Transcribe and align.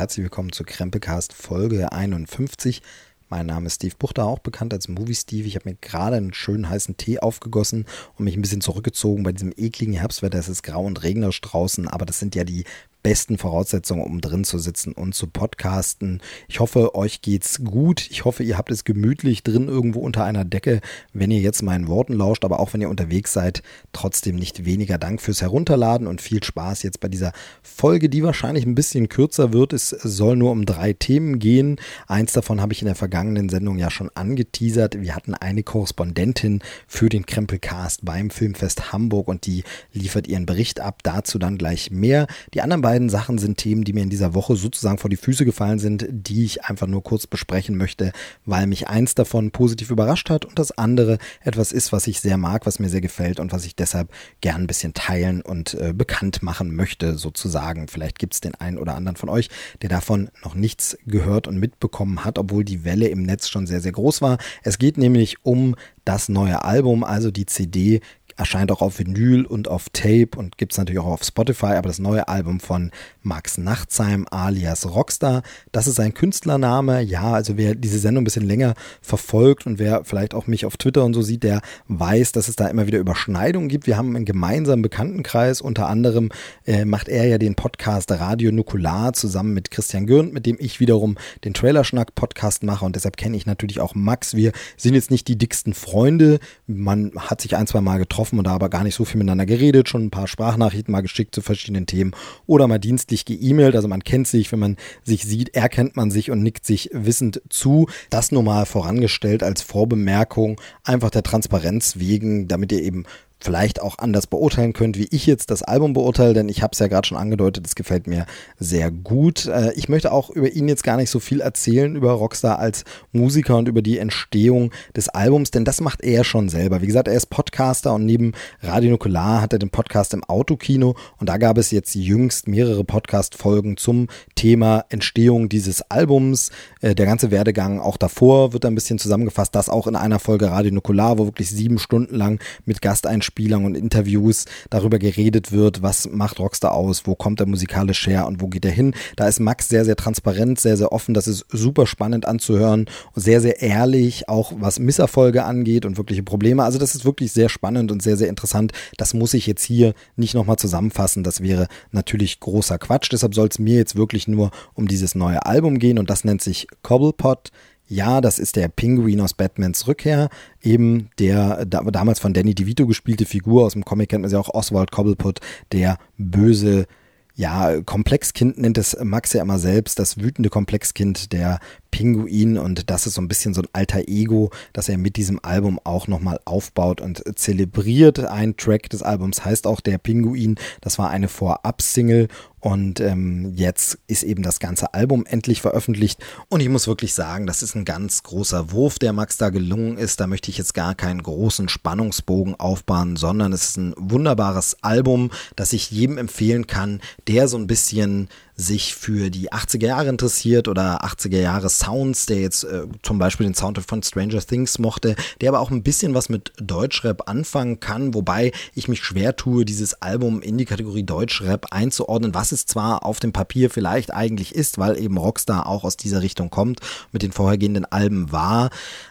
herzlich 0.00 0.24
willkommen 0.24 0.50
zu 0.50 0.64
Krempelcast 0.64 1.34
Folge 1.34 1.92
51. 1.92 2.80
Mein 3.28 3.44
Name 3.44 3.66
ist 3.66 3.74
Steve 3.74 3.94
Buchter, 3.98 4.24
auch 4.24 4.38
bekannt 4.38 4.72
als 4.72 4.88
Movie 4.88 5.14
Steve. 5.14 5.46
Ich 5.46 5.56
habe 5.56 5.68
mir 5.68 5.76
gerade 5.78 6.16
einen 6.16 6.32
schönen 6.32 6.70
heißen 6.70 6.96
Tee 6.96 7.18
aufgegossen 7.18 7.84
und 8.16 8.24
mich 8.24 8.34
ein 8.34 8.40
bisschen 8.40 8.62
zurückgezogen 8.62 9.24
bei 9.24 9.32
diesem 9.32 9.52
ekligen 9.54 9.92
Herbstwetter. 9.92 10.38
Es 10.38 10.48
ist 10.48 10.62
grau 10.62 10.86
und 10.86 11.02
regnerisch 11.02 11.42
draußen, 11.42 11.86
aber 11.86 12.06
das 12.06 12.18
sind 12.18 12.34
ja 12.34 12.44
die 12.44 12.64
besten 13.02 13.38
Voraussetzungen, 13.38 14.04
um 14.04 14.20
drin 14.20 14.44
zu 14.44 14.58
sitzen 14.58 14.92
und 14.92 15.14
zu 15.14 15.26
podcasten. 15.26 16.20
Ich 16.48 16.60
hoffe, 16.60 16.94
euch 16.94 17.22
geht's 17.22 17.64
gut. 17.64 18.06
Ich 18.10 18.24
hoffe, 18.24 18.42
ihr 18.42 18.58
habt 18.58 18.70
es 18.70 18.84
gemütlich 18.84 19.42
drin 19.42 19.68
irgendwo 19.68 20.00
unter 20.00 20.24
einer 20.24 20.44
Decke, 20.44 20.80
wenn 21.12 21.30
ihr 21.30 21.40
jetzt 21.40 21.62
meinen 21.62 21.88
Worten 21.88 22.12
lauscht, 22.12 22.44
aber 22.44 22.60
auch 22.60 22.72
wenn 22.72 22.80
ihr 22.80 22.90
unterwegs 22.90 23.32
seid, 23.32 23.62
trotzdem 23.92 24.36
nicht 24.36 24.64
weniger 24.64 24.98
Dank 24.98 25.20
fürs 25.20 25.40
Herunterladen 25.40 26.06
und 26.06 26.20
viel 26.20 26.42
Spaß 26.42 26.82
jetzt 26.82 27.00
bei 27.00 27.08
dieser 27.08 27.32
Folge, 27.62 28.08
die 28.08 28.22
wahrscheinlich 28.22 28.66
ein 28.66 28.74
bisschen 28.74 29.08
kürzer 29.08 29.52
wird. 29.52 29.72
Es 29.72 29.88
soll 29.88 30.36
nur 30.36 30.50
um 30.50 30.66
drei 30.66 30.92
Themen 30.92 31.38
gehen. 31.38 31.76
Eins 32.06 32.32
davon 32.32 32.60
habe 32.60 32.72
ich 32.72 32.82
in 32.82 32.86
der 32.86 32.94
vergangenen 32.94 33.48
Sendung 33.48 33.78
ja 33.78 33.90
schon 33.90 34.10
angeteasert. 34.14 35.00
Wir 35.00 35.14
hatten 35.14 35.34
eine 35.34 35.62
Korrespondentin 35.62 36.60
für 36.86 37.08
den 37.08 37.24
Krempelcast 37.24 38.04
beim 38.04 38.30
Filmfest 38.30 38.92
Hamburg 38.92 39.28
und 39.28 39.46
die 39.46 39.64
liefert 39.92 40.28
ihren 40.28 40.46
Bericht 40.46 40.80
ab. 40.80 41.02
Dazu 41.02 41.38
dann 41.38 41.56
gleich 41.58 41.90
mehr. 41.90 42.26
Die 42.54 42.60
anderen 42.60 42.82
beiden 42.82 42.89
beiden 42.90 43.08
Sachen 43.08 43.38
sind 43.38 43.56
Themen, 43.56 43.84
die 43.84 43.92
mir 43.92 44.02
in 44.02 44.10
dieser 44.10 44.34
Woche 44.34 44.56
sozusagen 44.56 44.98
vor 44.98 45.08
die 45.08 45.16
Füße 45.16 45.44
gefallen 45.44 45.78
sind, 45.78 46.08
die 46.10 46.44
ich 46.44 46.64
einfach 46.64 46.88
nur 46.88 47.04
kurz 47.04 47.28
besprechen 47.28 47.76
möchte, 47.76 48.10
weil 48.46 48.66
mich 48.66 48.88
eins 48.88 49.14
davon 49.14 49.52
positiv 49.52 49.92
überrascht 49.92 50.28
hat 50.28 50.44
und 50.44 50.58
das 50.58 50.76
andere 50.76 51.18
etwas 51.40 51.70
ist, 51.70 51.92
was 51.92 52.08
ich 52.08 52.20
sehr 52.20 52.36
mag, 52.36 52.66
was 52.66 52.80
mir 52.80 52.88
sehr 52.88 53.00
gefällt 53.00 53.38
und 53.38 53.52
was 53.52 53.64
ich 53.64 53.76
deshalb 53.76 54.10
gern 54.40 54.62
ein 54.62 54.66
bisschen 54.66 54.92
teilen 54.92 55.40
und 55.40 55.74
äh, 55.74 55.92
bekannt 55.92 56.42
machen 56.42 56.74
möchte, 56.74 57.16
sozusagen. 57.16 57.86
Vielleicht 57.86 58.18
gibt 58.18 58.34
es 58.34 58.40
den 58.40 58.56
einen 58.56 58.76
oder 58.76 58.96
anderen 58.96 59.14
von 59.14 59.28
euch, 59.28 59.50
der 59.82 59.88
davon 59.88 60.28
noch 60.42 60.56
nichts 60.56 60.98
gehört 61.06 61.46
und 61.46 61.60
mitbekommen 61.60 62.24
hat, 62.24 62.40
obwohl 62.40 62.64
die 62.64 62.84
Welle 62.84 63.06
im 63.06 63.22
Netz 63.22 63.48
schon 63.48 63.68
sehr, 63.68 63.80
sehr 63.80 63.92
groß 63.92 64.20
war. 64.20 64.38
Es 64.64 64.78
geht 64.78 64.98
nämlich 64.98 65.36
um 65.44 65.76
das 66.04 66.28
neue 66.28 66.64
Album, 66.64 67.04
also 67.04 67.30
die 67.30 67.46
CD 67.46 68.00
erscheint 68.40 68.72
auch 68.72 68.80
auf 68.80 68.98
Vinyl 68.98 69.44
und 69.44 69.68
auf 69.68 69.90
Tape 69.90 70.30
und 70.36 70.56
gibt 70.56 70.72
es 70.72 70.78
natürlich 70.78 70.98
auch 70.98 71.06
auf 71.06 71.22
Spotify, 71.22 71.74
aber 71.74 71.88
das 71.88 71.98
neue 71.98 72.26
Album 72.26 72.58
von 72.58 72.90
Max 73.22 73.58
Nachtsheim 73.58 74.26
alias 74.30 74.88
Rockstar, 74.88 75.42
das 75.72 75.86
ist 75.86 75.96
sein 75.96 76.14
Künstlername. 76.14 77.02
Ja, 77.02 77.32
also 77.34 77.58
wer 77.58 77.74
diese 77.74 77.98
Sendung 77.98 78.22
ein 78.22 78.24
bisschen 78.24 78.46
länger 78.46 78.74
verfolgt 79.02 79.66
und 79.66 79.78
wer 79.78 80.04
vielleicht 80.04 80.32
auch 80.32 80.46
mich 80.46 80.64
auf 80.64 80.78
Twitter 80.78 81.04
und 81.04 81.12
so 81.12 81.20
sieht, 81.20 81.42
der 81.42 81.60
weiß, 81.88 82.32
dass 82.32 82.48
es 82.48 82.56
da 82.56 82.66
immer 82.68 82.86
wieder 82.86 82.98
Überschneidungen 82.98 83.68
gibt. 83.68 83.86
Wir 83.86 83.98
haben 83.98 84.16
einen 84.16 84.24
gemeinsamen 84.24 84.80
Bekanntenkreis, 84.80 85.60
unter 85.60 85.88
anderem 85.88 86.30
äh, 86.66 86.86
macht 86.86 87.10
er 87.10 87.26
ja 87.26 87.36
den 87.36 87.56
Podcast 87.56 88.10
Radio 88.10 88.52
Nukular 88.52 89.12
zusammen 89.12 89.52
mit 89.52 89.70
Christian 89.70 90.06
Gürnt, 90.06 90.32
mit 90.32 90.46
dem 90.46 90.56
ich 90.58 90.80
wiederum 90.80 91.18
den 91.44 91.52
Trailerschnack 91.52 92.14
Podcast 92.14 92.62
mache 92.62 92.86
und 92.86 92.96
deshalb 92.96 93.18
kenne 93.18 93.36
ich 93.36 93.44
natürlich 93.44 93.80
auch 93.80 93.94
Max. 93.94 94.34
Wir 94.34 94.52
sind 94.78 94.94
jetzt 94.94 95.10
nicht 95.10 95.28
die 95.28 95.36
dicksten 95.36 95.74
Freunde, 95.74 96.38
man 96.66 97.12
hat 97.16 97.42
sich 97.42 97.54
ein, 97.54 97.66
zwei 97.66 97.82
Mal 97.82 97.98
getroffen 97.98 98.29
getroffen 98.30 98.38
und 98.38 98.44
da 98.44 98.52
aber 98.54 98.68
gar 98.68 98.84
nicht 98.84 98.94
so 98.94 99.04
viel 99.04 99.18
miteinander 99.18 99.46
geredet, 99.46 99.88
schon 99.88 100.06
ein 100.06 100.10
paar 100.10 100.26
Sprachnachrichten 100.26 100.92
mal 100.92 101.00
geschickt 101.00 101.34
zu 101.34 101.42
verschiedenen 101.42 101.86
Themen 101.86 102.12
oder 102.46 102.66
mal 102.68 102.78
dienstlich 102.78 103.24
geemailt. 103.24 103.76
Also 103.76 103.88
man 103.88 104.04
kennt 104.04 104.26
sich, 104.26 104.50
wenn 104.52 104.58
man 104.58 104.76
sich 105.02 105.24
sieht, 105.24 105.54
erkennt 105.54 105.96
man 105.96 106.10
sich 106.10 106.30
und 106.30 106.42
nickt 106.42 106.64
sich 106.64 106.90
wissend 106.92 107.42
zu. 107.48 107.86
Das 108.08 108.32
nur 108.32 108.42
mal 108.42 108.66
vorangestellt 108.66 109.42
als 109.42 109.62
Vorbemerkung, 109.62 110.60
einfach 110.84 111.10
der 111.10 111.22
Transparenz 111.22 111.98
wegen, 111.98 112.48
damit 112.48 112.72
ihr 112.72 112.82
eben 112.82 113.04
vielleicht 113.42 113.80
auch 113.80 113.98
anders 113.98 114.26
beurteilen 114.26 114.72
könnt, 114.72 114.98
wie 114.98 115.08
ich 115.10 115.26
jetzt 115.26 115.50
das 115.50 115.62
Album 115.62 115.94
beurteile, 115.94 116.34
denn 116.34 116.48
ich 116.48 116.62
habe 116.62 116.72
es 116.72 116.78
ja 116.78 116.88
gerade 116.88 117.08
schon 117.08 117.16
angedeutet, 117.16 117.66
es 117.66 117.74
gefällt 117.74 118.06
mir 118.06 118.26
sehr 118.58 118.90
gut. 118.90 119.46
Äh, 119.46 119.72
ich 119.74 119.88
möchte 119.88 120.12
auch 120.12 120.30
über 120.30 120.50
ihn 120.52 120.68
jetzt 120.68 120.84
gar 120.84 120.96
nicht 120.96 121.10
so 121.10 121.20
viel 121.20 121.40
erzählen, 121.40 121.96
über 121.96 122.12
Rockstar 122.12 122.58
als 122.58 122.84
Musiker 123.12 123.56
und 123.56 123.68
über 123.68 123.82
die 123.82 123.98
Entstehung 123.98 124.70
des 124.94 125.08
Albums, 125.08 125.50
denn 125.50 125.64
das 125.64 125.80
macht 125.80 126.02
er 126.02 126.24
schon 126.24 126.48
selber. 126.48 126.82
Wie 126.82 126.86
gesagt, 126.86 127.08
er 127.08 127.14
ist 127.14 127.26
Podcaster 127.26 127.94
und 127.94 128.04
neben 128.04 128.32
Radio 128.62 128.90
Nukular 128.90 129.40
hat 129.40 129.52
er 129.54 129.58
den 129.58 129.70
Podcast 129.70 130.12
im 130.12 130.22
Autokino 130.24 130.94
und 131.18 131.28
da 131.28 131.38
gab 131.38 131.56
es 131.56 131.70
jetzt 131.70 131.94
jüngst 131.94 132.46
mehrere 132.46 132.84
Podcast-Folgen 132.84 133.78
zum 133.78 134.08
Thema 134.34 134.84
Entstehung 134.90 135.48
dieses 135.48 135.82
Albums. 135.90 136.50
Äh, 136.82 136.94
der 136.94 137.06
ganze 137.06 137.30
Werdegang 137.30 137.80
auch 137.80 137.96
davor 137.96 138.52
wird 138.52 138.66
ein 138.66 138.74
bisschen 138.74 138.98
zusammengefasst, 138.98 139.54
das 139.54 139.70
auch 139.70 139.86
in 139.86 139.96
einer 139.96 140.18
Folge 140.18 140.50
Radio 140.50 140.72
Nukular, 140.72 141.18
wo 141.18 141.24
wirklich 141.24 141.48
sieben 141.50 141.78
Stunden 141.78 142.14
lang 142.14 142.40
mit 142.66 142.82
Gasteinspielungen 142.82 143.29
Einspielern 143.30 143.64
und 143.64 143.76
Interviews 143.76 144.46
darüber 144.70 144.98
geredet 144.98 145.52
wird, 145.52 145.82
was 145.82 146.08
macht 146.10 146.40
Rockstar 146.40 146.72
aus, 146.72 147.06
wo 147.06 147.14
kommt 147.14 147.40
er 147.40 147.46
musikalisch 147.46 148.06
her 148.06 148.26
und 148.26 148.40
wo 148.40 148.48
geht 148.48 148.64
er 148.64 148.70
hin. 148.72 148.94
Da 149.16 149.28
ist 149.28 149.40
Max 149.40 149.68
sehr, 149.68 149.84
sehr 149.84 149.96
transparent, 149.96 150.58
sehr, 150.58 150.76
sehr 150.76 150.92
offen. 150.92 151.14
Das 151.14 151.28
ist 151.28 151.46
super 151.50 151.86
spannend 151.86 152.26
anzuhören 152.26 152.86
und 153.14 153.22
sehr, 153.22 153.40
sehr 153.40 153.62
ehrlich, 153.62 154.28
auch 154.28 154.52
was 154.56 154.78
Misserfolge 154.80 155.44
angeht 155.44 155.84
und 155.84 155.96
wirkliche 155.96 156.22
Probleme. 156.22 156.64
Also 156.64 156.78
das 156.78 156.94
ist 156.94 157.04
wirklich 157.04 157.32
sehr 157.32 157.48
spannend 157.48 157.92
und 157.92 158.02
sehr, 158.02 158.16
sehr 158.16 158.28
interessant. 158.28 158.72
Das 158.96 159.14
muss 159.14 159.34
ich 159.34 159.46
jetzt 159.46 159.62
hier 159.62 159.94
nicht 160.16 160.34
nochmal 160.34 160.56
zusammenfassen. 160.56 161.22
Das 161.22 161.40
wäre 161.40 161.68
natürlich 161.92 162.40
großer 162.40 162.78
Quatsch. 162.78 163.10
Deshalb 163.12 163.34
soll 163.34 163.48
es 163.48 163.58
mir 163.58 163.76
jetzt 163.76 163.96
wirklich 163.96 164.26
nur 164.26 164.50
um 164.74 164.88
dieses 164.88 165.14
neue 165.14 165.46
Album 165.46 165.78
gehen 165.78 165.98
und 165.98 166.10
das 166.10 166.24
nennt 166.24 166.42
sich 166.42 166.66
Cobblepot. 166.82 167.50
Ja, 167.90 168.20
das 168.20 168.38
ist 168.38 168.54
der 168.54 168.68
Pinguin 168.68 169.20
aus 169.20 169.34
Batmans 169.34 169.88
Rückkehr, 169.88 170.28
eben 170.62 171.10
der 171.18 171.66
da, 171.66 171.82
damals 171.82 172.20
von 172.20 172.32
Danny 172.32 172.54
DeVito 172.54 172.86
gespielte 172.86 173.26
Figur 173.26 173.64
aus 173.64 173.72
dem 173.72 173.84
Comic 173.84 174.10
kennt 174.10 174.22
man 174.22 174.30
sie 174.30 174.38
auch 174.38 174.54
Oswald 174.54 174.92
Cobblepot, 174.92 175.40
der 175.72 175.98
böse 176.16 176.86
ja, 177.34 177.80
Komplexkind 177.82 178.58
nennt 178.58 178.78
es 178.78 178.96
Max 179.02 179.32
ja 179.32 179.42
immer 179.42 179.58
selbst, 179.58 179.98
das 179.98 180.18
wütende 180.18 180.50
Komplexkind, 180.50 181.32
der 181.32 181.58
Pinguin 181.90 182.58
und 182.58 182.90
das 182.90 183.06
ist 183.06 183.14
so 183.14 183.20
ein 183.20 183.28
bisschen 183.28 183.54
so 183.54 183.62
ein 183.62 183.68
alter 183.72 184.08
Ego, 184.08 184.50
das 184.72 184.88
er 184.88 184.98
mit 184.98 185.16
diesem 185.16 185.40
Album 185.42 185.78
auch 185.84 186.08
nochmal 186.08 186.40
aufbaut 186.44 187.00
und 187.00 187.22
zelebriert. 187.38 188.20
Ein 188.20 188.56
Track 188.56 188.90
des 188.90 189.02
Albums 189.02 189.44
heißt 189.44 189.66
auch 189.66 189.80
Der 189.80 189.98
Pinguin, 189.98 190.56
das 190.80 190.98
war 190.98 191.10
eine 191.10 191.28
Vorab-Single 191.28 192.28
und 192.60 193.00
ähm, 193.00 193.54
jetzt 193.56 193.98
ist 194.06 194.22
eben 194.22 194.42
das 194.42 194.60
ganze 194.60 194.92
Album 194.92 195.24
endlich 195.24 195.62
veröffentlicht. 195.62 196.22
Und 196.48 196.60
ich 196.60 196.68
muss 196.68 196.86
wirklich 196.86 197.14
sagen, 197.14 197.46
das 197.46 197.62
ist 197.62 197.74
ein 197.74 197.86
ganz 197.86 198.22
großer 198.22 198.70
Wurf, 198.70 198.98
der 198.98 199.14
Max 199.14 199.38
da 199.38 199.48
gelungen 199.48 199.96
ist. 199.96 200.20
Da 200.20 200.26
möchte 200.26 200.50
ich 200.50 200.58
jetzt 200.58 200.74
gar 200.74 200.94
keinen 200.94 201.22
großen 201.22 201.70
Spannungsbogen 201.70 202.54
aufbauen, 202.60 203.16
sondern 203.16 203.54
es 203.54 203.70
ist 203.70 203.76
ein 203.78 203.94
wunderbares 203.96 204.76
Album, 204.82 205.30
das 205.56 205.72
ich 205.72 205.90
jedem 205.90 206.18
empfehlen 206.18 206.66
kann, 206.66 207.00
der 207.28 207.48
so 207.48 207.56
ein 207.56 207.66
bisschen 207.66 208.28
sich 208.60 208.94
für 208.94 209.30
die 209.30 209.52
80er 209.52 209.86
Jahre 209.86 210.08
interessiert 210.08 210.68
oder 210.68 211.04
80er 211.04 211.38
Jahre 211.38 211.68
Sounds, 211.68 212.26
der 212.26 212.40
jetzt 212.40 212.64
äh, 212.64 212.82
zum 213.02 213.18
Beispiel 213.18 213.46
den 213.46 213.54
Soundtrack 213.54 213.86
von 213.88 214.02
Stranger 214.02 214.40
Things 214.40 214.78
mochte, 214.78 215.16
der 215.40 215.48
aber 215.48 215.60
auch 215.60 215.70
ein 215.70 215.82
bisschen 215.82 216.14
was 216.14 216.28
mit 216.28 216.52
Deutschrap 216.60 217.28
anfangen 217.28 217.80
kann, 217.80 218.14
wobei 218.14 218.52
ich 218.74 218.88
mich 218.88 219.02
schwer 219.02 219.36
tue, 219.36 219.64
dieses 219.64 219.94
Album 220.02 220.42
in 220.42 220.58
die 220.58 220.66
Kategorie 220.66 221.02
Deutschrap 221.02 221.72
einzuordnen, 221.72 222.34
was 222.34 222.52
es 222.52 222.66
zwar 222.66 223.04
auf 223.04 223.20
dem 223.20 223.32
Papier 223.32 223.70
vielleicht 223.70 224.12
eigentlich 224.12 224.54
ist, 224.54 224.78
weil 224.78 224.98
eben 224.98 225.16
Rockstar 225.16 225.66
auch 225.66 225.84
aus 225.84 225.96
dieser 225.96 226.22
Richtung 226.22 226.50
kommt, 226.50 226.80
mit 227.12 227.22
den 227.22 227.32
vorhergehenden 227.32 227.86
Alben 227.86 228.30
war, 228.32 228.70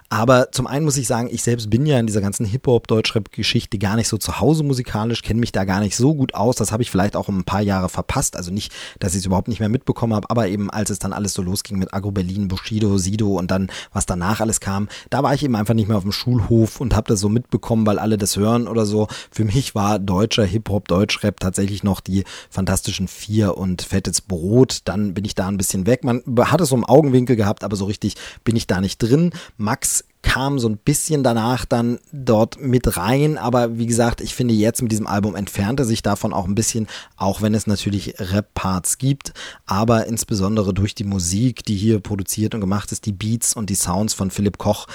aber 0.09 0.51
zum 0.51 0.65
einen 0.65 0.85
muss 0.85 0.97
ich 0.97 1.05
sagen, 1.05 1.29
ich 1.31 1.43
selbst 1.43 1.69
bin 1.69 1.85
ja 1.85 1.99
in 1.99 2.07
dieser 2.07 2.21
ganzen 2.21 2.43
Hip-Hop-Deutschrap-Geschichte 2.43 3.77
gar 3.77 3.95
nicht 3.95 4.07
so 4.07 4.17
zu 4.17 4.39
Hause 4.39 4.63
musikalisch, 4.63 5.21
kenne 5.21 5.39
mich 5.39 5.51
da 5.51 5.65
gar 5.65 5.81
nicht 5.81 5.95
so 5.95 6.15
gut 6.15 6.33
aus. 6.33 6.55
Das 6.55 6.71
habe 6.71 6.81
ich 6.81 6.89
vielleicht 6.89 7.15
auch 7.15 7.29
ein 7.29 7.43
paar 7.43 7.61
Jahre 7.61 7.89
verpasst. 7.89 8.35
Also 8.35 8.51
nicht, 8.51 8.73
dass 8.99 9.13
ich 9.13 9.19
es 9.19 9.25
überhaupt 9.27 9.38
nicht 9.47 9.59
mehr 9.59 9.69
mitbekommen 9.69 10.13
habe, 10.13 10.29
aber 10.29 10.47
eben 10.47 10.69
als 10.69 10.89
es 10.89 10.99
dann 10.99 11.13
alles 11.13 11.33
so 11.33 11.41
losging 11.41 11.77
mit 11.79 11.93
Agro 11.93 12.11
Berlin, 12.11 12.47
Bushido, 12.47 12.97
Sido 12.97 13.37
und 13.37 13.51
dann, 13.51 13.71
was 13.93 14.05
danach 14.05 14.41
alles 14.41 14.59
kam, 14.59 14.89
da 15.09 15.23
war 15.23 15.33
ich 15.33 15.43
eben 15.43 15.55
einfach 15.55 15.73
nicht 15.73 15.87
mehr 15.87 15.97
auf 15.97 16.03
dem 16.03 16.11
Schulhof 16.11 16.81
und 16.81 16.95
habe 16.95 17.07
das 17.07 17.19
so 17.19 17.29
mitbekommen, 17.29 17.85
weil 17.85 17.99
alle 17.99 18.17
das 18.17 18.35
hören 18.37 18.67
oder 18.67 18.85
so. 18.85 19.07
Für 19.31 19.45
mich 19.45 19.75
war 19.75 19.99
deutscher 19.99 20.45
Hip-Hop, 20.45 20.87
Deutschrap 20.87 21.39
tatsächlich 21.39 21.83
noch 21.83 21.99
die 21.99 22.23
Fantastischen 22.49 23.07
Vier 23.07 23.57
und 23.57 23.81
Fettes 23.81 24.21
Brot. 24.21 24.79
Dann 24.85 25.13
bin 25.13 25.25
ich 25.25 25.35
da 25.35 25.47
ein 25.47 25.57
bisschen 25.57 25.85
weg. 25.85 26.03
Man 26.03 26.23
hat 26.39 26.61
es 26.61 26.69
so 26.69 26.75
im 26.75 26.85
Augenwinkel 26.85 27.35
gehabt, 27.35 27.63
aber 27.63 27.75
so 27.75 27.85
richtig 27.85 28.15
bin 28.43 28.55
ich 28.55 28.67
da 28.67 28.81
nicht 28.81 28.97
drin. 28.97 29.31
Max 29.57 30.03
kam 30.21 30.59
so 30.59 30.67
ein 30.67 30.77
bisschen 30.77 31.23
danach 31.23 31.65
dann 31.65 31.99
dort 32.11 32.59
mit 32.59 32.97
rein, 32.97 33.37
aber 33.37 33.77
wie 33.77 33.85
gesagt, 33.85 34.19
ich 34.19 34.35
finde 34.35 34.53
jetzt 34.53 34.81
mit 34.81 34.91
diesem 34.91 35.07
Album 35.07 35.35
entfernt 35.35 35.79
er 35.79 35.85
sich 35.85 36.01
davon 36.01 36.33
auch 36.33 36.45
ein 36.45 36.55
bisschen, 36.55 36.87
auch 37.15 37.41
wenn 37.41 37.53
es 37.53 37.67
natürlich 37.67 38.15
Rap-Parts 38.19 38.97
gibt, 38.97 39.33
aber 39.65 40.07
insbesondere 40.07 40.73
durch 40.73 40.93
die 40.93 41.05
Musik, 41.05 41.63
die 41.63 41.77
hier 41.77 41.99
produziert 42.01 42.53
und 42.53 42.61
gemacht 42.61 42.91
ist, 42.91 43.05
die 43.05 43.13
Beats 43.13 43.55
und 43.55 43.69
die 43.69 43.75
Sounds 43.75 44.13
von 44.13 44.29
Philipp 44.29 44.57
Koch, 44.57 44.87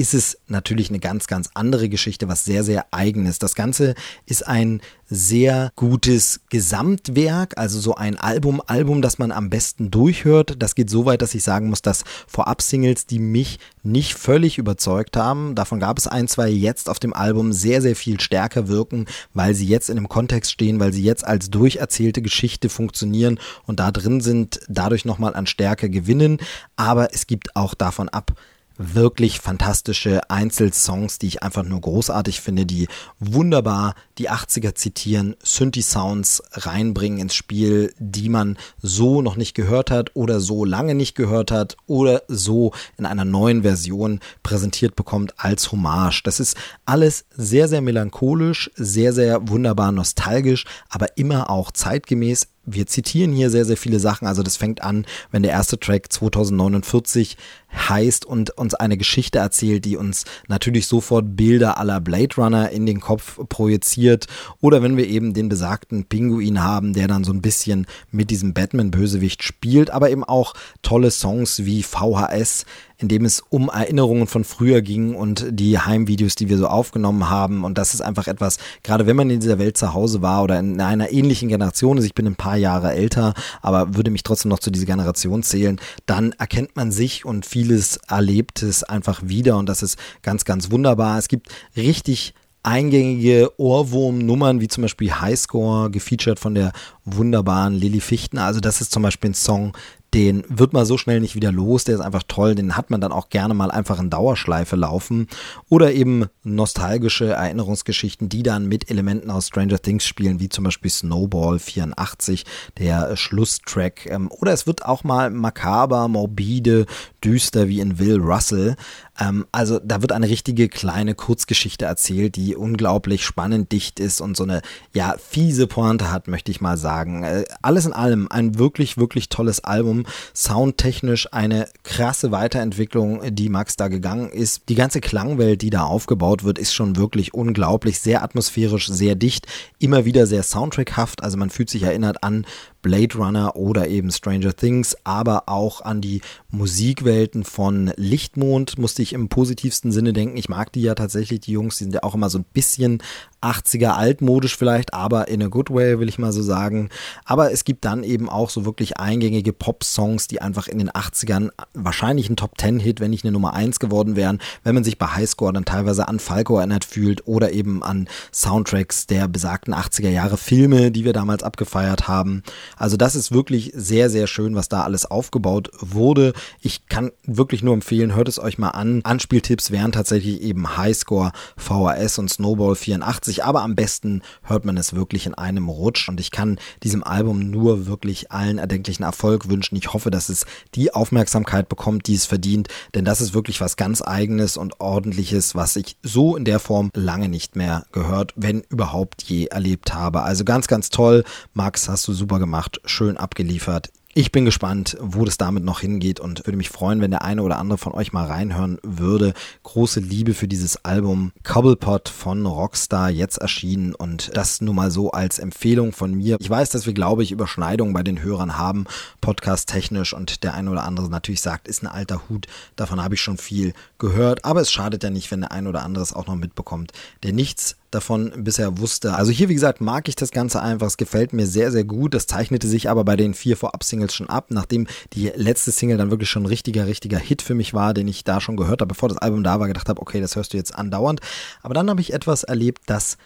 ist 0.00 0.14
es 0.14 0.38
natürlich 0.46 0.88
eine 0.88 0.98
ganz, 0.98 1.26
ganz 1.26 1.50
andere 1.52 1.90
Geschichte, 1.90 2.26
was 2.26 2.42
sehr, 2.42 2.64
sehr 2.64 2.86
eigenes. 2.90 3.38
Das 3.38 3.54
Ganze 3.54 3.94
ist 4.24 4.46
ein 4.48 4.80
sehr 5.10 5.72
gutes 5.76 6.40
Gesamtwerk, 6.48 7.58
also 7.58 7.78
so 7.78 7.96
ein 7.96 8.16
Album, 8.16 8.62
Album, 8.66 9.02
das 9.02 9.18
man 9.18 9.30
am 9.30 9.50
besten 9.50 9.90
durchhört. 9.90 10.54
Das 10.58 10.74
geht 10.74 10.88
so 10.88 11.04
weit, 11.04 11.20
dass 11.20 11.34
ich 11.34 11.44
sagen 11.44 11.68
muss, 11.68 11.82
dass 11.82 12.04
Vorab-Singles, 12.28 13.08
die 13.08 13.18
mich 13.18 13.58
nicht 13.82 14.14
völlig 14.14 14.56
überzeugt 14.56 15.18
haben, 15.18 15.54
davon 15.54 15.80
gab 15.80 15.98
es 15.98 16.06
ein, 16.06 16.28
zwei 16.28 16.48
jetzt 16.48 16.88
auf 16.88 16.98
dem 16.98 17.12
Album 17.12 17.52
sehr, 17.52 17.82
sehr 17.82 17.94
viel 17.94 18.20
stärker 18.20 18.68
wirken, 18.68 19.04
weil 19.34 19.54
sie 19.54 19.66
jetzt 19.66 19.90
in 19.90 19.98
einem 19.98 20.08
Kontext 20.08 20.50
stehen, 20.50 20.80
weil 20.80 20.94
sie 20.94 21.02
jetzt 21.02 21.26
als 21.26 21.50
durcherzählte 21.50 22.22
Geschichte 22.22 22.70
funktionieren 22.70 23.38
und 23.66 23.80
da 23.80 23.90
drin 23.90 24.22
sind, 24.22 24.60
dadurch 24.66 25.04
nochmal 25.04 25.34
an 25.34 25.46
Stärke 25.46 25.90
gewinnen. 25.90 26.38
Aber 26.76 27.12
es 27.12 27.26
gibt 27.26 27.54
auch 27.54 27.74
davon 27.74 28.08
ab, 28.08 28.32
wirklich 28.80 29.40
fantastische 29.40 30.30
Einzelsongs, 30.30 31.18
die 31.18 31.26
ich 31.26 31.42
einfach 31.42 31.62
nur 31.62 31.80
großartig 31.80 32.40
finde, 32.40 32.64
die 32.64 32.88
wunderbar 33.18 33.94
die 34.16 34.30
80er 34.30 34.74
zitieren, 34.74 35.36
Synthi-Sounds 35.42 36.42
reinbringen 36.52 37.20
ins 37.20 37.34
Spiel, 37.34 37.92
die 37.98 38.30
man 38.30 38.56
so 38.80 39.20
noch 39.20 39.36
nicht 39.36 39.54
gehört 39.54 39.90
hat 39.90 40.12
oder 40.14 40.40
so 40.40 40.64
lange 40.64 40.94
nicht 40.94 41.14
gehört 41.14 41.50
hat 41.50 41.76
oder 41.86 42.22
so 42.28 42.72
in 42.96 43.04
einer 43.04 43.26
neuen 43.26 43.62
Version 43.62 44.20
präsentiert 44.42 44.96
bekommt 44.96 45.34
als 45.36 45.70
Hommage. 45.72 46.22
Das 46.24 46.40
ist 46.40 46.56
alles 46.86 47.26
sehr, 47.36 47.68
sehr 47.68 47.82
melancholisch, 47.82 48.70
sehr, 48.76 49.12
sehr 49.12 49.48
wunderbar 49.48 49.92
nostalgisch, 49.92 50.64
aber 50.88 51.18
immer 51.18 51.50
auch 51.50 51.70
zeitgemäß 51.70 52.48
wir 52.64 52.86
zitieren 52.86 53.32
hier 53.32 53.50
sehr, 53.50 53.64
sehr 53.64 53.76
viele 53.76 53.98
Sachen. 53.98 54.26
Also 54.26 54.42
das 54.42 54.56
fängt 54.56 54.82
an, 54.82 55.06
wenn 55.30 55.42
der 55.42 55.52
erste 55.52 55.78
Track 55.78 56.12
2049 56.12 57.36
heißt 57.72 58.24
und 58.24 58.50
uns 58.58 58.74
eine 58.74 58.96
Geschichte 58.96 59.38
erzählt, 59.38 59.84
die 59.84 59.96
uns 59.96 60.24
natürlich 60.48 60.86
sofort 60.86 61.36
Bilder 61.36 61.78
aller 61.78 62.00
Blade 62.00 62.36
Runner 62.36 62.70
in 62.70 62.86
den 62.86 63.00
Kopf 63.00 63.40
projiziert. 63.48 64.26
Oder 64.60 64.82
wenn 64.82 64.96
wir 64.96 65.06
eben 65.06 65.34
den 65.34 65.48
besagten 65.48 66.04
Pinguin 66.04 66.62
haben, 66.62 66.92
der 66.92 67.08
dann 67.08 67.24
so 67.24 67.32
ein 67.32 67.42
bisschen 67.42 67.86
mit 68.10 68.30
diesem 68.30 68.52
Batman-Bösewicht 68.52 69.42
spielt, 69.42 69.90
aber 69.90 70.10
eben 70.10 70.24
auch 70.24 70.54
tolle 70.82 71.10
Songs 71.10 71.64
wie 71.64 71.82
VHS, 71.82 72.66
in 73.00 73.08
dem 73.08 73.24
es 73.24 73.42
um 73.48 73.68
Erinnerungen 73.68 74.26
von 74.26 74.44
früher 74.44 74.82
ging 74.82 75.14
und 75.14 75.46
die 75.50 75.78
Heimvideos, 75.78 76.34
die 76.34 76.48
wir 76.48 76.58
so 76.58 76.66
aufgenommen 76.66 77.30
haben. 77.30 77.64
Und 77.64 77.78
das 77.78 77.94
ist 77.94 78.02
einfach 78.02 78.28
etwas, 78.28 78.58
gerade 78.82 79.06
wenn 79.06 79.16
man 79.16 79.30
in 79.30 79.40
dieser 79.40 79.58
Welt 79.58 79.78
zu 79.78 79.94
Hause 79.94 80.20
war 80.20 80.42
oder 80.42 80.58
in 80.58 80.80
einer 80.80 81.10
ähnlichen 81.10 81.48
Generation 81.48 81.96
ist, 81.96 82.04
ich 82.04 82.14
bin 82.14 82.26
ein 82.26 82.36
paar 82.36 82.56
Jahre 82.56 82.92
älter, 82.92 83.34
aber 83.62 83.94
würde 83.94 84.10
mich 84.10 84.22
trotzdem 84.22 84.50
noch 84.50 84.58
zu 84.58 84.70
dieser 84.70 84.86
Generation 84.86 85.42
zählen, 85.42 85.80
dann 86.04 86.32
erkennt 86.32 86.76
man 86.76 86.92
sich 86.92 87.24
und 87.24 87.46
vieles 87.46 87.98
Erlebtes 88.08 88.84
einfach 88.84 89.22
wieder 89.24 89.56
und 89.56 89.68
das 89.68 89.82
ist 89.82 89.98
ganz, 90.22 90.44
ganz 90.44 90.70
wunderbar. 90.70 91.18
Es 91.18 91.28
gibt 91.28 91.48
richtig 91.76 92.34
eingängige 92.62 93.58
Ohrwurm-Nummern, 93.58 94.60
wie 94.60 94.68
zum 94.68 94.82
Beispiel 94.82 95.12
Highscore, 95.12 95.90
gefeatured 95.90 96.38
von 96.38 96.54
der 96.54 96.72
wunderbaren 97.04 97.74
Lilly 97.74 98.00
Fichtner. 98.00 98.44
Also 98.44 98.60
das 98.60 98.80
ist 98.80 98.92
zum 98.92 99.02
Beispiel 99.02 99.30
ein 99.30 99.34
Song, 99.34 99.72
den 100.14 100.44
wird 100.48 100.72
man 100.72 100.84
so 100.84 100.98
schnell 100.98 101.20
nicht 101.20 101.34
wieder 101.34 101.52
los, 101.52 101.84
der 101.84 101.94
ist 101.94 102.00
einfach 102.00 102.24
toll, 102.26 102.54
den 102.54 102.76
hat 102.76 102.90
man 102.90 103.00
dann 103.00 103.12
auch 103.12 103.28
gerne 103.28 103.54
mal 103.54 103.70
einfach 103.70 104.00
in 104.00 104.10
Dauerschleife 104.10 104.76
laufen 104.76 105.28
oder 105.68 105.92
eben 105.92 106.26
nostalgische 106.42 107.26
Erinnerungsgeschichten, 107.26 108.28
die 108.28 108.42
dann 108.42 108.66
mit 108.66 108.90
Elementen 108.90 109.30
aus 109.30 109.48
Stranger 109.48 109.80
Things 109.80 110.04
spielen, 110.04 110.40
wie 110.40 110.48
zum 110.48 110.64
Beispiel 110.64 110.90
Snowball 110.90 111.58
84, 111.58 112.44
der 112.78 113.16
Schlusstrack 113.16 114.06
ähm, 114.06 114.30
oder 114.30 114.52
es 114.52 114.66
wird 114.66 114.84
auch 114.84 115.04
mal 115.04 115.30
makaber, 115.30 116.08
morbide, 116.08 116.86
düster 117.24 117.68
wie 117.68 117.80
in 117.80 117.98
Will 117.98 118.18
Russell. 118.20 118.76
Ähm, 119.20 119.46
also 119.52 119.78
da 119.78 120.00
wird 120.00 120.12
eine 120.12 120.28
richtige 120.28 120.68
kleine 120.68 121.14
Kurzgeschichte 121.14 121.84
erzählt, 121.84 122.36
die 122.36 122.56
unglaublich 122.56 123.24
spannend 123.24 123.70
dicht 123.70 124.00
ist 124.00 124.20
und 124.20 124.36
so 124.36 124.44
eine 124.44 124.62
ja 124.94 125.14
fiese 125.18 125.66
Pointe 125.66 126.10
hat, 126.10 126.26
möchte 126.26 126.50
ich 126.50 126.60
mal 126.60 126.76
sagen. 126.76 127.22
Äh, 127.22 127.44
alles 127.62 127.86
in 127.86 127.92
allem 127.92 128.26
ein 128.30 128.58
wirklich 128.58 128.96
wirklich 128.96 129.28
tolles 129.28 129.62
Album, 129.62 130.06
soundtechnisch 130.34 131.32
eine 131.32 131.68
krasse 131.84 132.32
Weiterentwicklung, 132.32 133.34
die 133.34 133.50
Max 133.50 133.76
da 133.76 133.88
gegangen 133.88 134.30
ist. 134.30 134.68
Die 134.68 134.74
ganze 134.74 135.00
Klangwelt, 135.00 135.62
die 135.62 135.70
da 135.70 135.82
aufgebaut 135.82 136.44
wird, 136.44 136.58
ist 136.58 136.72
schon 136.72 136.96
wirklich 136.96 137.34
unglaublich, 137.34 138.00
sehr 138.00 138.22
atmosphärisch, 138.22 138.88
sehr 138.88 139.14
dicht, 139.14 139.46
immer 139.78 140.04
wieder 140.04 140.26
sehr 140.26 140.42
soundtrackhaft. 140.42 141.22
Also 141.22 141.36
man 141.36 141.50
fühlt 141.50 141.68
sich 141.70 141.82
erinnert 141.82 142.24
an 142.24 142.46
Blade 142.82 143.16
Runner 143.16 143.56
oder 143.56 143.88
eben 143.88 144.10
Stranger 144.10 144.54
Things, 144.54 144.96
aber 145.04 145.48
auch 145.48 145.80
an 145.82 146.00
die 146.00 146.20
Musikwelten 146.50 147.44
von 147.44 147.92
Lichtmond 147.96 148.78
musste 148.78 149.02
ich 149.02 149.12
im 149.12 149.28
positivsten 149.28 149.92
Sinne 149.92 150.12
denken. 150.12 150.36
Ich 150.36 150.48
mag 150.48 150.72
die 150.72 150.82
ja 150.82 150.94
tatsächlich, 150.94 151.40
die 151.40 151.52
Jungs, 151.52 151.78
die 151.78 151.84
sind 151.84 151.94
ja 151.94 152.02
auch 152.02 152.14
immer 152.14 152.30
so 152.30 152.38
ein 152.38 152.44
bisschen 152.52 153.02
80er 153.42 153.90
altmodisch 153.90 154.56
vielleicht, 154.56 154.94
aber 154.94 155.28
in 155.28 155.42
a 155.42 155.48
good 155.48 155.70
way, 155.70 155.98
will 155.98 156.08
ich 156.08 156.18
mal 156.18 156.32
so 156.32 156.42
sagen. 156.42 156.88
Aber 157.24 157.52
es 157.52 157.64
gibt 157.64 157.84
dann 157.84 158.04
eben 158.04 158.28
auch 158.28 158.50
so 158.50 158.64
wirklich 158.64 158.98
eingängige 158.98 159.52
Pop-Songs, 159.52 160.28
die 160.28 160.40
einfach 160.40 160.68
in 160.68 160.78
den 160.78 160.90
80ern 160.90 161.50
wahrscheinlich 161.74 162.28
ein 162.28 162.36
Top-10-Hit, 162.36 163.00
wenn 163.00 163.10
nicht 163.10 163.24
eine 163.24 163.32
Nummer 163.32 163.54
1 163.54 163.80
geworden 163.80 164.16
wären, 164.16 164.40
wenn 164.64 164.74
man 164.74 164.84
sich 164.84 164.98
bei 164.98 165.06
Highscore 165.06 165.52
dann 165.52 165.64
teilweise 165.64 166.08
an 166.08 166.18
Falco 166.18 166.58
erinnert 166.58 166.84
fühlt 166.84 167.26
oder 167.26 167.52
eben 167.52 167.82
an 167.82 168.08
Soundtracks 168.32 169.06
der 169.06 169.28
besagten 169.28 169.74
80er 169.74 170.10
Jahre 170.10 170.36
Filme, 170.36 170.90
die 170.90 171.04
wir 171.04 171.12
damals 171.12 171.42
abgefeiert 171.42 172.08
haben. 172.08 172.42
Also 172.76 172.96
das 172.96 173.14
ist 173.14 173.32
wirklich 173.32 173.72
sehr, 173.74 174.10
sehr 174.10 174.26
schön, 174.26 174.54
was 174.54 174.68
da 174.68 174.82
alles 174.82 175.06
aufgebaut 175.06 175.70
wurde. 175.80 176.32
Ich 176.60 176.86
kann 176.88 177.10
wirklich 177.24 177.62
nur 177.62 177.74
empfehlen, 177.74 178.14
hört 178.14 178.28
es 178.28 178.38
euch 178.38 178.58
mal 178.58 178.70
an. 178.70 179.00
Anspieltipps 179.04 179.70
wären 179.70 179.92
tatsächlich 179.92 180.42
eben 180.42 180.76
Highscore, 180.76 181.32
VHS 181.56 182.18
und 182.18 182.30
Snowball 182.30 182.74
84, 182.74 183.29
aber 183.44 183.62
am 183.62 183.74
besten 183.74 184.22
hört 184.42 184.64
man 184.64 184.76
es 184.76 184.94
wirklich 184.94 185.26
in 185.26 185.34
einem 185.34 185.68
Rutsch 185.68 186.08
und 186.08 186.20
ich 186.20 186.30
kann 186.30 186.58
diesem 186.82 187.02
Album 187.02 187.50
nur 187.50 187.86
wirklich 187.86 188.30
allen 188.30 188.58
erdenklichen 188.58 189.04
Erfolg 189.04 189.48
wünschen. 189.48 189.76
Ich 189.76 189.92
hoffe, 189.92 190.10
dass 190.10 190.28
es 190.28 190.44
die 190.74 190.92
Aufmerksamkeit 190.92 191.68
bekommt, 191.68 192.06
die 192.06 192.14
es 192.14 192.26
verdient, 192.26 192.68
denn 192.94 193.04
das 193.04 193.20
ist 193.20 193.34
wirklich 193.34 193.60
was 193.60 193.76
ganz 193.76 194.02
eigenes 194.02 194.56
und 194.56 194.80
ordentliches, 194.80 195.54
was 195.54 195.76
ich 195.76 195.96
so 196.02 196.36
in 196.36 196.44
der 196.44 196.60
Form 196.60 196.90
lange 196.94 197.28
nicht 197.28 197.56
mehr 197.56 197.86
gehört, 197.92 198.32
wenn 198.36 198.62
überhaupt 198.68 199.22
je 199.22 199.46
erlebt 199.46 199.94
habe. 199.94 200.22
Also 200.22 200.44
ganz, 200.44 200.66
ganz 200.66 200.90
toll. 200.90 201.24
Max, 201.54 201.88
hast 201.88 202.06
du 202.06 202.12
super 202.12 202.38
gemacht 202.38 202.50
gemacht, 202.50 202.80
schön 202.84 203.16
abgeliefert. 203.16 203.90
Ich 204.12 204.32
bin 204.32 204.44
gespannt, 204.44 204.96
wo 205.00 205.24
das 205.24 205.38
damit 205.38 205.62
noch 205.62 205.78
hingeht 205.78 206.18
und 206.18 206.44
würde 206.44 206.56
mich 206.56 206.68
freuen, 206.68 207.00
wenn 207.00 207.12
der 207.12 207.22
eine 207.22 207.44
oder 207.44 207.58
andere 207.58 207.78
von 207.78 207.92
euch 207.92 208.12
mal 208.12 208.26
reinhören 208.26 208.78
würde. 208.82 209.34
Große 209.62 210.00
Liebe 210.00 210.34
für 210.34 210.48
dieses 210.48 210.84
Album 210.84 211.30
Cobblepot 211.44 212.08
von 212.08 212.44
Rockstar 212.44 213.08
jetzt 213.08 213.38
erschienen 213.38 213.94
und 213.94 214.32
das 214.34 214.60
nur 214.62 214.74
mal 214.74 214.90
so 214.90 215.12
als 215.12 215.38
Empfehlung 215.38 215.92
von 215.92 216.12
mir. 216.12 216.38
Ich 216.40 216.50
weiß, 216.50 216.70
dass 216.70 216.86
wir, 216.86 216.92
glaube 216.92 217.22
ich, 217.22 217.30
Überschneidungen 217.30 217.94
bei 217.94 218.02
den 218.02 218.20
Hörern 218.20 218.58
haben, 218.58 218.86
podcast 219.20 219.68
technisch 219.68 220.12
und 220.12 220.42
der 220.42 220.54
eine 220.54 220.72
oder 220.72 220.82
andere 220.82 221.08
natürlich 221.08 221.40
sagt, 221.40 221.68
ist 221.68 221.84
ein 221.84 221.86
alter 221.86 222.28
Hut. 222.28 222.48
Davon 222.74 223.00
habe 223.00 223.14
ich 223.14 223.20
schon 223.20 223.38
viel 223.38 223.74
gehört, 224.00 224.44
aber 224.44 224.60
es 224.60 224.72
schadet 224.72 225.04
ja 225.04 225.10
nicht, 225.10 225.30
wenn 225.30 225.42
der 225.42 225.52
eine 225.52 225.68
oder 225.68 225.84
andere 225.84 226.02
es 226.02 226.12
auch 226.12 226.26
noch 226.26 226.34
mitbekommt, 226.34 226.92
der 227.22 227.32
nichts 227.32 227.76
davon 227.90 228.32
bisher 228.44 228.78
wusste. 228.78 229.14
Also 229.14 229.30
hier, 229.32 229.48
wie 229.48 229.54
gesagt, 229.54 229.80
mag 229.80 230.08
ich 230.08 230.16
das 230.16 230.30
Ganze 230.30 230.60
einfach. 230.60 230.86
Es 230.86 230.96
gefällt 230.96 231.32
mir 231.32 231.46
sehr, 231.46 231.70
sehr 231.72 231.84
gut. 231.84 232.14
Das 232.14 232.26
zeichnete 232.26 232.66
sich 232.66 232.88
aber 232.88 233.04
bei 233.04 233.16
den 233.16 233.34
vier 233.34 233.56
Vorab-Singles 233.56 234.14
schon 234.14 234.28
ab, 234.28 234.46
nachdem 234.48 234.86
die 235.12 235.28
letzte 235.34 235.70
Single 235.72 235.98
dann 235.98 236.10
wirklich 236.10 236.30
schon 236.30 236.44
ein 236.44 236.46
richtiger, 236.46 236.86
richtiger 236.86 237.18
Hit 237.18 237.42
für 237.42 237.54
mich 237.54 237.74
war, 237.74 237.94
den 237.94 238.08
ich 238.08 238.24
da 238.24 238.40
schon 238.40 238.56
gehört 238.56 238.80
habe, 238.80 238.88
bevor 238.88 239.08
das 239.08 239.18
Album 239.18 239.44
da 239.44 239.60
war, 239.60 239.68
gedacht 239.68 239.88
habe, 239.88 240.00
okay, 240.00 240.20
das 240.20 240.36
hörst 240.36 240.52
du 240.52 240.56
jetzt 240.56 240.74
andauernd. 240.74 241.20
Aber 241.62 241.74
dann 241.74 241.90
habe 241.90 242.00
ich 242.00 242.12
etwas 242.12 242.44
erlebt, 242.44 242.82
das 242.86 243.16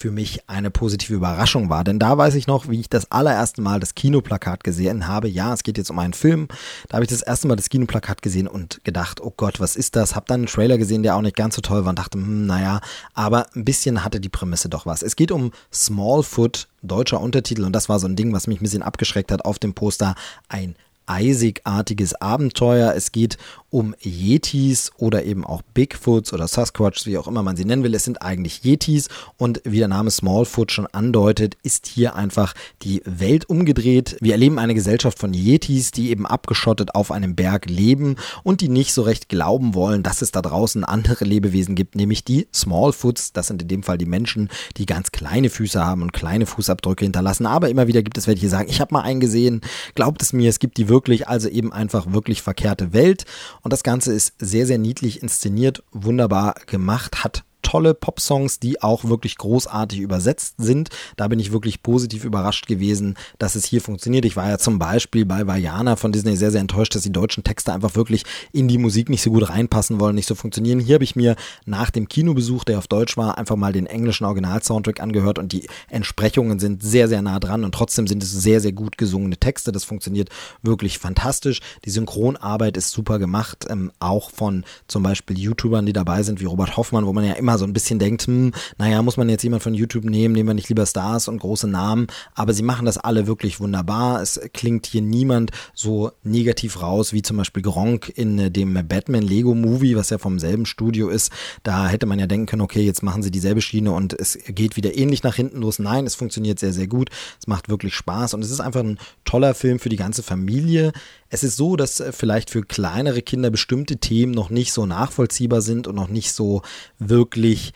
für 0.00 0.10
mich 0.10 0.48
eine 0.48 0.70
positive 0.70 1.14
Überraschung 1.14 1.68
war. 1.68 1.84
Denn 1.84 1.98
da 1.98 2.16
weiß 2.16 2.34
ich 2.34 2.46
noch, 2.46 2.68
wie 2.70 2.80
ich 2.80 2.88
das 2.88 3.12
allererste 3.12 3.60
Mal 3.60 3.80
das 3.80 3.94
Kinoplakat 3.94 4.64
gesehen 4.64 5.06
habe. 5.06 5.28
Ja, 5.28 5.52
es 5.52 5.62
geht 5.62 5.76
jetzt 5.76 5.90
um 5.90 5.98
einen 5.98 6.14
Film. 6.14 6.48
Da 6.88 6.94
habe 6.94 7.04
ich 7.04 7.10
das 7.10 7.20
erste 7.20 7.46
Mal 7.46 7.56
das 7.56 7.68
Kinoplakat 7.68 8.22
gesehen 8.22 8.48
und 8.48 8.82
gedacht, 8.82 9.20
oh 9.20 9.32
Gott, 9.36 9.60
was 9.60 9.76
ist 9.76 9.96
das? 9.96 10.16
Hab 10.16 10.26
dann 10.26 10.40
einen 10.40 10.46
Trailer 10.46 10.78
gesehen, 10.78 11.02
der 11.02 11.16
auch 11.16 11.20
nicht 11.20 11.36
ganz 11.36 11.54
so 11.54 11.60
toll 11.60 11.84
war 11.84 11.90
und 11.90 11.98
dachte, 11.98 12.16
hm, 12.16 12.46
naja, 12.46 12.80
aber 13.12 13.46
ein 13.54 13.66
bisschen 13.66 14.02
hatte 14.02 14.20
die 14.20 14.30
Prämisse 14.30 14.70
doch 14.70 14.86
was. 14.86 15.02
Es 15.02 15.16
geht 15.16 15.32
um 15.32 15.52
Smallfoot, 15.70 16.68
deutscher 16.80 17.20
Untertitel 17.20 17.64
und 17.64 17.74
das 17.74 17.90
war 17.90 17.98
so 17.98 18.08
ein 18.08 18.16
Ding, 18.16 18.32
was 18.32 18.46
mich 18.46 18.60
ein 18.60 18.64
bisschen 18.64 18.82
abgeschreckt 18.82 19.30
hat 19.30 19.44
auf 19.44 19.58
dem 19.58 19.74
Poster. 19.74 20.14
Ein 20.48 20.76
eisigartiges 21.10 22.14
Abenteuer. 22.14 22.94
Es 22.94 23.12
geht 23.12 23.36
um 23.70 23.94
Yetis 24.02 24.90
oder 24.96 25.24
eben 25.24 25.44
auch 25.44 25.62
Bigfoots 25.62 26.32
oder 26.32 26.48
Sasquatch, 26.48 27.06
wie 27.06 27.16
auch 27.16 27.28
immer 27.28 27.42
man 27.42 27.56
sie 27.56 27.64
nennen 27.64 27.84
will. 27.84 27.94
Es 27.94 28.04
sind 28.04 28.20
eigentlich 28.20 28.64
Yetis 28.64 29.08
und 29.36 29.60
wie 29.64 29.78
der 29.78 29.88
Name 29.88 30.10
Smallfoot 30.10 30.72
schon 30.72 30.86
andeutet, 30.88 31.56
ist 31.62 31.86
hier 31.86 32.16
einfach 32.16 32.54
die 32.82 33.02
Welt 33.04 33.48
umgedreht. 33.48 34.16
Wir 34.20 34.32
erleben 34.32 34.58
eine 34.58 34.74
Gesellschaft 34.74 35.18
von 35.18 35.32
Yetis, 35.32 35.92
die 35.92 36.10
eben 36.10 36.26
abgeschottet 36.26 36.94
auf 36.94 37.12
einem 37.12 37.36
Berg 37.36 37.66
leben 37.66 38.16
und 38.42 38.60
die 38.60 38.68
nicht 38.68 38.92
so 38.92 39.02
recht 39.02 39.28
glauben 39.28 39.74
wollen, 39.74 40.02
dass 40.02 40.22
es 40.22 40.32
da 40.32 40.42
draußen 40.42 40.84
andere 40.84 41.24
Lebewesen 41.24 41.76
gibt, 41.76 41.94
nämlich 41.94 42.24
die 42.24 42.48
Smallfoots. 42.52 43.32
Das 43.32 43.46
sind 43.46 43.62
in 43.62 43.68
dem 43.68 43.82
Fall 43.84 43.98
die 43.98 44.06
Menschen, 44.06 44.48
die 44.76 44.86
ganz 44.86 45.12
kleine 45.12 45.48
Füße 45.48 45.84
haben 45.84 46.02
und 46.02 46.12
kleine 46.12 46.46
Fußabdrücke 46.46 47.04
hinterlassen. 47.04 47.46
Aber 47.46 47.68
immer 47.68 47.86
wieder 47.86 48.02
gibt 48.02 48.18
es 48.18 48.26
welche, 48.26 48.40
die 48.40 48.48
sagen, 48.48 48.68
ich 48.68 48.80
habe 48.80 48.94
mal 48.94 49.02
einen 49.02 49.20
gesehen, 49.20 49.60
glaubt 49.94 50.22
es 50.22 50.32
mir, 50.32 50.48
es 50.48 50.58
gibt 50.58 50.76
die 50.76 50.88
wirklich, 50.88 51.28
also 51.28 51.48
eben 51.48 51.72
einfach 51.72 52.12
wirklich 52.12 52.42
verkehrte 52.42 52.92
Welt. 52.92 53.24
Und 53.62 53.72
das 53.72 53.82
Ganze 53.82 54.12
ist 54.12 54.34
sehr, 54.38 54.66
sehr 54.66 54.78
niedlich 54.78 55.22
inszeniert, 55.22 55.82
wunderbar 55.92 56.54
gemacht, 56.66 57.24
hat 57.24 57.44
tolle 57.70 57.94
Popsongs, 57.94 58.58
die 58.58 58.82
auch 58.82 59.04
wirklich 59.04 59.36
großartig 59.38 60.00
übersetzt 60.00 60.56
sind. 60.58 60.88
Da 61.16 61.28
bin 61.28 61.38
ich 61.38 61.52
wirklich 61.52 61.84
positiv 61.84 62.24
überrascht 62.24 62.66
gewesen, 62.66 63.14
dass 63.38 63.54
es 63.54 63.64
hier 63.64 63.80
funktioniert. 63.80 64.24
Ich 64.24 64.34
war 64.34 64.48
ja 64.48 64.58
zum 64.58 64.80
Beispiel 64.80 65.24
bei 65.24 65.46
Vajana 65.46 65.94
von 65.94 66.10
Disney 66.10 66.36
sehr, 66.36 66.50
sehr 66.50 66.62
enttäuscht, 66.62 66.96
dass 66.96 67.02
die 67.02 67.12
deutschen 67.12 67.44
Texte 67.44 67.72
einfach 67.72 67.94
wirklich 67.94 68.24
in 68.50 68.66
die 68.66 68.76
Musik 68.76 69.08
nicht 69.08 69.22
so 69.22 69.30
gut 69.30 69.48
reinpassen 69.48 70.00
wollen, 70.00 70.16
nicht 70.16 70.26
so 70.26 70.34
funktionieren. 70.34 70.80
Hier 70.80 70.94
habe 70.94 71.04
ich 71.04 71.14
mir 71.14 71.36
nach 71.64 71.90
dem 71.90 72.08
Kinobesuch, 72.08 72.64
der 72.64 72.78
auf 72.78 72.88
Deutsch 72.88 73.16
war, 73.16 73.38
einfach 73.38 73.54
mal 73.54 73.72
den 73.72 73.86
englischen 73.86 74.24
Original-Soundtrack 74.24 74.98
angehört 74.98 75.38
und 75.38 75.52
die 75.52 75.68
Entsprechungen 75.90 76.58
sind 76.58 76.82
sehr, 76.82 77.06
sehr 77.06 77.22
nah 77.22 77.38
dran 77.38 77.62
und 77.62 77.72
trotzdem 77.72 78.08
sind 78.08 78.20
es 78.20 78.32
sehr, 78.32 78.60
sehr 78.60 78.72
gut 78.72 78.98
gesungene 78.98 79.36
Texte. 79.36 79.70
Das 79.70 79.84
funktioniert 79.84 80.28
wirklich 80.62 80.98
fantastisch. 80.98 81.60
Die 81.84 81.90
Synchronarbeit 81.90 82.76
ist 82.76 82.90
super 82.90 83.20
gemacht, 83.20 83.66
ähm, 83.70 83.92
auch 84.00 84.32
von 84.32 84.64
zum 84.88 85.04
Beispiel 85.04 85.38
YouTubern, 85.38 85.86
die 85.86 85.92
dabei 85.92 86.24
sind, 86.24 86.40
wie 86.40 86.46
Robert 86.46 86.76
Hoffmann, 86.76 87.06
wo 87.06 87.12
man 87.12 87.24
ja 87.24 87.34
immer 87.34 87.59
so 87.60 87.64
ein 87.64 87.72
bisschen 87.72 88.00
denkt, 88.00 88.26
hm, 88.26 88.52
naja, 88.78 89.00
muss 89.02 89.16
man 89.16 89.28
jetzt 89.28 89.44
jemand 89.44 89.62
von 89.62 89.74
YouTube 89.74 90.04
nehmen, 90.04 90.34
nehmen 90.34 90.48
wir 90.48 90.54
nicht 90.54 90.68
lieber 90.68 90.84
Stars 90.84 91.28
und 91.28 91.38
große 91.38 91.68
Namen, 91.68 92.08
aber 92.34 92.52
sie 92.52 92.64
machen 92.64 92.86
das 92.86 92.98
alle 92.98 93.28
wirklich 93.28 93.60
wunderbar. 93.60 94.20
Es 94.20 94.40
klingt 94.52 94.86
hier 94.86 95.02
niemand 95.02 95.52
so 95.74 96.10
negativ 96.24 96.82
raus, 96.82 97.12
wie 97.12 97.22
zum 97.22 97.36
Beispiel 97.36 97.62
Gronk 97.62 98.08
in 98.08 98.38
äh, 98.38 98.50
dem 98.50 98.74
Batman 98.88 99.22
Lego 99.22 99.54
Movie, 99.54 99.96
was 99.96 100.10
ja 100.10 100.18
vom 100.18 100.38
selben 100.40 100.66
Studio 100.66 101.08
ist. 101.08 101.30
Da 101.62 101.88
hätte 101.88 102.06
man 102.06 102.18
ja 102.18 102.26
denken 102.26 102.46
können, 102.46 102.62
okay, 102.62 102.82
jetzt 102.82 103.02
machen 103.02 103.22
sie 103.22 103.30
dieselbe 103.30 103.60
Schiene 103.60 103.92
und 103.92 104.12
es 104.18 104.38
geht 104.48 104.76
wieder 104.76 104.96
ähnlich 104.96 105.22
nach 105.22 105.36
hinten 105.36 105.60
los. 105.60 105.78
Nein, 105.78 106.06
es 106.06 106.16
funktioniert 106.16 106.58
sehr, 106.58 106.72
sehr 106.72 106.88
gut. 106.88 107.10
Es 107.38 107.46
macht 107.46 107.68
wirklich 107.68 107.94
Spaß 107.94 108.34
und 108.34 108.42
es 108.42 108.50
ist 108.50 108.60
einfach 108.60 108.80
ein 108.80 108.98
toller 109.24 109.54
Film 109.54 109.78
für 109.78 109.88
die 109.88 109.96
ganze 109.96 110.22
Familie. 110.22 110.92
Es 111.30 111.44
ist 111.44 111.56
so, 111.56 111.76
dass 111.76 112.00
äh, 112.00 112.12
vielleicht 112.12 112.50
für 112.50 112.62
kleinere 112.62 113.22
Kinder 113.22 113.50
bestimmte 113.50 113.96
Themen 113.96 114.32
noch 114.32 114.50
nicht 114.50 114.72
so 114.72 114.84
nachvollziehbar 114.84 115.62
sind 115.62 115.86
und 115.86 115.94
noch 115.94 116.08
nicht 116.08 116.32
so 116.32 116.62
wirklich 116.98 117.72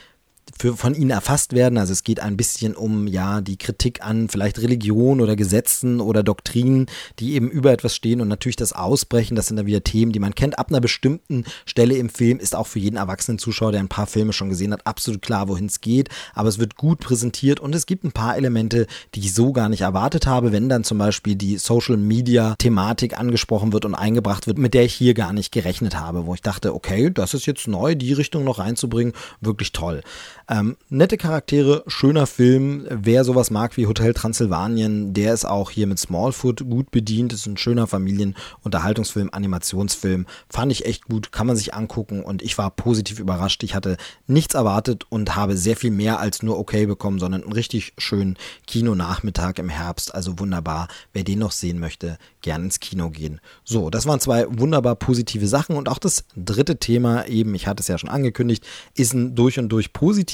für, 0.58 0.76
von 0.76 0.94
ihnen 0.94 1.10
erfasst 1.10 1.52
werden. 1.52 1.78
Also 1.78 1.92
es 1.92 2.04
geht 2.04 2.20
ein 2.20 2.36
bisschen 2.36 2.74
um 2.74 3.06
ja 3.06 3.40
die 3.40 3.56
Kritik 3.56 4.04
an 4.04 4.28
vielleicht 4.28 4.58
Religion 4.60 5.20
oder 5.20 5.36
Gesetzen 5.36 6.00
oder 6.00 6.22
Doktrinen, 6.22 6.86
die 7.18 7.34
eben 7.34 7.50
über 7.50 7.72
etwas 7.72 7.94
stehen 7.94 8.20
und 8.20 8.28
natürlich 8.28 8.56
das 8.56 8.72
Ausbrechen, 8.72 9.36
das 9.36 9.46
sind 9.46 9.56
dann 9.56 9.66
wieder 9.66 9.84
Themen, 9.84 10.12
die 10.12 10.18
man 10.18 10.34
kennt. 10.34 10.58
Ab 10.58 10.68
einer 10.70 10.80
bestimmten 10.80 11.44
Stelle 11.66 11.96
im 11.96 12.08
Film 12.08 12.38
ist 12.38 12.54
auch 12.54 12.66
für 12.66 12.78
jeden 12.78 12.96
erwachsenen 12.96 13.38
Zuschauer, 13.38 13.72
der 13.72 13.80
ein 13.80 13.88
paar 13.88 14.06
Filme 14.06 14.32
schon 14.32 14.48
gesehen 14.48 14.72
hat, 14.72 14.86
absolut 14.86 15.22
klar, 15.22 15.48
wohin 15.48 15.66
es 15.66 15.80
geht. 15.80 16.08
Aber 16.34 16.48
es 16.48 16.58
wird 16.58 16.76
gut 16.76 17.00
präsentiert 17.00 17.60
und 17.60 17.74
es 17.74 17.86
gibt 17.86 18.04
ein 18.04 18.12
paar 18.12 18.36
Elemente, 18.36 18.86
die 19.14 19.20
ich 19.20 19.34
so 19.34 19.52
gar 19.52 19.68
nicht 19.68 19.82
erwartet 19.82 20.26
habe, 20.26 20.52
wenn 20.52 20.68
dann 20.68 20.84
zum 20.84 20.98
Beispiel 20.98 21.34
die 21.34 21.58
Social 21.58 21.96
Media 21.96 22.54
Thematik 22.58 23.18
angesprochen 23.18 23.72
wird 23.72 23.84
und 23.84 23.94
eingebracht 23.94 24.46
wird, 24.46 24.58
mit 24.58 24.74
der 24.74 24.84
ich 24.84 24.94
hier 24.94 25.14
gar 25.14 25.32
nicht 25.32 25.52
gerechnet 25.52 25.98
habe, 25.98 26.26
wo 26.26 26.34
ich 26.34 26.42
dachte, 26.42 26.74
okay, 26.74 27.10
das 27.10 27.34
ist 27.34 27.46
jetzt 27.46 27.66
neu, 27.68 27.94
die 27.94 28.12
Richtung 28.12 28.44
noch 28.44 28.58
reinzubringen, 28.58 29.14
wirklich 29.40 29.72
toll. 29.72 30.02
Ähm, 30.46 30.76
nette 30.90 31.16
Charaktere, 31.16 31.84
schöner 31.86 32.26
Film. 32.26 32.86
Wer 32.90 33.24
sowas 33.24 33.50
mag 33.50 33.78
wie 33.78 33.86
Hotel 33.86 34.12
Transsilvanien, 34.12 35.14
der 35.14 35.32
ist 35.32 35.46
auch 35.46 35.70
hier 35.70 35.86
mit 35.86 35.98
Smallfoot 35.98 36.68
gut 36.68 36.90
bedient. 36.90 37.32
Ist 37.32 37.46
ein 37.46 37.56
schöner 37.56 37.86
Familienunterhaltungsfilm, 37.86 39.30
Animationsfilm. 39.32 40.26
Fand 40.50 40.70
ich 40.70 40.84
echt 40.84 41.06
gut, 41.06 41.32
kann 41.32 41.46
man 41.46 41.56
sich 41.56 41.72
angucken 41.72 42.22
und 42.22 42.42
ich 42.42 42.58
war 42.58 42.70
positiv 42.70 43.20
überrascht. 43.20 43.62
Ich 43.62 43.74
hatte 43.74 43.96
nichts 44.26 44.54
erwartet 44.54 45.06
und 45.08 45.34
habe 45.34 45.56
sehr 45.56 45.76
viel 45.76 45.90
mehr 45.90 46.20
als 46.20 46.42
nur 46.42 46.58
okay 46.58 46.84
bekommen, 46.84 47.20
sondern 47.20 47.44
einen 47.44 47.52
richtig 47.52 47.94
schönen 47.96 48.36
Kinonachmittag 48.66 49.54
im 49.56 49.70
Herbst. 49.70 50.14
Also 50.14 50.38
wunderbar. 50.38 50.88
Wer 51.14 51.24
den 51.24 51.38
noch 51.38 51.52
sehen 51.52 51.78
möchte, 51.78 52.18
gern 52.42 52.64
ins 52.64 52.80
Kino 52.80 53.08
gehen. 53.08 53.40
So, 53.64 53.88
das 53.88 54.04
waren 54.04 54.20
zwei 54.20 54.46
wunderbar 54.50 54.96
positive 54.96 55.48
Sachen 55.48 55.76
und 55.76 55.88
auch 55.88 55.98
das 55.98 56.24
dritte 56.36 56.76
Thema, 56.76 57.26
eben, 57.28 57.54
ich 57.54 57.66
hatte 57.66 57.80
es 57.80 57.88
ja 57.88 57.96
schon 57.96 58.10
angekündigt, 58.10 58.66
ist 58.94 59.14
ein 59.14 59.34
durch 59.34 59.58
und 59.58 59.70
durch 59.70 59.94
positives. 59.94 60.33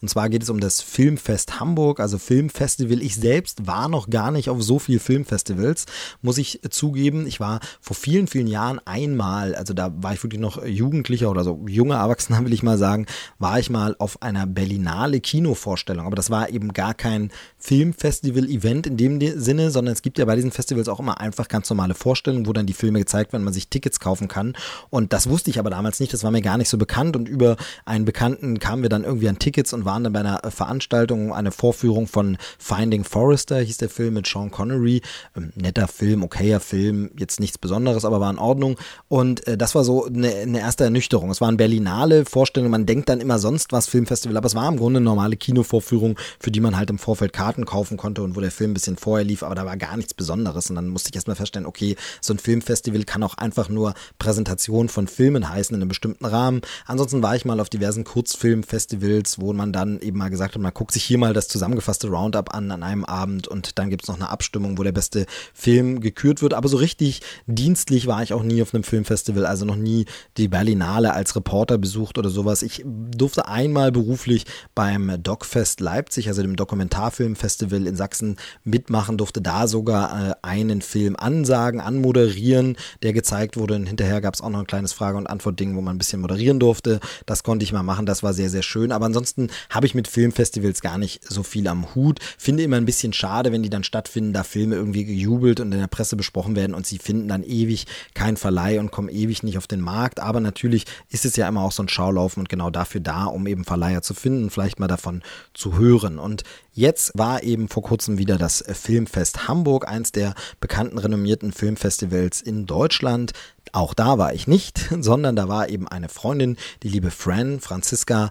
Und 0.00 0.08
zwar 0.08 0.28
geht 0.28 0.42
es 0.42 0.50
um 0.50 0.60
das 0.60 0.80
Filmfest 0.80 1.60
Hamburg, 1.60 2.00
also 2.00 2.18
Filmfestival. 2.18 3.02
Ich 3.02 3.16
selbst 3.16 3.66
war 3.66 3.88
noch 3.88 4.08
gar 4.08 4.30
nicht 4.30 4.48
auf 4.48 4.62
so 4.62 4.78
viel 4.78 4.98
Filmfestivals, 4.98 5.86
muss 6.22 6.38
ich 6.38 6.60
zugeben. 6.70 7.26
Ich 7.26 7.38
war 7.40 7.60
vor 7.80 7.96
vielen, 7.96 8.26
vielen 8.26 8.46
Jahren 8.46 8.80
einmal, 8.84 9.54
also 9.54 9.74
da 9.74 9.92
war 9.96 10.14
ich 10.14 10.22
wirklich 10.22 10.40
noch 10.40 10.64
Jugendlicher 10.64 11.30
oder 11.30 11.44
so 11.44 11.64
junge 11.68 11.94
Erwachsener, 11.94 12.44
will 12.44 12.52
ich 12.52 12.62
mal 12.62 12.78
sagen, 12.78 13.06
war 13.38 13.58
ich 13.58 13.70
mal 13.70 13.94
auf 13.98 14.22
einer 14.22 14.46
Berlinale 14.46 15.20
Kinovorstellung. 15.20 16.06
Aber 16.06 16.16
das 16.16 16.30
war 16.30 16.50
eben 16.50 16.72
gar 16.72 16.94
kein 16.94 17.30
Filmfestival-Event 17.58 18.86
in 18.86 18.96
dem 18.96 19.20
Sinne, 19.40 19.70
sondern 19.70 19.92
es 19.92 20.02
gibt 20.02 20.18
ja 20.18 20.24
bei 20.24 20.36
diesen 20.36 20.50
Festivals 20.50 20.88
auch 20.88 21.00
immer 21.00 21.20
einfach 21.20 21.48
ganz 21.48 21.68
normale 21.68 21.94
Vorstellungen, 21.94 22.46
wo 22.46 22.52
dann 22.52 22.66
die 22.66 22.72
Filme 22.72 22.98
gezeigt 22.98 23.32
werden, 23.32 23.44
man 23.44 23.54
sich 23.54 23.68
Tickets 23.68 24.00
kaufen 24.00 24.28
kann. 24.28 24.54
Und 24.90 25.12
das 25.12 25.28
wusste 25.28 25.50
ich 25.50 25.58
aber 25.58 25.70
damals 25.70 26.00
nicht, 26.00 26.12
das 26.12 26.24
war 26.24 26.30
mir 26.30 26.42
gar 26.42 26.58
nicht 26.58 26.68
so 26.68 26.78
bekannt. 26.78 27.16
Und 27.16 27.28
über 27.28 27.56
einen 27.84 28.04
Bekannten 28.04 28.58
kamen 28.58 28.82
wir 28.82 28.88
dann 28.88 29.04
irgendwie 29.04 29.25
an 29.28 29.38
Tickets 29.38 29.72
und 29.72 29.84
waren 29.84 30.04
dann 30.04 30.14
bei 30.14 30.20
einer 30.20 30.40
Veranstaltung, 30.50 31.32
eine 31.32 31.52
Vorführung 31.52 32.06
von 32.06 32.38
Finding 32.58 33.04
Forrester, 33.04 33.58
hieß 33.60 33.76
der 33.76 33.90
Film 33.90 34.14
mit 34.14 34.26
Sean 34.26 34.50
Connery. 34.50 35.02
Ähm, 35.36 35.52
netter 35.54 35.86
Film, 35.88 36.22
okayer 36.22 36.60
Film, 36.60 37.10
jetzt 37.18 37.38
nichts 37.38 37.58
Besonderes, 37.58 38.04
aber 38.04 38.20
war 38.20 38.30
in 38.30 38.38
Ordnung. 38.38 38.76
Und 39.08 39.46
äh, 39.46 39.58
das 39.58 39.74
war 39.74 39.84
so 39.84 40.06
eine, 40.06 40.34
eine 40.34 40.60
erste 40.60 40.84
Ernüchterung. 40.84 41.30
Es 41.30 41.40
waren 41.42 41.58
Berlinale 41.58 42.24
Vorstellungen, 42.24 42.70
man 42.70 42.86
denkt 42.86 43.08
dann 43.10 43.20
immer 43.20 43.38
sonst 43.38 43.72
was 43.72 43.86
Filmfestival, 43.86 44.36
aber 44.36 44.46
es 44.46 44.54
war 44.54 44.68
im 44.68 44.78
Grunde 44.78 44.98
eine 44.98 45.04
normale 45.04 45.36
Kinovorführung, 45.36 46.18
für 46.40 46.50
die 46.50 46.60
man 46.60 46.76
halt 46.76 46.88
im 46.88 46.98
Vorfeld 46.98 47.34
Karten 47.34 47.66
kaufen 47.66 47.98
konnte 47.98 48.22
und 48.22 48.36
wo 48.36 48.40
der 48.40 48.50
Film 48.50 48.70
ein 48.70 48.74
bisschen 48.74 48.96
vorher 48.96 49.24
lief, 49.24 49.42
aber 49.42 49.54
da 49.54 49.66
war 49.66 49.76
gar 49.76 49.96
nichts 49.96 50.14
Besonderes. 50.14 50.70
Und 50.70 50.76
dann 50.76 50.88
musste 50.88 51.10
ich 51.10 51.16
erst 51.16 51.26
erstmal 51.26 51.36
feststellen, 51.36 51.66
okay, 51.66 51.96
so 52.20 52.32
ein 52.32 52.38
Filmfestival 52.38 53.04
kann 53.04 53.22
auch 53.22 53.34
einfach 53.34 53.68
nur 53.68 53.94
Präsentation 54.18 54.88
von 54.88 55.08
Filmen 55.08 55.48
heißen 55.48 55.74
in 55.74 55.82
einem 55.82 55.88
bestimmten 55.88 56.24
Rahmen. 56.24 56.60
Ansonsten 56.86 57.22
war 57.22 57.34
ich 57.34 57.44
mal 57.44 57.58
auf 57.60 57.68
diversen 57.68 58.04
Kurzfilmfestivals, 58.04 59.15
wo 59.38 59.52
man 59.52 59.72
dann 59.72 60.00
eben 60.00 60.18
mal 60.18 60.28
gesagt 60.28 60.54
hat, 60.54 60.62
man 60.62 60.74
guckt 60.74 60.92
sich 60.92 61.04
hier 61.04 61.18
mal 61.18 61.32
das 61.32 61.48
zusammengefasste 61.48 62.08
Roundup 62.08 62.54
an 62.54 62.70
an 62.70 62.82
einem 62.82 63.04
Abend 63.04 63.48
und 63.48 63.78
dann 63.78 63.90
gibt 63.90 64.02
es 64.02 64.08
noch 64.08 64.16
eine 64.16 64.30
Abstimmung, 64.30 64.78
wo 64.78 64.82
der 64.82 64.92
beste 64.92 65.26
Film 65.54 66.00
gekürt 66.00 66.42
wird. 66.42 66.54
Aber 66.54 66.68
so 66.68 66.76
richtig 66.76 67.22
dienstlich 67.46 68.06
war 68.06 68.22
ich 68.22 68.32
auch 68.32 68.42
nie 68.42 68.62
auf 68.62 68.74
einem 68.74 68.84
Filmfestival, 68.84 69.46
also 69.46 69.64
noch 69.64 69.76
nie 69.76 70.06
die 70.36 70.48
Berlinale 70.48 71.12
als 71.12 71.34
Reporter 71.36 71.78
besucht 71.78 72.18
oder 72.18 72.30
sowas. 72.30 72.62
Ich 72.62 72.84
durfte 72.84 73.48
einmal 73.48 73.92
beruflich 73.92 74.44
beim 74.74 75.22
Docfest 75.22 75.80
Leipzig, 75.80 76.28
also 76.28 76.42
dem 76.42 76.56
Dokumentarfilmfestival 76.56 77.86
in 77.86 77.96
Sachsen, 77.96 78.36
mitmachen, 78.64 79.16
durfte 79.16 79.40
da 79.40 79.66
sogar 79.68 80.30
äh, 80.30 80.34
einen 80.42 80.82
Film 80.82 81.16
ansagen, 81.16 81.80
anmoderieren, 81.80 82.76
der 83.02 83.12
gezeigt 83.12 83.56
wurde. 83.56 83.76
Und 83.76 83.86
hinterher 83.86 84.20
gab 84.20 84.34
es 84.34 84.40
auch 84.40 84.50
noch 84.50 84.60
ein 84.60 84.66
kleines 84.66 84.92
Frage- 84.92 85.18
und 85.18 85.26
Antwort-Ding, 85.26 85.76
wo 85.76 85.80
man 85.80 85.96
ein 85.96 85.98
bisschen 85.98 86.20
moderieren 86.20 86.60
durfte. 86.60 87.00
Das 87.24 87.42
konnte 87.42 87.64
ich 87.64 87.72
mal 87.72 87.82
machen, 87.82 88.06
das 88.06 88.22
war 88.22 88.34
sehr, 88.34 88.50
sehr 88.50 88.62
schön. 88.62 88.92
Aber 88.92 89.05
ansonsten 89.06 89.48
habe 89.70 89.86
ich 89.86 89.94
mit 89.94 90.08
Filmfestivals 90.08 90.80
gar 90.80 90.98
nicht 90.98 91.24
so 91.24 91.42
viel 91.42 91.66
am 91.68 91.94
Hut. 91.94 92.20
Finde 92.38 92.62
immer 92.62 92.76
ein 92.76 92.84
bisschen 92.84 93.12
schade, 93.12 93.52
wenn 93.52 93.62
die 93.62 93.70
dann 93.70 93.84
stattfinden, 93.84 94.32
da 94.32 94.42
Filme 94.42 94.76
irgendwie 94.76 95.04
gejubelt 95.04 95.60
und 95.60 95.72
in 95.72 95.78
der 95.78 95.86
Presse 95.86 96.16
besprochen 96.16 96.56
werden 96.56 96.74
und 96.74 96.86
sie 96.86 96.98
finden 96.98 97.28
dann 97.28 97.42
ewig 97.42 97.86
keinen 98.14 98.36
Verleih 98.36 98.78
und 98.80 98.90
kommen 98.90 99.08
ewig 99.08 99.42
nicht 99.42 99.58
auf 99.58 99.66
den 99.66 99.80
Markt. 99.80 100.20
Aber 100.20 100.40
natürlich 100.40 100.84
ist 101.10 101.24
es 101.24 101.36
ja 101.36 101.48
immer 101.48 101.62
auch 101.62 101.72
so 101.72 101.82
ein 101.82 101.88
Schaulaufen 101.88 102.40
und 102.40 102.48
genau 102.48 102.70
dafür 102.70 103.00
da, 103.00 103.24
um 103.24 103.46
eben 103.46 103.64
Verleiher 103.64 104.02
zu 104.02 104.14
finden, 104.14 104.50
vielleicht 104.50 104.80
mal 104.80 104.88
davon 104.88 105.22
zu 105.54 105.78
hören. 105.78 106.18
Und 106.18 106.44
Jetzt 106.76 107.12
war 107.14 107.42
eben 107.42 107.70
vor 107.70 107.82
kurzem 107.82 108.18
wieder 108.18 108.36
das 108.36 108.62
Filmfest 108.70 109.48
Hamburg, 109.48 109.88
eins 109.88 110.12
der 110.12 110.34
bekannten 110.60 110.98
renommierten 110.98 111.50
Filmfestivals 111.50 112.42
in 112.42 112.66
Deutschland. 112.66 113.32
Auch 113.72 113.94
da 113.94 114.18
war 114.18 114.34
ich 114.34 114.46
nicht, 114.46 114.86
sondern 115.00 115.36
da 115.36 115.48
war 115.48 115.70
eben 115.70 115.88
eine 115.88 116.10
Freundin, 116.10 116.58
die 116.82 116.90
liebe 116.90 117.10
Fran, 117.10 117.60
Franziska, 117.60 118.30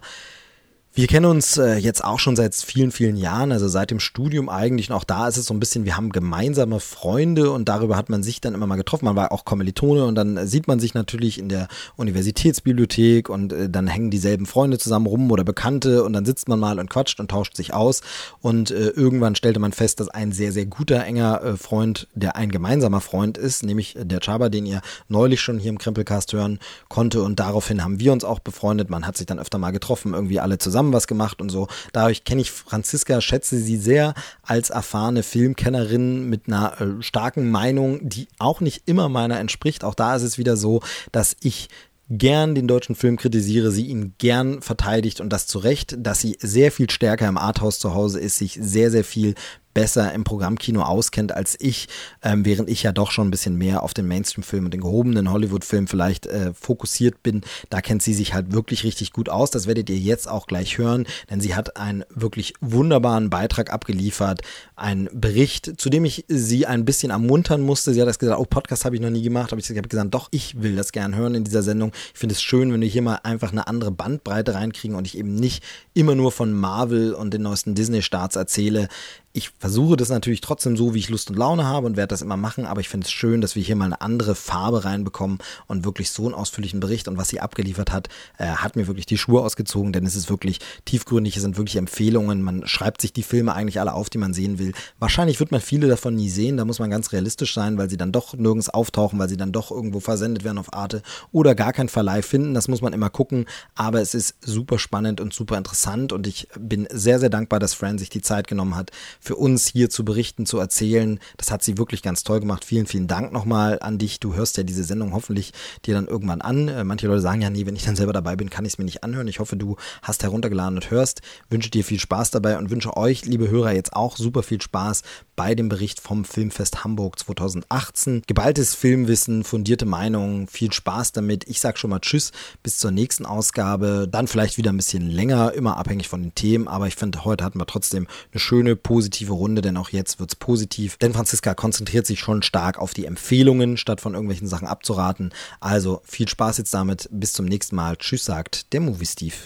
wir 0.96 1.06
kennen 1.08 1.26
uns 1.26 1.58
äh, 1.58 1.76
jetzt 1.76 2.02
auch 2.02 2.18
schon 2.18 2.36
seit 2.36 2.54
vielen, 2.54 2.90
vielen 2.90 3.16
Jahren, 3.16 3.52
also 3.52 3.68
seit 3.68 3.90
dem 3.90 4.00
Studium 4.00 4.48
eigentlich. 4.48 4.88
Und 4.88 4.96
auch 4.96 5.04
da 5.04 5.28
ist 5.28 5.36
es 5.36 5.44
so 5.44 5.52
ein 5.52 5.60
bisschen, 5.60 5.84
wir 5.84 5.94
haben 5.94 6.08
gemeinsame 6.08 6.80
Freunde 6.80 7.50
und 7.50 7.68
darüber 7.68 7.98
hat 7.98 8.08
man 8.08 8.22
sich 8.22 8.40
dann 8.40 8.54
immer 8.54 8.66
mal 8.66 8.76
getroffen. 8.76 9.04
Man 9.04 9.14
war 9.14 9.30
auch 9.30 9.44
Kommilitone 9.44 10.06
und 10.06 10.14
dann 10.14 10.46
sieht 10.46 10.68
man 10.68 10.80
sich 10.80 10.94
natürlich 10.94 11.38
in 11.38 11.50
der 11.50 11.68
Universitätsbibliothek 11.96 13.28
und 13.28 13.52
äh, 13.52 13.68
dann 13.68 13.88
hängen 13.88 14.10
dieselben 14.10 14.46
Freunde 14.46 14.78
zusammen 14.78 15.04
rum 15.04 15.30
oder 15.30 15.44
Bekannte 15.44 16.02
und 16.02 16.14
dann 16.14 16.24
sitzt 16.24 16.48
man 16.48 16.58
mal 16.58 16.78
und 16.78 16.88
quatscht 16.88 17.20
und 17.20 17.30
tauscht 17.30 17.56
sich 17.56 17.74
aus. 17.74 18.00
Und 18.40 18.70
äh, 18.70 18.88
irgendwann 18.88 19.34
stellte 19.34 19.60
man 19.60 19.72
fest, 19.72 20.00
dass 20.00 20.08
ein 20.08 20.32
sehr, 20.32 20.50
sehr 20.50 20.64
guter, 20.64 21.04
enger 21.04 21.42
äh, 21.42 21.56
Freund, 21.58 22.08
der 22.14 22.36
ein 22.36 22.50
gemeinsamer 22.50 23.02
Freund 23.02 23.36
ist, 23.36 23.64
nämlich 23.64 23.98
der 24.00 24.20
Chaba, 24.24 24.48
den 24.48 24.64
ihr 24.64 24.80
neulich 25.08 25.42
schon 25.42 25.58
hier 25.58 25.68
im 25.68 25.78
Krempelcast 25.78 26.32
hören 26.32 26.58
konnte. 26.88 27.22
Und 27.22 27.38
daraufhin 27.38 27.84
haben 27.84 28.00
wir 28.00 28.14
uns 28.14 28.24
auch 28.24 28.38
befreundet. 28.38 28.88
Man 28.88 29.06
hat 29.06 29.18
sich 29.18 29.26
dann 29.26 29.38
öfter 29.38 29.58
mal 29.58 29.72
getroffen, 29.72 30.14
irgendwie 30.14 30.40
alle 30.40 30.56
zusammen 30.56 30.85
zusammen 30.86 30.92
was 30.92 31.06
gemacht 31.06 31.40
und 31.40 31.50
so. 31.50 31.68
Dadurch 31.92 32.24
kenne 32.24 32.40
ich 32.40 32.50
Franziska, 32.50 33.20
schätze 33.20 33.58
sie 33.58 33.76
sehr 33.76 34.14
als 34.42 34.70
erfahrene 34.70 35.22
Filmkennerin 35.22 36.28
mit 36.28 36.46
einer 36.46 36.80
äh, 36.80 37.02
starken 37.02 37.50
Meinung, 37.50 38.08
die 38.08 38.28
auch 38.38 38.60
nicht 38.60 38.82
immer 38.86 39.08
meiner 39.08 39.38
entspricht. 39.38 39.84
Auch 39.84 39.94
da 39.94 40.16
ist 40.16 40.22
es 40.22 40.38
wieder 40.38 40.56
so, 40.56 40.80
dass 41.12 41.36
ich 41.40 41.68
gern 42.08 42.54
den 42.54 42.68
deutschen 42.68 42.94
Film 42.94 43.16
kritisiere, 43.16 43.72
sie 43.72 43.86
ihn 43.86 44.14
gern 44.18 44.62
verteidigt 44.62 45.20
und 45.20 45.30
das 45.30 45.48
zu 45.48 45.58
Recht, 45.58 45.96
dass 45.98 46.20
sie 46.20 46.36
sehr 46.40 46.70
viel 46.70 46.88
stärker 46.88 47.26
im 47.26 47.36
Arthouse 47.36 47.80
zu 47.80 47.94
Hause 47.94 48.20
ist, 48.20 48.38
sich 48.38 48.56
sehr, 48.60 48.92
sehr 48.92 49.02
viel 49.02 49.34
besser 49.76 50.10
im 50.14 50.24
Programmkino 50.24 50.80
auskennt 50.80 51.32
als 51.32 51.54
ich, 51.60 51.88
ähm, 52.22 52.46
während 52.46 52.70
ich 52.70 52.82
ja 52.82 52.92
doch 52.92 53.10
schon 53.10 53.28
ein 53.28 53.30
bisschen 53.30 53.58
mehr 53.58 53.82
auf 53.82 53.92
den 53.92 54.08
Mainstream-Film 54.08 54.64
und 54.64 54.70
den 54.72 54.80
gehobenen 54.80 55.30
Hollywood-Film 55.30 55.86
vielleicht 55.86 56.24
äh, 56.24 56.54
fokussiert 56.54 57.22
bin. 57.22 57.42
Da 57.68 57.82
kennt 57.82 58.00
sie 58.00 58.14
sich 58.14 58.32
halt 58.32 58.54
wirklich 58.54 58.84
richtig 58.84 59.12
gut 59.12 59.28
aus. 59.28 59.50
Das 59.50 59.66
werdet 59.66 59.90
ihr 59.90 59.98
jetzt 59.98 60.30
auch 60.30 60.46
gleich 60.46 60.78
hören, 60.78 61.04
denn 61.28 61.42
sie 61.42 61.54
hat 61.54 61.76
einen 61.76 62.04
wirklich 62.08 62.54
wunderbaren 62.62 63.28
Beitrag 63.28 63.70
abgeliefert, 63.70 64.40
einen 64.76 65.10
Bericht, 65.12 65.74
zu 65.78 65.90
dem 65.90 66.06
ich 66.06 66.24
sie 66.26 66.64
ein 66.64 66.86
bisschen 66.86 67.10
ermuntern 67.10 67.60
musste. 67.60 67.92
Sie 67.92 68.00
hat 68.00 68.08
das 68.08 68.18
gesagt, 68.18 68.40
oh, 68.40 68.46
Podcast 68.46 68.86
habe 68.86 68.96
ich 68.96 69.02
noch 69.02 69.10
nie 69.10 69.22
gemacht, 69.22 69.52
aber 69.52 69.60
ich 69.60 69.68
habe 69.68 69.82
gesagt, 69.82 70.14
doch, 70.14 70.28
ich 70.30 70.62
will 70.62 70.74
das 70.74 70.92
gern 70.92 71.14
hören 71.14 71.34
in 71.34 71.44
dieser 71.44 71.62
Sendung. 71.62 71.92
Ich 72.14 72.18
finde 72.18 72.32
es 72.32 72.40
schön, 72.40 72.72
wenn 72.72 72.80
wir 72.80 72.88
hier 72.88 73.02
mal 73.02 73.20
einfach 73.24 73.52
eine 73.52 73.66
andere 73.66 73.90
Bandbreite 73.90 74.54
reinkriegen 74.54 74.96
und 74.96 75.06
ich 75.06 75.18
eben 75.18 75.34
nicht 75.34 75.62
immer 75.92 76.14
nur 76.14 76.32
von 76.32 76.54
Marvel 76.54 77.12
und 77.12 77.34
den 77.34 77.42
neuesten 77.42 77.74
Disney-Starts 77.74 78.36
erzähle 78.36 78.88
ich 79.36 79.50
versuche 79.58 79.98
das 79.98 80.08
natürlich 80.08 80.40
trotzdem 80.40 80.78
so, 80.78 80.94
wie 80.94 80.98
ich 80.98 81.10
Lust 81.10 81.28
und 81.28 81.36
Laune 81.36 81.66
habe 81.66 81.86
und 81.86 81.98
werde 81.98 82.08
das 82.08 82.22
immer 82.22 82.38
machen, 82.38 82.64
aber 82.64 82.80
ich 82.80 82.88
finde 82.88 83.04
es 83.04 83.10
schön, 83.10 83.42
dass 83.42 83.54
wir 83.54 83.62
hier 83.62 83.76
mal 83.76 83.84
eine 83.84 84.00
andere 84.00 84.34
Farbe 84.34 84.86
reinbekommen 84.86 85.38
und 85.66 85.84
wirklich 85.84 86.10
so 86.10 86.24
einen 86.24 86.34
ausführlichen 86.34 86.80
Bericht 86.80 87.06
und 87.06 87.18
was 87.18 87.28
sie 87.28 87.40
abgeliefert 87.40 87.92
hat, 87.92 88.08
äh, 88.38 88.46
hat 88.46 88.76
mir 88.76 88.86
wirklich 88.86 89.04
die 89.04 89.18
Schuhe 89.18 89.42
ausgezogen, 89.42 89.92
denn 89.92 90.06
es 90.06 90.16
ist 90.16 90.30
wirklich 90.30 90.60
tiefgründig, 90.86 91.36
es 91.36 91.42
sind 91.42 91.58
wirklich 91.58 91.76
Empfehlungen, 91.76 92.40
man 92.40 92.66
schreibt 92.66 93.02
sich 93.02 93.12
die 93.12 93.22
Filme 93.22 93.54
eigentlich 93.54 93.78
alle 93.78 93.92
auf, 93.92 94.08
die 94.08 94.16
man 94.16 94.32
sehen 94.32 94.58
will. 94.58 94.72
Wahrscheinlich 94.98 95.38
wird 95.38 95.52
man 95.52 95.60
viele 95.60 95.86
davon 95.86 96.16
nie 96.16 96.30
sehen, 96.30 96.56
da 96.56 96.64
muss 96.64 96.78
man 96.78 96.88
ganz 96.88 97.12
realistisch 97.12 97.52
sein, 97.52 97.76
weil 97.76 97.90
sie 97.90 97.98
dann 97.98 98.12
doch 98.12 98.32
nirgends 98.32 98.70
auftauchen, 98.70 99.18
weil 99.18 99.28
sie 99.28 99.36
dann 99.36 99.52
doch 99.52 99.70
irgendwo 99.70 100.00
versendet 100.00 100.44
werden 100.44 100.56
auf 100.56 100.72
Arte 100.72 101.02
oder 101.30 101.54
gar 101.54 101.74
kein 101.74 101.90
Verleih 101.90 102.22
finden, 102.22 102.54
das 102.54 102.68
muss 102.68 102.80
man 102.80 102.94
immer 102.94 103.10
gucken, 103.10 103.44
aber 103.74 104.00
es 104.00 104.14
ist 104.14 104.36
super 104.40 104.78
spannend 104.78 105.20
und 105.20 105.34
super 105.34 105.58
interessant 105.58 106.14
und 106.14 106.26
ich 106.26 106.48
bin 106.58 106.88
sehr, 106.90 107.20
sehr 107.20 107.28
dankbar, 107.28 107.60
dass 107.60 107.74
Fran 107.74 107.98
sich 107.98 108.08
die 108.08 108.22
Zeit 108.22 108.48
genommen 108.48 108.76
hat, 108.76 108.92
für 109.26 109.34
uns 109.34 109.66
hier 109.66 109.90
zu 109.90 110.04
berichten, 110.04 110.46
zu 110.46 110.58
erzählen. 110.58 111.18
Das 111.36 111.50
hat 111.50 111.64
sie 111.64 111.78
wirklich 111.78 112.00
ganz 112.00 112.22
toll 112.22 112.38
gemacht. 112.38 112.64
Vielen, 112.64 112.86
vielen 112.86 113.08
Dank 113.08 113.32
nochmal 113.32 113.78
an 113.80 113.98
dich. 113.98 114.20
Du 114.20 114.34
hörst 114.34 114.56
ja 114.56 114.62
diese 114.62 114.84
Sendung 114.84 115.12
hoffentlich 115.12 115.52
dir 115.84 115.94
dann 115.94 116.06
irgendwann 116.06 116.40
an. 116.40 116.68
Äh, 116.68 116.84
manche 116.84 117.08
Leute 117.08 117.20
sagen 117.20 117.42
ja, 117.42 117.50
nee, 117.50 117.66
wenn 117.66 117.74
ich 117.74 117.84
dann 117.84 117.96
selber 117.96 118.12
dabei 118.12 118.36
bin, 118.36 118.50
kann 118.50 118.64
ich 118.64 118.74
es 118.74 118.78
mir 118.78 118.84
nicht 118.84 119.02
anhören. 119.02 119.26
Ich 119.26 119.40
hoffe, 119.40 119.56
du 119.56 119.76
hast 120.02 120.22
heruntergeladen 120.22 120.78
und 120.78 120.92
hörst. 120.92 121.22
Wünsche 121.50 121.70
dir 121.70 121.82
viel 121.82 121.98
Spaß 121.98 122.30
dabei 122.30 122.56
und 122.56 122.70
wünsche 122.70 122.96
euch, 122.96 123.24
liebe 123.24 123.50
Hörer, 123.50 123.72
jetzt 123.72 123.94
auch 123.94 124.16
super 124.16 124.44
viel 124.44 124.62
Spaß 124.62 125.02
bei 125.36 125.54
dem 125.54 125.68
Bericht 125.68 126.00
vom 126.00 126.24
Filmfest 126.24 126.82
Hamburg 126.82 127.18
2018. 127.18 128.22
Geballtes 128.26 128.74
Filmwissen, 128.74 129.44
fundierte 129.44 129.84
Meinungen, 129.84 130.48
viel 130.48 130.72
Spaß 130.72 131.12
damit. 131.12 131.48
Ich 131.48 131.60
sag 131.60 131.78
schon 131.78 131.90
mal 131.90 132.00
Tschüss, 132.00 132.32
bis 132.62 132.78
zur 132.78 132.90
nächsten 132.90 133.26
Ausgabe. 133.26 134.08
Dann 134.10 134.26
vielleicht 134.26 134.56
wieder 134.56 134.72
ein 134.72 134.76
bisschen 134.78 135.10
länger, 135.10 135.52
immer 135.52 135.76
abhängig 135.76 136.08
von 136.08 136.22
den 136.22 136.34
Themen. 136.34 136.66
Aber 136.66 136.86
ich 136.88 136.96
finde, 136.96 137.24
heute 137.24 137.44
hatten 137.44 137.60
wir 137.60 137.66
trotzdem 137.66 138.06
eine 138.32 138.40
schöne, 138.40 138.74
positive 138.74 139.34
Runde, 139.34 139.62
denn 139.62 139.76
auch 139.76 139.90
jetzt 139.90 140.18
wird 140.18 140.30
es 140.30 140.36
positiv. 140.36 140.96
Denn 140.96 141.12
Franziska 141.12 141.54
konzentriert 141.54 142.06
sich 142.06 142.18
schon 142.18 142.42
stark 142.42 142.78
auf 142.78 142.94
die 142.94 143.04
Empfehlungen, 143.04 143.76
statt 143.76 144.00
von 144.00 144.14
irgendwelchen 144.14 144.48
Sachen 144.48 144.66
abzuraten. 144.66 145.32
Also 145.60 146.00
viel 146.04 146.28
Spaß 146.28 146.58
jetzt 146.58 146.72
damit. 146.72 147.08
Bis 147.12 147.34
zum 147.34 147.44
nächsten 147.44 147.76
Mal. 147.76 147.96
Tschüss, 147.96 148.24
sagt 148.24 148.72
der 148.72 148.80
Movie 148.80 149.06
Steve. 149.06 149.36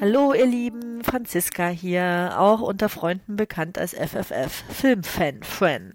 Hallo 0.00 0.32
ihr 0.32 0.46
Lieben, 0.46 1.04
Franziska 1.04 1.68
hier, 1.68 2.32
auch 2.38 2.62
unter 2.62 2.88
Freunden 2.88 3.36
bekannt 3.36 3.76
als 3.76 3.92
FFF 3.92 4.64
Filmfan 4.70 5.42
Fan. 5.42 5.92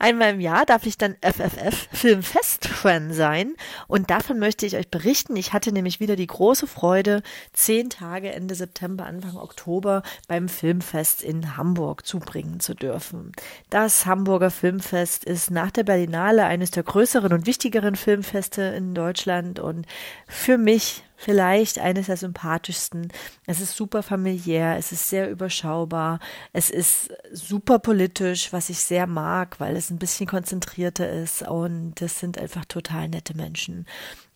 Einmal 0.00 0.34
im 0.34 0.40
Jahr 0.40 0.64
darf 0.64 0.86
ich 0.86 0.96
dann 0.96 1.16
FFF 1.22 1.88
Filmfest 1.90 2.68
Fan 2.68 3.12
sein 3.12 3.54
und 3.88 4.10
davon 4.10 4.38
möchte 4.38 4.64
ich 4.64 4.76
euch 4.76 4.88
berichten. 4.88 5.34
Ich 5.34 5.52
hatte 5.52 5.72
nämlich 5.72 5.98
wieder 5.98 6.14
die 6.14 6.28
große 6.28 6.68
Freude, 6.68 7.22
zehn 7.52 7.90
Tage 7.90 8.30
Ende 8.30 8.54
September, 8.54 9.06
Anfang 9.06 9.36
Oktober 9.36 10.04
beim 10.28 10.48
Filmfest 10.48 11.24
in 11.24 11.56
Hamburg 11.56 12.06
zubringen 12.06 12.60
zu 12.60 12.74
dürfen. 12.74 13.32
Das 13.70 14.06
Hamburger 14.06 14.52
Filmfest 14.52 15.24
ist 15.24 15.50
nach 15.50 15.72
der 15.72 15.82
Berlinale 15.82 16.44
eines 16.44 16.70
der 16.70 16.84
größeren 16.84 17.32
und 17.32 17.46
wichtigeren 17.46 17.96
Filmfeste 17.96 18.62
in 18.62 18.94
Deutschland 18.94 19.58
und 19.58 19.84
für 20.28 20.58
mich 20.58 21.02
vielleicht 21.18 21.80
eines 21.80 22.06
der 22.06 22.16
sympathischsten. 22.16 23.12
Es 23.44 23.60
ist 23.60 23.74
super 23.74 24.04
familiär, 24.04 24.76
es 24.78 24.92
ist 24.92 25.10
sehr 25.10 25.28
überschaubar, 25.28 26.20
es 26.52 26.70
ist 26.70 27.12
super 27.32 27.80
politisch, 27.80 28.52
was 28.52 28.70
ich 28.70 28.78
sehr 28.78 29.08
mag, 29.08 29.58
weil 29.58 29.76
es 29.76 29.87
ein 29.90 29.98
bisschen 29.98 30.26
konzentrierter 30.26 31.10
ist 31.10 31.42
und 31.42 31.94
das 32.00 32.18
sind 32.18 32.38
einfach 32.38 32.64
total 32.64 33.08
nette 33.08 33.36
Menschen. 33.36 33.86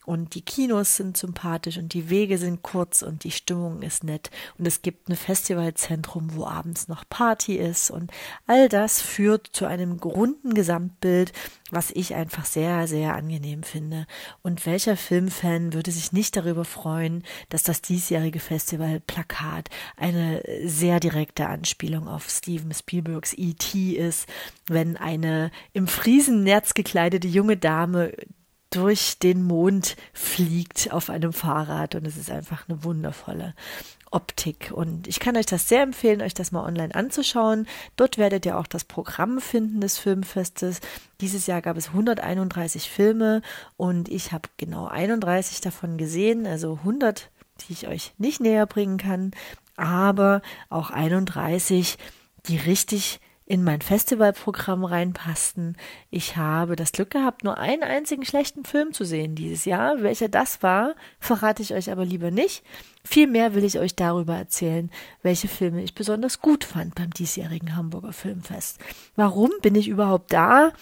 Und 0.05 0.35
die 0.35 0.43
Kinos 0.43 0.97
sind 0.97 1.17
sympathisch 1.17 1.79
und 1.79 1.95
die 1.95 2.11
Wege 2.11 2.37
sind 2.39 2.63
kurz 2.63 3.03
und 3.03 3.23
die 3.23 3.31
Stimmung 3.31 3.83
ist 3.83 4.03
nett. 4.03 4.31
Und 4.59 4.67
es 4.67 4.83
gibt 4.83 5.09
ein 5.09 5.17
Festivalzentrum, 5.17 6.35
wo 6.35 6.45
abends 6.45 6.89
noch 6.89 7.05
Party 7.09 7.57
ist. 7.57 7.91
Und 7.91 8.11
all 8.47 8.69
das 8.69 9.01
führt 9.01 9.49
zu 9.53 9.67
einem 9.67 9.93
runden 9.93 10.55
Gesamtbild, 10.55 11.33
was 11.71 11.91
ich 11.93 12.15
einfach 12.15 12.45
sehr, 12.45 12.89
sehr 12.89 13.15
angenehm 13.15 13.63
finde. 13.63 14.07
Und 14.43 14.67
welcher 14.67 14.97
Filmfan 14.97 15.73
würde 15.73 15.93
sich 15.93 16.13
nicht 16.13 16.37
darüber 16.37 16.65
freuen, 16.65 17.23
dass 17.49 17.63
das 17.63 17.81
diesjährige 17.81 18.41
Festivalplakat 18.41 19.71
eine 19.97 20.43
sehr 20.65 20.99
direkte 20.99 21.47
Anspielung 21.47 22.09
auf 22.09 22.29
Steven 22.29 22.75
Spielbergs 22.75 23.35
E.T. 23.35 23.93
ist, 23.93 24.29
wenn 24.67 24.97
eine 24.97 25.51
im 25.73 25.87
Friesennerz 25.87 26.75
gekleidete 26.75 27.29
junge 27.29 27.57
Dame 27.57 28.13
durch 28.73 29.19
den 29.19 29.43
Mond 29.45 29.97
fliegt 30.13 30.93
auf 30.93 31.11
einem 31.11 31.33
Fahrrad 31.33 31.95
und 31.95 32.07
es 32.07 32.17
ist 32.17 32.31
einfach 32.31 32.69
eine 32.69 32.83
wundervolle 32.85 33.55
Optik. 34.11 34.73
Und 34.75 35.07
ich 35.07 35.21
kann 35.21 35.37
euch 35.37 35.47
das 35.47 35.69
sehr 35.69 35.83
empfehlen, 35.83 36.23
euch 36.23 36.35
das 36.35 36.53
mal 36.53 36.67
online 36.67 36.95
anzuschauen. 36.95 37.67
Dort 37.97 38.19
werdet 38.19 38.47
ihr 38.47 38.59
auch 38.59 38.67
das 38.67 38.85
Programm 38.85 39.41
finden 39.41 39.81
des 39.81 39.99
Filmfestes. 39.99 40.81
Dieses 41.21 41.47
Jahr 41.47 41.63
gab 41.63 41.77
es 41.77 41.89
131 41.89 42.89
Filme 42.89 43.43
und 43.77 44.09
ich 44.09 44.33
habe 44.33 44.49
genau 44.57 44.87
31 44.87 45.61
davon 45.61 45.99
gesehen, 45.99 46.47
also 46.47 46.79
100, 46.81 47.31
die 47.61 47.73
ich 47.75 47.89
euch 47.89 48.15
nicht 48.19 48.41
näher 48.41 48.67
bringen 48.67 48.97
kann, 48.97 49.33
aber 49.77 50.43
auch 50.69 50.91
31, 50.91 51.99
die 52.47 52.57
richtig 52.57 53.21
in 53.53 53.65
mein 53.65 53.83
Festivalprogramm 53.83 54.83
reinpassten. 54.83 55.77
Ich 56.09 56.39
habe 56.39 56.75
das 56.75 56.91
Glück 56.91 57.11
gehabt, 57.11 57.45
nur 57.45 57.59
einen 57.59 57.83
einzigen 57.83 58.25
schlechten 58.25 58.65
Film 58.65 58.95
zu 58.95 59.05
sehen 59.05 59.35
dieses 59.35 59.67
Jahr. 59.67 60.03
Welcher 60.03 60.31
das 60.31 60.63
war, 60.63 60.95
verrate 61.21 61.61
ich 61.61 61.75
euch 61.75 61.91
aber 61.91 62.07
lieber 62.07 62.31
nicht. 62.31 62.65
Vielmehr 63.05 63.55
will 63.55 63.65
ich 63.65 63.79
euch 63.79 63.95
darüber 63.95 64.35
erzählen, 64.35 64.91
welche 65.23 65.49
Filme 65.49 65.83
ich 65.83 65.95
besonders 65.95 66.41
gut 66.41 66.65
fand 66.65 66.95
beim 66.95 67.11
diesjährigen 67.11 67.77
Hamburger 67.77 68.15
Filmfest. 68.15 68.79
Warum 69.17 69.51
bin 69.61 69.75
ich 69.75 69.89
überhaupt 69.89 70.33
da? 70.33 70.73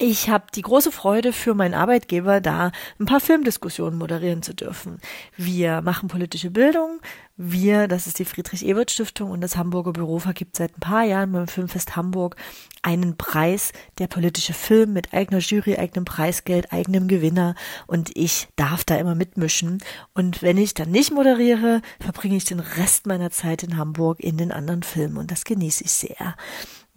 Ich 0.00 0.30
habe 0.30 0.44
die 0.54 0.62
große 0.62 0.92
Freude 0.92 1.32
für 1.32 1.54
meinen 1.54 1.74
Arbeitgeber, 1.74 2.40
da 2.40 2.70
ein 3.00 3.06
paar 3.06 3.18
Filmdiskussionen 3.18 3.98
moderieren 3.98 4.44
zu 4.44 4.54
dürfen. 4.54 5.00
Wir 5.36 5.80
machen 5.80 6.06
politische 6.06 6.52
Bildung. 6.52 7.00
Wir, 7.36 7.88
das 7.88 8.06
ist 8.06 8.20
die 8.20 8.24
Friedrich-Ebert-Stiftung 8.24 9.32
und 9.32 9.40
das 9.40 9.56
Hamburger 9.56 9.92
Büro 9.92 10.20
vergibt 10.20 10.54
seit 10.54 10.76
ein 10.76 10.80
paar 10.80 11.02
Jahren 11.02 11.32
beim 11.32 11.48
Filmfest 11.48 11.96
Hamburg 11.96 12.36
einen 12.82 13.16
Preis, 13.16 13.72
der 13.98 14.06
politische 14.06 14.52
Film 14.52 14.92
mit 14.92 15.12
eigener 15.12 15.40
Jury, 15.40 15.76
eigenem 15.76 16.04
Preisgeld, 16.04 16.72
eigenem 16.72 17.08
Gewinner 17.08 17.56
und 17.88 18.16
ich 18.16 18.46
darf 18.54 18.84
da 18.84 18.96
immer 18.96 19.16
mitmischen. 19.16 19.78
Und 20.14 20.42
wenn 20.42 20.58
ich 20.58 20.74
dann 20.74 20.92
nicht 20.92 21.10
moderiere, 21.10 21.82
verbringe 21.98 22.36
ich 22.36 22.44
den 22.44 22.60
Rest 22.60 23.08
meiner 23.08 23.32
Zeit 23.32 23.64
in 23.64 23.76
Hamburg 23.76 24.20
in 24.20 24.36
den 24.36 24.52
anderen 24.52 24.84
Filmen 24.84 25.16
und 25.16 25.32
das 25.32 25.42
genieße 25.42 25.82
ich 25.82 25.90
sehr. 25.90 26.36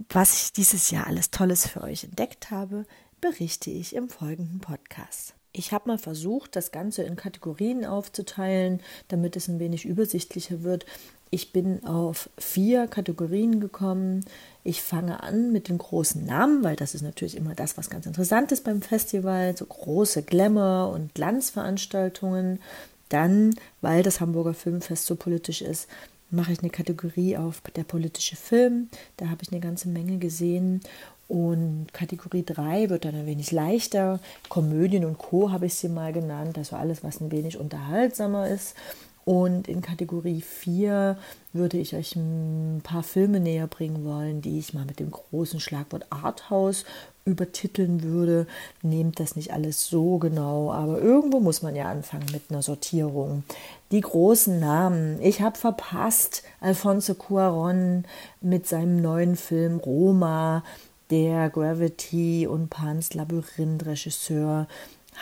Was 0.09 0.43
ich 0.43 0.53
dieses 0.53 0.91
Jahr 0.91 1.07
alles 1.07 1.31
Tolles 1.31 1.67
für 1.67 1.81
euch 1.81 2.03
entdeckt 2.03 2.51
habe, 2.51 2.85
berichte 3.19 3.69
ich 3.69 3.95
im 3.95 4.09
folgenden 4.09 4.59
Podcast. 4.59 5.33
Ich 5.53 5.73
habe 5.73 5.89
mal 5.89 5.97
versucht, 5.97 6.55
das 6.55 6.71
Ganze 6.71 7.03
in 7.03 7.17
Kategorien 7.17 7.85
aufzuteilen, 7.85 8.79
damit 9.09 9.35
es 9.35 9.49
ein 9.49 9.59
wenig 9.59 9.85
übersichtlicher 9.85 10.63
wird. 10.63 10.85
Ich 11.29 11.51
bin 11.51 11.85
auf 11.85 12.29
vier 12.37 12.87
Kategorien 12.87 13.59
gekommen. 13.59 14.25
Ich 14.63 14.81
fange 14.81 15.23
an 15.23 15.51
mit 15.51 15.67
den 15.67 15.77
großen 15.77 16.25
Namen, 16.25 16.63
weil 16.63 16.75
das 16.77 16.95
ist 16.95 17.01
natürlich 17.01 17.35
immer 17.35 17.53
das, 17.53 17.77
was 17.77 17.89
ganz 17.89 18.05
interessant 18.05 18.51
ist 18.51 18.63
beim 18.63 18.81
Festival, 18.81 19.55
so 19.57 19.65
große 19.65 20.23
Glamour- 20.23 20.91
und 20.93 21.13
Glanzveranstaltungen. 21.13 22.61
Dann, 23.09 23.55
weil 23.81 24.03
das 24.03 24.21
Hamburger 24.21 24.53
Filmfest 24.53 25.05
so 25.05 25.15
politisch 25.15 25.61
ist, 25.61 25.87
mache 26.31 26.53
ich 26.53 26.59
eine 26.59 26.69
Kategorie 26.69 27.37
auf 27.37 27.61
der 27.75 27.83
politische 27.83 28.35
Film. 28.35 28.89
Da 29.17 29.29
habe 29.29 29.43
ich 29.43 29.51
eine 29.51 29.61
ganze 29.61 29.89
Menge 29.89 30.17
gesehen. 30.17 30.81
Und 31.27 31.87
Kategorie 31.93 32.43
3 32.43 32.89
wird 32.89 33.05
dann 33.05 33.15
ein 33.15 33.25
wenig 33.25 33.51
leichter. 33.51 34.19
Komödien 34.49 35.05
und 35.05 35.17
Co. 35.17 35.51
habe 35.51 35.67
ich 35.67 35.75
sie 35.75 35.87
mal 35.87 36.11
genannt, 36.11 36.57
also 36.57 36.75
alles, 36.75 37.03
was 37.03 37.21
ein 37.21 37.31
wenig 37.31 37.57
unterhaltsamer 37.57 38.49
ist. 38.49 38.75
Und 39.23 39.67
in 39.67 39.81
Kategorie 39.81 40.41
4 40.41 41.17
würde 41.53 41.77
ich 41.77 41.95
euch 41.95 42.15
ein 42.15 42.81
paar 42.83 43.03
Filme 43.03 43.39
näher 43.39 43.67
bringen 43.67 44.03
wollen, 44.03 44.41
die 44.41 44.57
ich 44.57 44.73
mal 44.73 44.85
mit 44.85 44.99
dem 44.99 45.11
großen 45.11 45.59
Schlagwort 45.59 46.07
Arthouse 46.09 46.85
übertiteln 47.25 48.03
würde. 48.03 48.47
Nehmt 48.81 49.19
das 49.19 49.35
nicht 49.35 49.53
alles 49.53 49.87
so 49.87 50.17
genau, 50.17 50.71
aber 50.71 50.99
irgendwo 50.99 51.39
muss 51.39 51.61
man 51.61 51.75
ja 51.75 51.89
anfangen 51.89 52.27
mit 52.31 52.43
einer 52.49 52.61
Sortierung. 52.61 53.43
Die 53.91 54.01
großen 54.01 54.59
Namen. 54.59 55.21
Ich 55.21 55.41
habe 55.41 55.57
verpasst 55.57 56.43
Alfonso 56.59 57.13
Cuaron 57.13 58.05
mit 58.41 58.67
seinem 58.67 59.01
neuen 59.01 59.35
Film 59.35 59.77
Roma, 59.77 60.63
der 61.09 61.49
Gravity 61.49 62.47
und 62.47 62.69
Pans 62.69 63.13
Labyrinth 63.13 63.85
Regisseur 63.85 64.67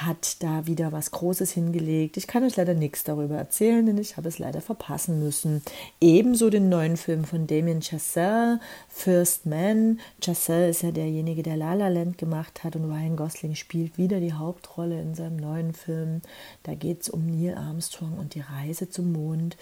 hat 0.06 0.42
da 0.42 0.66
wieder 0.66 0.92
was 0.92 1.12
Großes 1.12 1.52
hingelegt. 1.52 2.18
Ich 2.18 2.28
kann 2.28 2.44
euch 2.44 2.56
leider 2.56 2.74
nichts 2.74 3.04
darüber 3.04 3.36
erzählen, 3.36 3.86
denn 3.86 3.98
ich 3.98 4.18
habe 4.18 4.28
es 4.28 4.40
leider 4.40 4.62
verpassen 4.62 5.20
müssen. 5.20 5.62
Ebenso 6.00 6.50
den 6.50 6.70
neuen 6.70 6.98
Film 6.98 7.26
von 7.26 7.48
Damien 7.48 7.82
Chazelle, 7.82 8.60
First 8.88 9.46
Man. 9.46 10.00
Chazelle 10.24 10.70
ist 10.70 10.84
ja 10.84 10.92
derjenige, 10.92 11.44
der 11.44 11.58
La 11.58 11.74
La 11.74 11.90
Land 11.90 12.18
gemacht 12.18 12.64
hat 12.64 12.76
und 12.76 12.86
Ryan 12.86 13.16
Gosling 13.16 13.56
spielt 13.56 13.98
wieder 13.98 14.20
die 14.20 14.34
Hauptrolle 14.34 15.02
in 15.02 15.16
seinem 15.16 15.38
neuen 15.38 15.74
Film. 15.74 16.22
Da 16.64 16.76
geht 16.76 17.02
es 17.02 17.10
um 17.10 17.26
Neil 17.26 17.56
Armstrong 17.56 18.18
und 18.18 18.36
die 18.36 18.42
Reise 18.42 18.90
zum 18.90 19.12
Mond. 19.12 19.58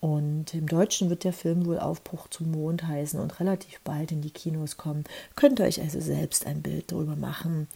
Und 0.00 0.54
im 0.54 0.66
Deutschen 0.66 1.10
wird 1.10 1.24
der 1.24 1.32
Film 1.32 1.66
wohl 1.66 1.78
Aufbruch 1.78 2.28
zum 2.28 2.52
Mond 2.52 2.86
heißen 2.86 3.18
und 3.18 3.40
relativ 3.40 3.80
bald 3.80 4.12
in 4.12 4.20
die 4.20 4.30
Kinos 4.30 4.76
kommen. 4.76 5.04
Könnt 5.34 5.58
ihr 5.58 5.66
euch 5.66 5.80
also 5.80 5.98
selbst 6.00 6.46
ein 6.46 6.62
Bild 6.62 6.92
darüber 6.92 7.16
machen. 7.16 7.66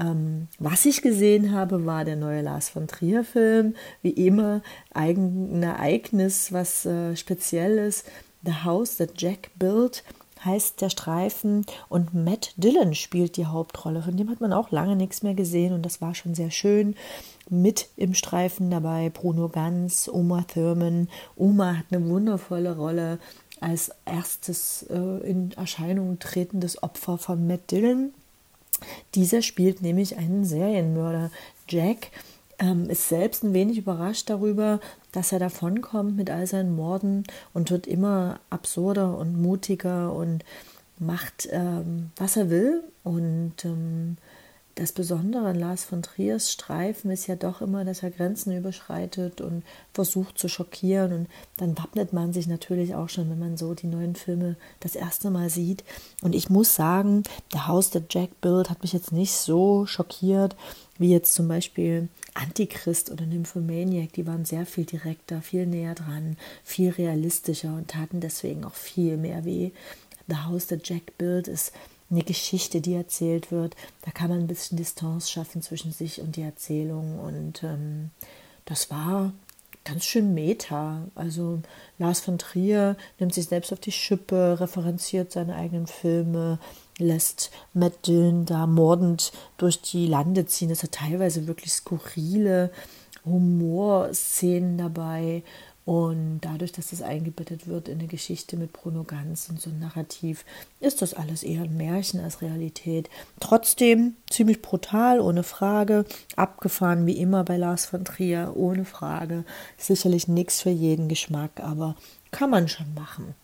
Ähm, 0.00 0.48
was 0.58 0.86
ich 0.86 1.02
gesehen 1.02 1.52
habe, 1.52 1.84
war 1.84 2.04
der 2.04 2.16
neue 2.16 2.42
Lars 2.42 2.68
von 2.70 2.88
Trier 2.88 3.24
Film. 3.24 3.74
Wie 4.02 4.10
immer 4.10 4.62
ein 4.92 5.62
Ereignis, 5.62 6.52
was 6.52 6.86
äh, 6.86 7.16
speziell 7.16 7.78
ist. 7.78 8.06
The 8.42 8.64
House 8.64 8.96
That 8.96 9.20
Jack 9.20 9.50
Built 9.58 10.02
heißt 10.44 10.80
der 10.80 10.88
Streifen 10.88 11.66
und 11.90 12.14
Matt 12.14 12.54
Dillon 12.56 12.94
spielt 12.94 13.36
die 13.36 13.44
Hauptrolle. 13.44 14.02
Von 14.02 14.16
dem 14.16 14.30
hat 14.30 14.40
man 14.40 14.54
auch 14.54 14.70
lange 14.70 14.96
nichts 14.96 15.22
mehr 15.22 15.34
gesehen 15.34 15.74
und 15.74 15.84
das 15.84 16.00
war 16.00 16.14
schon 16.14 16.34
sehr 16.34 16.50
schön 16.50 16.96
mit 17.50 17.88
im 17.96 18.14
Streifen 18.14 18.70
dabei 18.70 19.10
Bruno 19.10 19.48
Ganz, 19.48 20.08
Oma 20.10 20.42
Thurman. 20.42 21.08
Oma 21.36 21.78
hat 21.78 21.86
eine 21.90 22.08
wundervolle 22.08 22.76
Rolle 22.76 23.18
als 23.60 23.90
erstes 24.06 24.84
äh, 24.84 25.28
in 25.28 25.52
Erscheinung 25.52 26.18
tretendes 26.18 26.82
Opfer 26.82 27.18
von 27.18 27.46
Matt 27.46 27.70
Dillon. 27.70 28.14
Dieser 29.14 29.42
spielt 29.42 29.82
nämlich 29.82 30.16
einen 30.16 30.44
Serienmörder. 30.44 31.30
Jack 31.68 32.08
ähm, 32.58 32.88
ist 32.90 33.08
selbst 33.08 33.42
ein 33.42 33.54
wenig 33.54 33.78
überrascht 33.78 34.30
darüber, 34.30 34.80
dass 35.12 35.32
er 35.32 35.38
davonkommt 35.38 36.16
mit 36.16 36.30
all 36.30 36.46
seinen 36.46 36.74
Morden 36.74 37.24
und 37.54 37.70
wird 37.70 37.86
immer 37.86 38.40
absurder 38.50 39.16
und 39.16 39.40
mutiger 39.40 40.12
und 40.12 40.44
macht, 40.98 41.48
ähm, 41.50 42.10
was 42.16 42.36
er 42.36 42.50
will. 42.50 42.82
Und 43.02 43.64
ähm, 43.64 44.16
das 44.80 44.92
Besondere 44.92 45.46
an 45.46 45.58
Lars 45.58 45.84
von 45.84 46.00
Triers 46.00 46.50
Streifen 46.50 47.10
ist 47.10 47.26
ja 47.26 47.36
doch 47.36 47.60
immer, 47.60 47.84
dass 47.84 48.02
er 48.02 48.10
Grenzen 48.10 48.56
überschreitet 48.56 49.42
und 49.42 49.62
versucht 49.92 50.38
zu 50.38 50.48
schockieren. 50.48 51.12
Und 51.12 51.28
dann 51.58 51.76
wappnet 51.76 52.14
man 52.14 52.32
sich 52.32 52.46
natürlich 52.46 52.94
auch 52.94 53.10
schon, 53.10 53.28
wenn 53.28 53.38
man 53.38 53.58
so 53.58 53.74
die 53.74 53.88
neuen 53.88 54.16
Filme 54.16 54.56
das 54.80 54.94
erste 54.94 55.30
Mal 55.30 55.50
sieht. 55.50 55.84
Und 56.22 56.34
ich 56.34 56.48
muss 56.48 56.74
sagen, 56.74 57.24
der 57.52 57.66
Haus 57.66 57.90
der 57.90 58.04
Jack 58.08 58.40
Build 58.40 58.70
hat 58.70 58.80
mich 58.80 58.94
jetzt 58.94 59.12
nicht 59.12 59.34
so 59.34 59.84
schockiert, 59.84 60.56
wie 60.96 61.10
jetzt 61.10 61.34
zum 61.34 61.46
Beispiel 61.46 62.08
Antichrist 62.32 63.10
oder 63.10 63.26
Nymphomaniac. 63.26 64.14
Die 64.14 64.26
waren 64.26 64.46
sehr 64.46 64.64
viel 64.64 64.86
direkter, 64.86 65.42
viel 65.42 65.66
näher 65.66 65.94
dran, 65.94 66.38
viel 66.64 66.88
realistischer 66.88 67.74
und 67.74 67.88
taten 67.88 68.20
deswegen 68.20 68.64
auch 68.64 68.74
viel 68.74 69.18
mehr 69.18 69.44
weh. 69.44 69.72
The 70.26 70.36
House 70.36 70.68
der 70.68 70.80
Jack 70.82 71.18
Build 71.18 71.48
ist 71.48 71.72
eine 72.10 72.22
Geschichte, 72.22 72.80
die 72.80 72.94
erzählt 72.94 73.52
wird. 73.52 73.76
Da 74.02 74.10
kann 74.10 74.30
man 74.30 74.40
ein 74.40 74.46
bisschen 74.46 74.76
Distanz 74.76 75.30
schaffen 75.30 75.62
zwischen 75.62 75.92
sich 75.92 76.20
und 76.20 76.36
die 76.36 76.42
Erzählung. 76.42 77.18
Und 77.18 77.62
ähm, 77.62 78.10
das 78.64 78.90
war 78.90 79.32
ganz 79.84 80.04
schön 80.04 80.34
meta. 80.34 81.06
Also 81.14 81.60
Lars 81.98 82.20
von 82.20 82.38
Trier 82.38 82.96
nimmt 83.18 83.34
sich 83.34 83.46
selbst 83.46 83.72
auf 83.72 83.80
die 83.80 83.92
Schippe, 83.92 84.58
referenziert 84.60 85.32
seine 85.32 85.54
eigenen 85.54 85.86
Filme, 85.86 86.58
lässt 86.98 87.50
Matt 87.72 88.06
Dillon 88.06 88.44
da 88.44 88.66
mordend 88.66 89.32
durch 89.56 89.80
die 89.80 90.06
Lande 90.06 90.46
ziehen. 90.46 90.70
Es 90.70 90.82
hat 90.82 90.92
teilweise 90.92 91.46
wirklich 91.46 91.72
skurrile 91.72 92.70
Humorszenen 93.24 94.78
dabei. 94.78 95.42
Und 95.90 96.42
dadurch, 96.42 96.70
dass 96.70 96.90
das 96.90 97.02
eingebettet 97.02 97.66
wird 97.66 97.88
in 97.88 97.98
eine 97.98 98.06
Geschichte 98.06 98.56
mit 98.56 98.72
Bruno 98.72 99.02
Ganz 99.02 99.48
und 99.48 99.60
so 99.60 99.70
ein 99.70 99.80
Narrativ, 99.80 100.44
ist 100.78 101.02
das 101.02 101.14
alles 101.14 101.42
eher 101.42 101.62
ein 101.62 101.76
Märchen 101.76 102.20
als 102.20 102.42
Realität. 102.42 103.10
Trotzdem 103.40 104.14
ziemlich 104.30 104.62
brutal, 104.62 105.18
ohne 105.18 105.42
Frage. 105.42 106.04
Abgefahren 106.36 107.06
wie 107.06 107.18
immer 107.18 107.42
bei 107.42 107.56
Lars 107.56 107.86
von 107.86 108.04
Trier, 108.04 108.52
ohne 108.54 108.84
Frage. 108.84 109.44
Sicherlich 109.78 110.28
nichts 110.28 110.62
für 110.62 110.70
jeden 110.70 111.08
Geschmack, 111.08 111.58
aber 111.60 111.96
kann 112.30 112.50
man 112.50 112.68
schon 112.68 112.94
machen. 112.94 113.34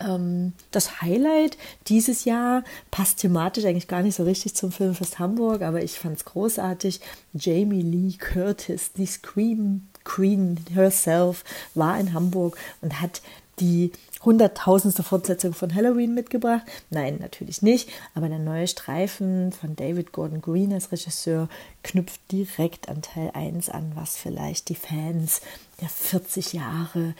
Ähm, 0.00 0.54
das 0.72 1.00
Highlight 1.00 1.56
dieses 1.86 2.24
Jahr 2.24 2.64
passt 2.90 3.18
thematisch 3.18 3.64
eigentlich 3.64 3.86
gar 3.86 4.02
nicht 4.02 4.16
so 4.16 4.24
richtig 4.24 4.56
zum 4.56 4.72
Filmfest 4.72 5.20
Hamburg, 5.20 5.62
aber 5.62 5.82
ich 5.82 5.98
fand 5.98 6.16
es 6.16 6.24
großartig. 6.24 7.00
Jamie 7.34 7.82
Lee 7.82 8.16
Curtis, 8.18 8.92
die 8.94 9.06
Scream 9.06 9.87
Queen 10.08 10.58
herself 10.72 11.44
war 11.74 12.00
in 12.00 12.12
Hamburg 12.12 12.56
und 12.80 13.00
hat 13.00 13.22
die 13.60 13.92
hunderttausendste 14.24 15.02
Fortsetzung 15.02 15.52
von 15.52 15.74
Halloween 15.74 16.14
mitgebracht. 16.14 16.62
Nein, 16.90 17.18
natürlich 17.20 17.62
nicht. 17.62 17.88
Aber 18.14 18.28
der 18.28 18.38
neue 18.38 18.66
Streifen 18.66 19.52
von 19.52 19.76
David 19.76 20.12
Gordon 20.12 20.40
Green 20.40 20.72
als 20.72 20.90
Regisseur 20.90 21.48
knüpft 21.82 22.20
direkt 22.32 22.88
an 22.88 23.02
Teil 23.02 23.30
1 23.34 23.68
an, 23.68 23.92
was 23.94 24.16
vielleicht 24.16 24.68
die 24.68 24.74
Fans 24.74 25.40
der 25.80 25.88
40 25.88 26.52
Jahre 26.54 27.14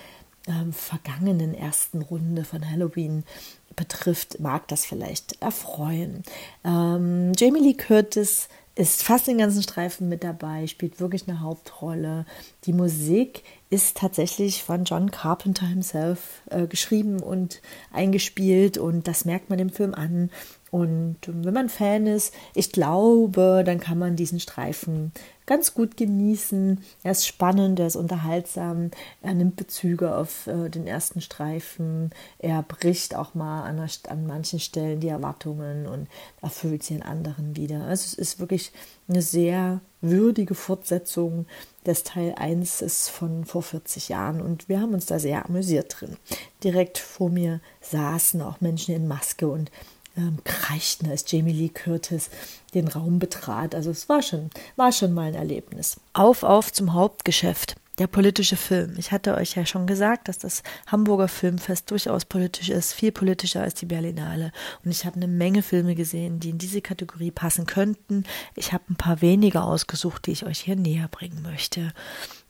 ähm, 0.48 0.72
vergangenen 0.72 1.55
ersten 1.55 2.03
Runde 2.03 2.44
von 2.44 2.68
Halloween 2.68 3.24
betrifft, 3.77 4.40
mag 4.40 4.66
das 4.68 4.85
vielleicht 4.85 5.40
erfreuen. 5.40 6.24
Ähm, 6.64 7.33
Jamie 7.37 7.61
Lee 7.61 7.74
Curtis 7.74 8.48
ist 8.78 9.02
fast 9.02 9.26
den 9.26 9.38
ganzen 9.38 9.60
Streifen 9.60 10.08
mit 10.08 10.22
dabei, 10.22 10.68
spielt 10.68 11.00
wirklich 11.00 11.26
eine 11.26 11.40
Hauptrolle. 11.40 12.26
Die 12.64 12.72
Musik 12.72 13.42
ist 13.70 13.96
tatsächlich 13.96 14.62
von 14.62 14.84
John 14.84 15.10
Carpenter 15.10 15.66
himself 15.66 16.42
äh, 16.48 16.68
geschrieben 16.68 17.20
und 17.20 17.60
eingespielt 17.92 18.78
und 18.78 19.08
das 19.08 19.24
merkt 19.24 19.50
man 19.50 19.58
dem 19.58 19.70
Film 19.70 19.94
an. 19.94 20.30
Und 20.70 21.16
wenn 21.26 21.54
man 21.54 21.68
Fan 21.68 22.07
ist, 22.07 22.35
ich 22.54 22.72
glaube, 22.72 23.62
dann 23.64 23.81
kann 23.81 23.98
man 23.98 24.16
diesen 24.16 24.40
Streifen 24.40 25.12
ganz 25.48 25.72
gut 25.72 25.96
genießen. 25.96 26.85
Er 27.02 27.12
ist 27.12 27.26
spannend, 27.26 27.81
er 27.81 27.87
ist 27.87 27.96
unterhaltsam, 27.96 28.90
er 29.22 29.33
nimmt 29.33 29.57
Bezüge 29.57 30.14
auf 30.14 30.46
äh, 30.46 30.68
den 30.68 30.87
ersten 30.87 31.22
Streifen, 31.22 32.11
er 32.38 32.62
bricht 32.62 33.16
auch 33.16 33.35
mal 33.35 33.62
an, 33.62 33.78
der, 33.78 34.12
an 34.12 34.26
manchen 34.26 34.61
Stellen 34.61 35.00
die 35.00 35.09
Erwartungen 35.09 35.87
und 35.87 36.07
erfüllt 36.42 36.83
sie 36.83 36.96
in 36.96 37.02
anderen 37.02 37.57
wieder. 37.57 37.85
Also 37.85 38.04
es 38.04 38.14
ist 38.14 38.40
wirklich 38.40 38.72
eine 39.09 39.22
sehr 39.22 39.81
würdige 40.02 40.54
Fortsetzung 40.54 41.46
des 41.87 42.04
Teil 42.04 42.35
1 42.37 42.83
ist 42.83 43.09
von 43.09 43.46
vor 43.46 43.62
40 43.62 44.11
Jahren 44.11 44.42
und 44.42 44.68
wir 44.68 44.81
haben 44.81 44.92
uns 44.92 45.07
da 45.07 45.18
sehr 45.18 45.46
amüsiert 45.46 45.96
drin. 45.98 46.16
Direkt 46.62 46.98
vor 46.98 47.31
mir 47.31 47.61
saßen 47.81 48.42
auch 48.42 48.61
Menschen 48.61 48.94
in 48.94 49.09
Maske 49.09 49.48
und 49.48 49.70
ähm, 50.18 50.38
kreischten, 50.44 51.11
als 51.11 51.31
Jamie 51.31 51.52
Lee 51.52 51.68
Curtis 51.70 52.31
den 52.74 52.88
Raum 52.88 53.18
betrat. 53.18 53.74
Also 53.74 53.90
es 53.90 54.09
war 54.09 54.22
schon, 54.22 54.50
war 54.76 54.92
schon 54.92 55.14
mal 55.14 55.28
ein 55.28 55.35
Erlebnis. 55.35 55.96
Auf, 56.12 56.42
auf 56.42 56.72
zum 56.72 56.92
Hauptgeschäft 56.92 57.76
der 57.98 58.06
politische 58.06 58.56
Film. 58.56 58.94
Ich 58.96 59.11
hatte 59.11 59.34
euch 59.34 59.56
ja 59.56 59.66
schon 59.66 59.87
gesagt, 59.87 60.28
dass 60.28 60.38
das 60.38 60.62
Hamburger 60.87 61.28
Filmfest 61.28 61.90
durchaus 61.90 62.24
politisch 62.24 62.68
ist, 62.68 62.92
viel 62.92 63.12
politischer 63.12 63.62
als 63.62 63.74
die 63.74 63.87
Berlinale. 63.87 64.52
Und 64.84 64.90
ich 64.90 65.04
habe 65.04 65.16
eine 65.16 65.26
Menge 65.26 65.62
Filme 65.62 65.94
gesehen, 65.94 66.38
die 66.38 66.50
in 66.50 66.58
diese 66.58 66.80
Kategorie 66.80 67.30
passen 67.30 67.66
könnten. 67.66 68.24
Ich 68.54 68.72
habe 68.72 68.84
ein 68.90 68.96
paar 68.96 69.20
wenige 69.20 69.62
ausgesucht, 69.62 70.26
die 70.26 70.32
ich 70.32 70.46
euch 70.46 70.61
hier 70.61 70.76
näher 70.76 71.08
bringen 71.08 71.42
möchte. 71.42 71.92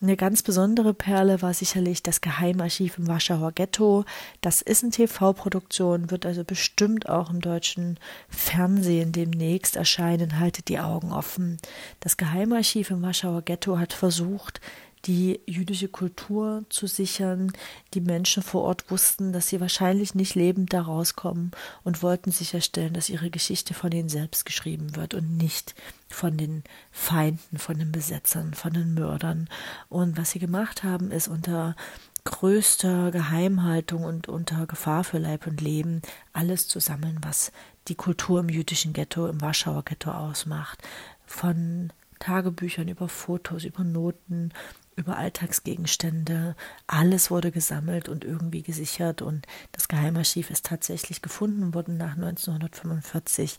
Eine 0.01 0.17
ganz 0.17 0.43
besondere 0.43 0.95
Perle 0.95 1.43
war 1.43 1.53
sicherlich 1.53 2.05
das 2.05 2.21
Geheimarchiv 2.21 2.99
im 2.99 3.09
Warschauer 3.09 3.51
Ghetto. 3.51 4.05
Das 4.41 4.63
ist 4.63 4.85
eine 4.85 4.93
TV-Produktion, 4.93 6.13
wird 6.13 6.25
also 6.25 6.45
bestimmt 6.45 7.09
auch 7.09 7.31
im 7.31 7.41
deutschen 7.41 7.99
Fernsehen 8.29 9.11
demnächst 9.11 9.75
erscheinen. 9.75 10.39
Haltet 10.39 10.69
die 10.69 10.79
Augen 10.79 11.11
offen. 11.11 11.57
Das 11.99 12.17
Geheimarchiv 12.17 12.91
im 12.91 13.03
Warschauer 13.03 13.43
Ghetto 13.43 13.79
hat 13.79 13.93
versucht, 13.93 14.61
die 15.05 15.41
jüdische 15.47 15.89
Kultur 15.89 16.65
zu 16.69 16.87
sichern. 16.87 17.53
Die 17.95 18.01
Menschen 18.01 18.43
vor 18.43 18.63
Ort 18.63 18.91
wussten, 18.91 19.33
dass 19.33 19.49
sie 19.49 19.61
wahrscheinlich 19.61 20.15
nicht 20.15 20.35
lebend 20.35 20.73
da 20.73 20.83
rauskommen 20.83 21.53
und 21.85 22.03
wollten 22.03 22.31
sicherstellen, 22.31 22.95
dass 22.95 23.09
ihre 23.09 23.31
Geschichte 23.31 23.75
von 23.75 23.93
ihnen 23.93 24.09
selbst 24.09 24.45
geschrieben 24.45 24.97
wird 24.97 25.15
und 25.15 25.37
nicht 25.37 25.75
von 26.09 26.37
den 26.37 26.65
Feinden, 26.91 27.59
von 27.59 27.79
den 27.79 27.93
Besetzern, 27.93 28.55
von 28.55 28.73
den 28.73 28.95
Mördern. 28.95 29.49
Und 29.89 30.17
was 30.17 30.31
sie 30.33 30.39
gemacht 30.39 30.85
haben, 30.85 31.11
ist 31.11 31.29
unter 31.29 31.77
größter 32.25 33.11
Geheimhaltung 33.11 34.05
und 34.05 34.29
unter 34.29 34.67
Gefahr 34.67 35.05
für 35.05 35.19
Leib 35.19 35.47
und 35.47 35.61
Leben 35.61 36.03
alles 36.33 36.69
zu 36.69 36.81
sammeln, 36.81 37.19
was 37.23 37.53
die 37.89 37.95
Kultur 37.95 38.41
im 38.41 38.51
jüdischen 38.51 38.93
Ghetto, 38.93 39.27
im 39.27 39.41
Warschauer 39.41 39.83
Ghetto 39.85 40.11
ausmacht. 40.11 40.83
Von 41.25 41.91
Tagebüchern 42.19 42.89
über 42.89 43.09
Fotos, 43.09 43.65
über 43.65 43.85
Noten, 43.85 44.53
über 44.99 45.17
Alltagsgegenstände. 45.17 46.55
Alles 46.87 47.31
wurde 47.31 47.51
gesammelt 47.51 48.09
und 48.09 48.25
irgendwie 48.25 48.63
gesichert 48.63 49.23
und 49.23 49.47
das 49.73 49.89
Geheimarchiv 49.89 50.51
ist 50.51 50.67
tatsächlich 50.67 51.23
gefunden 51.23 51.73
worden 51.73 51.97
nach 51.97 52.17
1945 52.17 53.59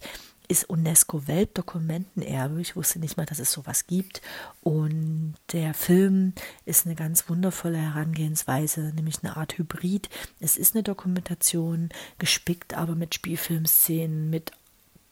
ist 0.50 0.68
UNESCO 0.68 1.28
Weltdokumentenerbe. 1.28 2.60
Ich 2.60 2.74
wusste 2.74 2.98
nicht 2.98 3.16
mal, 3.16 3.24
dass 3.24 3.38
es 3.38 3.52
sowas 3.52 3.86
gibt. 3.86 4.20
Und 4.62 5.34
der 5.52 5.74
Film 5.74 6.32
ist 6.64 6.86
eine 6.86 6.96
ganz 6.96 7.28
wundervolle 7.28 7.78
Herangehensweise, 7.78 8.92
nämlich 8.96 9.22
eine 9.22 9.36
Art 9.36 9.56
Hybrid. 9.58 10.08
Es 10.40 10.56
ist 10.56 10.74
eine 10.74 10.82
Dokumentation, 10.82 11.90
gespickt 12.18 12.74
aber 12.74 12.96
mit 12.96 13.14
Spielfilmszenen, 13.14 14.28
mit 14.28 14.50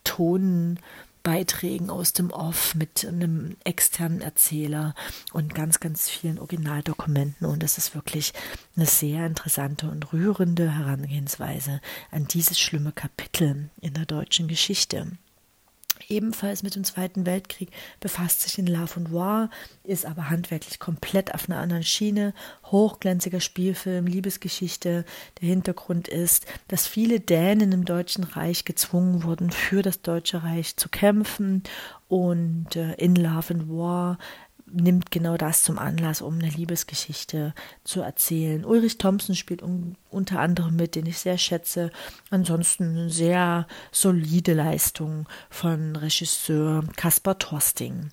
Tonen, 0.03 0.79
Beiträgen 1.23 1.89
aus 1.89 2.13
dem 2.13 2.31
Off 2.31 2.75
mit 2.75 3.05
einem 3.05 3.57
externen 3.63 4.21
Erzähler 4.21 4.95
und 5.33 5.53
ganz, 5.53 5.79
ganz 5.79 6.09
vielen 6.09 6.39
Originaldokumenten. 6.39 7.47
Und 7.47 7.63
es 7.63 7.77
ist 7.77 7.95
wirklich 7.95 8.33
eine 8.75 8.85
sehr 8.85 9.25
interessante 9.25 9.89
und 9.89 10.13
rührende 10.13 10.71
Herangehensweise 10.71 11.81
an 12.11 12.27
dieses 12.27 12.59
schlimme 12.59 12.91
Kapitel 12.91 13.69
in 13.81 13.93
der 13.93 14.05
deutschen 14.05 14.47
Geschichte 14.47 15.11
ebenfalls 16.07 16.63
mit 16.63 16.75
dem 16.75 16.83
Zweiten 16.83 17.25
Weltkrieg, 17.25 17.69
befasst 17.99 18.41
sich 18.41 18.57
in 18.57 18.67
Love 18.67 18.99
und 18.99 19.13
War, 19.13 19.49
ist 19.83 20.05
aber 20.05 20.29
handwerklich 20.29 20.79
komplett 20.79 21.33
auf 21.33 21.49
einer 21.49 21.59
anderen 21.59 21.83
Schiene. 21.83 22.33
Hochglänziger 22.65 23.39
Spielfilm, 23.39 24.07
Liebesgeschichte. 24.07 25.05
Der 25.41 25.47
Hintergrund 25.47 26.07
ist, 26.07 26.45
dass 26.67 26.87
viele 26.87 27.19
Dänen 27.19 27.71
im 27.71 27.85
Deutschen 27.85 28.23
Reich 28.23 28.65
gezwungen 28.65 29.23
wurden, 29.23 29.51
für 29.51 29.81
das 29.81 30.01
Deutsche 30.01 30.43
Reich 30.43 30.77
zu 30.77 30.89
kämpfen. 30.89 31.63
Und 32.07 32.75
äh, 32.75 32.93
in 32.93 33.15
Love 33.15 33.53
and 33.53 33.69
War 33.69 34.17
nimmt 34.71 35.11
genau 35.11 35.37
das 35.37 35.63
zum 35.63 35.79
Anlass, 35.79 36.21
um 36.21 36.35
eine 36.35 36.49
Liebesgeschichte 36.49 37.53
zu 37.83 38.01
erzählen. 38.01 38.65
Ulrich 38.65 38.97
Thompson 38.97 39.35
spielt 39.35 39.61
un 39.61 39.95
unter 40.09 40.39
anderem 40.39 40.75
mit, 40.75 40.95
den 40.95 41.05
ich 41.05 41.19
sehr 41.19 41.37
schätze. 41.37 41.91
Ansonsten 42.29 42.83
eine 42.89 43.09
sehr 43.09 43.67
solide 43.91 44.53
Leistung 44.53 45.27
von 45.49 45.95
Regisseur 45.95 46.83
Kaspar 46.95 47.37
Torsting. 47.37 48.09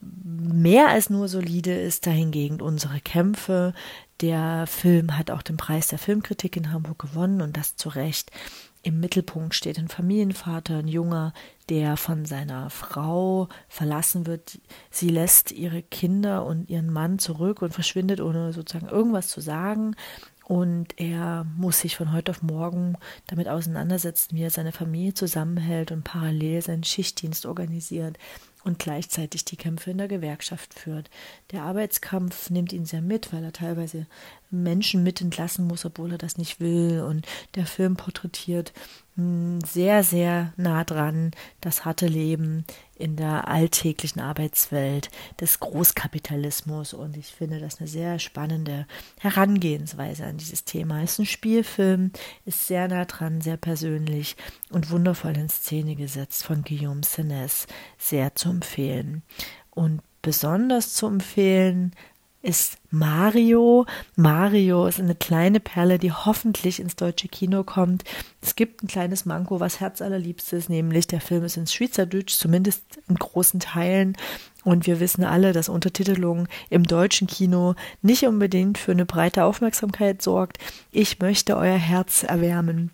Mehr 0.00 0.88
als 0.88 1.10
nur 1.10 1.28
solide 1.28 1.72
ist 1.72 2.06
dahingegen 2.06 2.60
unsere 2.60 3.00
Kämpfe. 3.00 3.74
Der 4.20 4.66
Film 4.66 5.16
hat 5.16 5.30
auch 5.30 5.42
den 5.42 5.56
Preis 5.56 5.88
der 5.88 5.98
Filmkritik 5.98 6.56
in 6.56 6.72
Hamburg 6.72 6.98
gewonnen 6.98 7.42
und 7.42 7.56
das 7.56 7.76
zu 7.76 7.90
Recht. 7.90 8.30
Im 8.82 8.98
Mittelpunkt 8.98 9.54
steht 9.54 9.78
ein 9.78 9.88
Familienvater, 9.88 10.78
ein 10.78 10.88
Junger, 10.88 11.34
der 11.68 11.98
von 11.98 12.24
seiner 12.24 12.70
Frau 12.70 13.48
verlassen 13.68 14.26
wird. 14.26 14.58
Sie 14.90 15.10
lässt 15.10 15.52
ihre 15.52 15.82
Kinder 15.82 16.46
und 16.46 16.70
ihren 16.70 16.90
Mann 16.90 17.18
zurück 17.18 17.60
und 17.60 17.74
verschwindet, 17.74 18.20
ohne 18.20 18.52
sozusagen 18.54 18.88
irgendwas 18.88 19.28
zu 19.28 19.40
sagen. 19.40 19.96
Und 20.44 20.98
er 20.98 21.44
muss 21.56 21.78
sich 21.80 21.94
von 21.94 22.12
heute 22.12 22.32
auf 22.32 22.42
morgen 22.42 22.96
damit 23.28 23.48
auseinandersetzen, 23.48 24.34
wie 24.34 24.42
er 24.42 24.50
seine 24.50 24.72
Familie 24.72 25.14
zusammenhält 25.14 25.92
und 25.92 26.02
parallel 26.02 26.60
seinen 26.60 26.82
Schichtdienst 26.82 27.46
organisiert 27.46 28.18
und 28.64 28.78
gleichzeitig 28.78 29.44
die 29.44 29.56
Kämpfe 29.56 29.90
in 29.90 29.98
der 29.98 30.08
Gewerkschaft 30.08 30.74
führt. 30.74 31.08
Der 31.52 31.62
Arbeitskampf 31.62 32.50
nimmt 32.50 32.72
ihn 32.72 32.84
sehr 32.84 33.00
mit, 33.00 33.32
weil 33.32 33.44
er 33.44 33.52
teilweise 33.52 34.06
Menschen 34.50 35.02
mit 35.02 35.20
entlassen 35.20 35.66
muss, 35.66 35.84
obwohl 35.84 36.12
er 36.12 36.18
das 36.18 36.36
nicht 36.36 36.60
will. 36.60 37.00
Und 37.00 37.26
der 37.54 37.66
Film 37.66 37.96
porträtiert 37.96 38.72
hm, 39.16 39.60
sehr, 39.64 40.02
sehr 40.02 40.52
nah 40.56 40.84
dran 40.84 41.30
das 41.60 41.84
harte 41.84 42.06
Leben 42.06 42.64
in 42.96 43.16
der 43.16 43.48
alltäglichen 43.48 44.20
Arbeitswelt 44.20 45.10
des 45.40 45.60
Großkapitalismus. 45.60 46.94
Und 46.94 47.16
ich 47.16 47.26
finde 47.26 47.60
das 47.60 47.80
eine 47.80 47.88
sehr 47.88 48.18
spannende 48.18 48.86
Herangehensweise 49.18 50.24
an 50.24 50.36
dieses 50.36 50.64
Thema. 50.64 51.02
Es 51.02 51.12
ist 51.12 51.18
ein 51.20 51.26
Spielfilm, 51.26 52.12
ist 52.44 52.66
sehr 52.66 52.88
nah 52.88 53.04
dran, 53.04 53.40
sehr 53.40 53.56
persönlich 53.56 54.36
und 54.70 54.90
wundervoll 54.90 55.36
in 55.36 55.48
Szene 55.48 55.96
gesetzt 55.96 56.44
von 56.44 56.62
Guillaume 56.62 57.02
Senes. 57.04 57.66
Sehr 57.98 58.34
zu 58.34 58.50
empfehlen. 58.50 59.22
Und 59.70 60.02
besonders 60.22 60.94
zu 60.94 61.06
empfehlen 61.06 61.92
ist 62.42 62.78
Mario. 62.90 63.86
Mario 64.16 64.86
ist 64.86 64.98
eine 64.98 65.14
kleine 65.14 65.60
Perle, 65.60 65.98
die 65.98 66.12
hoffentlich 66.12 66.80
ins 66.80 66.96
deutsche 66.96 67.28
Kino 67.28 67.64
kommt. 67.64 68.04
Es 68.40 68.56
gibt 68.56 68.82
ein 68.82 68.88
kleines 68.88 69.26
Manko, 69.26 69.60
was 69.60 69.80
herzallerliebstes, 69.80 70.68
nämlich 70.68 71.06
der 71.06 71.20
Film 71.20 71.44
ist 71.44 71.56
ins 71.56 71.74
Schweizerdeutsch, 71.74 72.34
zumindest 72.34 72.82
in 73.08 73.16
großen 73.16 73.60
Teilen. 73.60 74.16
Und 74.64 74.86
wir 74.86 75.00
wissen 75.00 75.24
alle, 75.24 75.52
dass 75.52 75.68
Untertitelung 75.68 76.48
im 76.70 76.84
deutschen 76.84 77.26
Kino 77.26 77.74
nicht 78.02 78.24
unbedingt 78.24 78.78
für 78.78 78.92
eine 78.92 79.06
breite 79.06 79.44
Aufmerksamkeit 79.44 80.22
sorgt. 80.22 80.58
Ich 80.90 81.18
möchte 81.18 81.56
euer 81.56 81.78
Herz 81.78 82.22
erwärmen. 82.22 82.90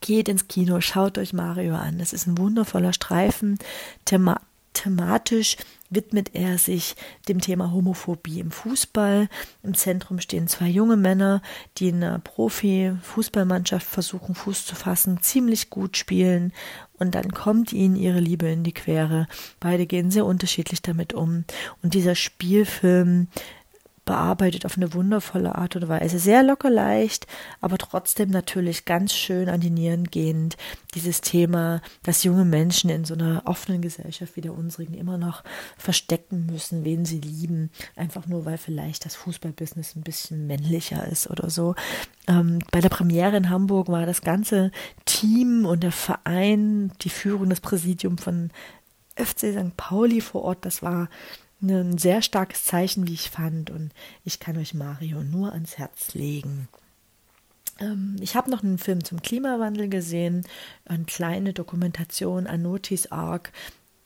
Geht 0.00 0.28
ins 0.28 0.48
Kino, 0.48 0.80
schaut 0.80 1.18
euch 1.18 1.32
Mario 1.32 1.74
an. 1.74 2.00
Es 2.00 2.12
ist 2.12 2.26
ein 2.26 2.38
wundervoller 2.38 2.92
Streifen, 2.92 3.58
thema 4.04 4.40
thematisch 4.72 5.56
widmet 5.94 6.34
er 6.34 6.58
sich 6.58 6.96
dem 7.28 7.40
Thema 7.40 7.72
Homophobie 7.72 8.40
im 8.40 8.50
Fußball. 8.50 9.28
Im 9.62 9.74
Zentrum 9.74 10.18
stehen 10.20 10.48
zwei 10.48 10.68
junge 10.68 10.96
Männer, 10.96 11.42
die 11.78 11.88
in 11.88 12.02
einer 12.02 12.18
Profi-Fußballmannschaft 12.18 13.86
versuchen, 13.86 14.34
Fuß 14.34 14.66
zu 14.66 14.74
fassen, 14.74 15.22
ziemlich 15.22 15.70
gut 15.70 15.96
spielen 15.96 16.52
und 17.02 17.16
dann 17.16 17.32
kommt 17.32 17.72
ihnen 17.72 17.96
ihre 17.96 18.20
Liebe 18.20 18.46
in 18.46 18.62
die 18.62 18.72
Quere. 18.72 19.26
Beide 19.58 19.86
gehen 19.86 20.12
sehr 20.12 20.24
unterschiedlich 20.24 20.82
damit 20.82 21.14
um. 21.14 21.44
Und 21.82 21.94
dieser 21.94 22.14
Spielfilm 22.14 23.26
bearbeitet 24.04 24.66
auf 24.66 24.76
eine 24.76 24.94
wundervolle 24.94 25.54
Art 25.54 25.76
und 25.76 25.88
Weise. 25.88 26.18
Sehr 26.18 26.42
locker 26.42 26.70
leicht, 26.70 27.26
aber 27.60 27.78
trotzdem 27.78 28.30
natürlich 28.30 28.84
ganz 28.84 29.12
schön 29.12 29.48
an 29.48 29.60
die 29.60 29.70
Nieren 29.70 30.04
gehend. 30.04 30.56
Dieses 30.94 31.20
Thema, 31.20 31.80
dass 32.02 32.24
junge 32.24 32.44
Menschen 32.44 32.90
in 32.90 33.04
so 33.04 33.14
einer 33.14 33.42
offenen 33.44 33.80
Gesellschaft 33.80 34.34
wie 34.36 34.40
der 34.40 34.54
unsrigen 34.54 34.94
immer 34.94 35.18
noch 35.18 35.44
verstecken 35.76 36.46
müssen, 36.46 36.84
wen 36.84 37.04
sie 37.04 37.20
lieben, 37.20 37.70
einfach 37.94 38.26
nur 38.26 38.44
weil 38.44 38.58
vielleicht 38.58 39.04
das 39.04 39.14
Fußballbusiness 39.14 39.94
ein 39.94 40.02
bisschen 40.02 40.46
männlicher 40.48 41.06
ist 41.06 41.30
oder 41.30 41.48
so. 41.48 41.76
Ähm, 42.26 42.58
bei 42.72 42.80
der 42.80 42.88
Premiere 42.88 43.36
in 43.36 43.50
Hamburg 43.50 43.88
war 43.88 44.04
das 44.04 44.22
ganze 44.22 44.72
Team 45.04 45.64
und 45.64 45.84
der 45.84 45.92
Verein, 45.92 46.92
die 47.02 47.10
Führung, 47.10 47.50
das 47.50 47.60
Präsidium 47.60 48.18
von 48.18 48.50
FC 49.14 49.52
St. 49.52 49.76
Pauli 49.76 50.20
vor 50.20 50.42
Ort, 50.42 50.64
das 50.64 50.82
war 50.82 51.08
ein 51.62 51.98
sehr 51.98 52.22
starkes 52.22 52.64
Zeichen, 52.64 53.06
wie 53.06 53.14
ich 53.14 53.30
fand. 53.30 53.70
Und 53.70 53.92
ich 54.24 54.40
kann 54.40 54.56
euch 54.56 54.74
Mario 54.74 55.22
nur 55.22 55.52
ans 55.52 55.78
Herz 55.78 56.14
legen. 56.14 56.68
Ähm, 57.80 58.16
ich 58.20 58.36
habe 58.36 58.50
noch 58.50 58.62
einen 58.62 58.78
Film 58.78 59.04
zum 59.04 59.22
Klimawandel 59.22 59.88
gesehen, 59.88 60.44
eine 60.84 61.04
kleine 61.04 61.52
Dokumentation 61.52 62.46
an 62.46 62.62
Notice 62.62 63.10
Ark, 63.10 63.52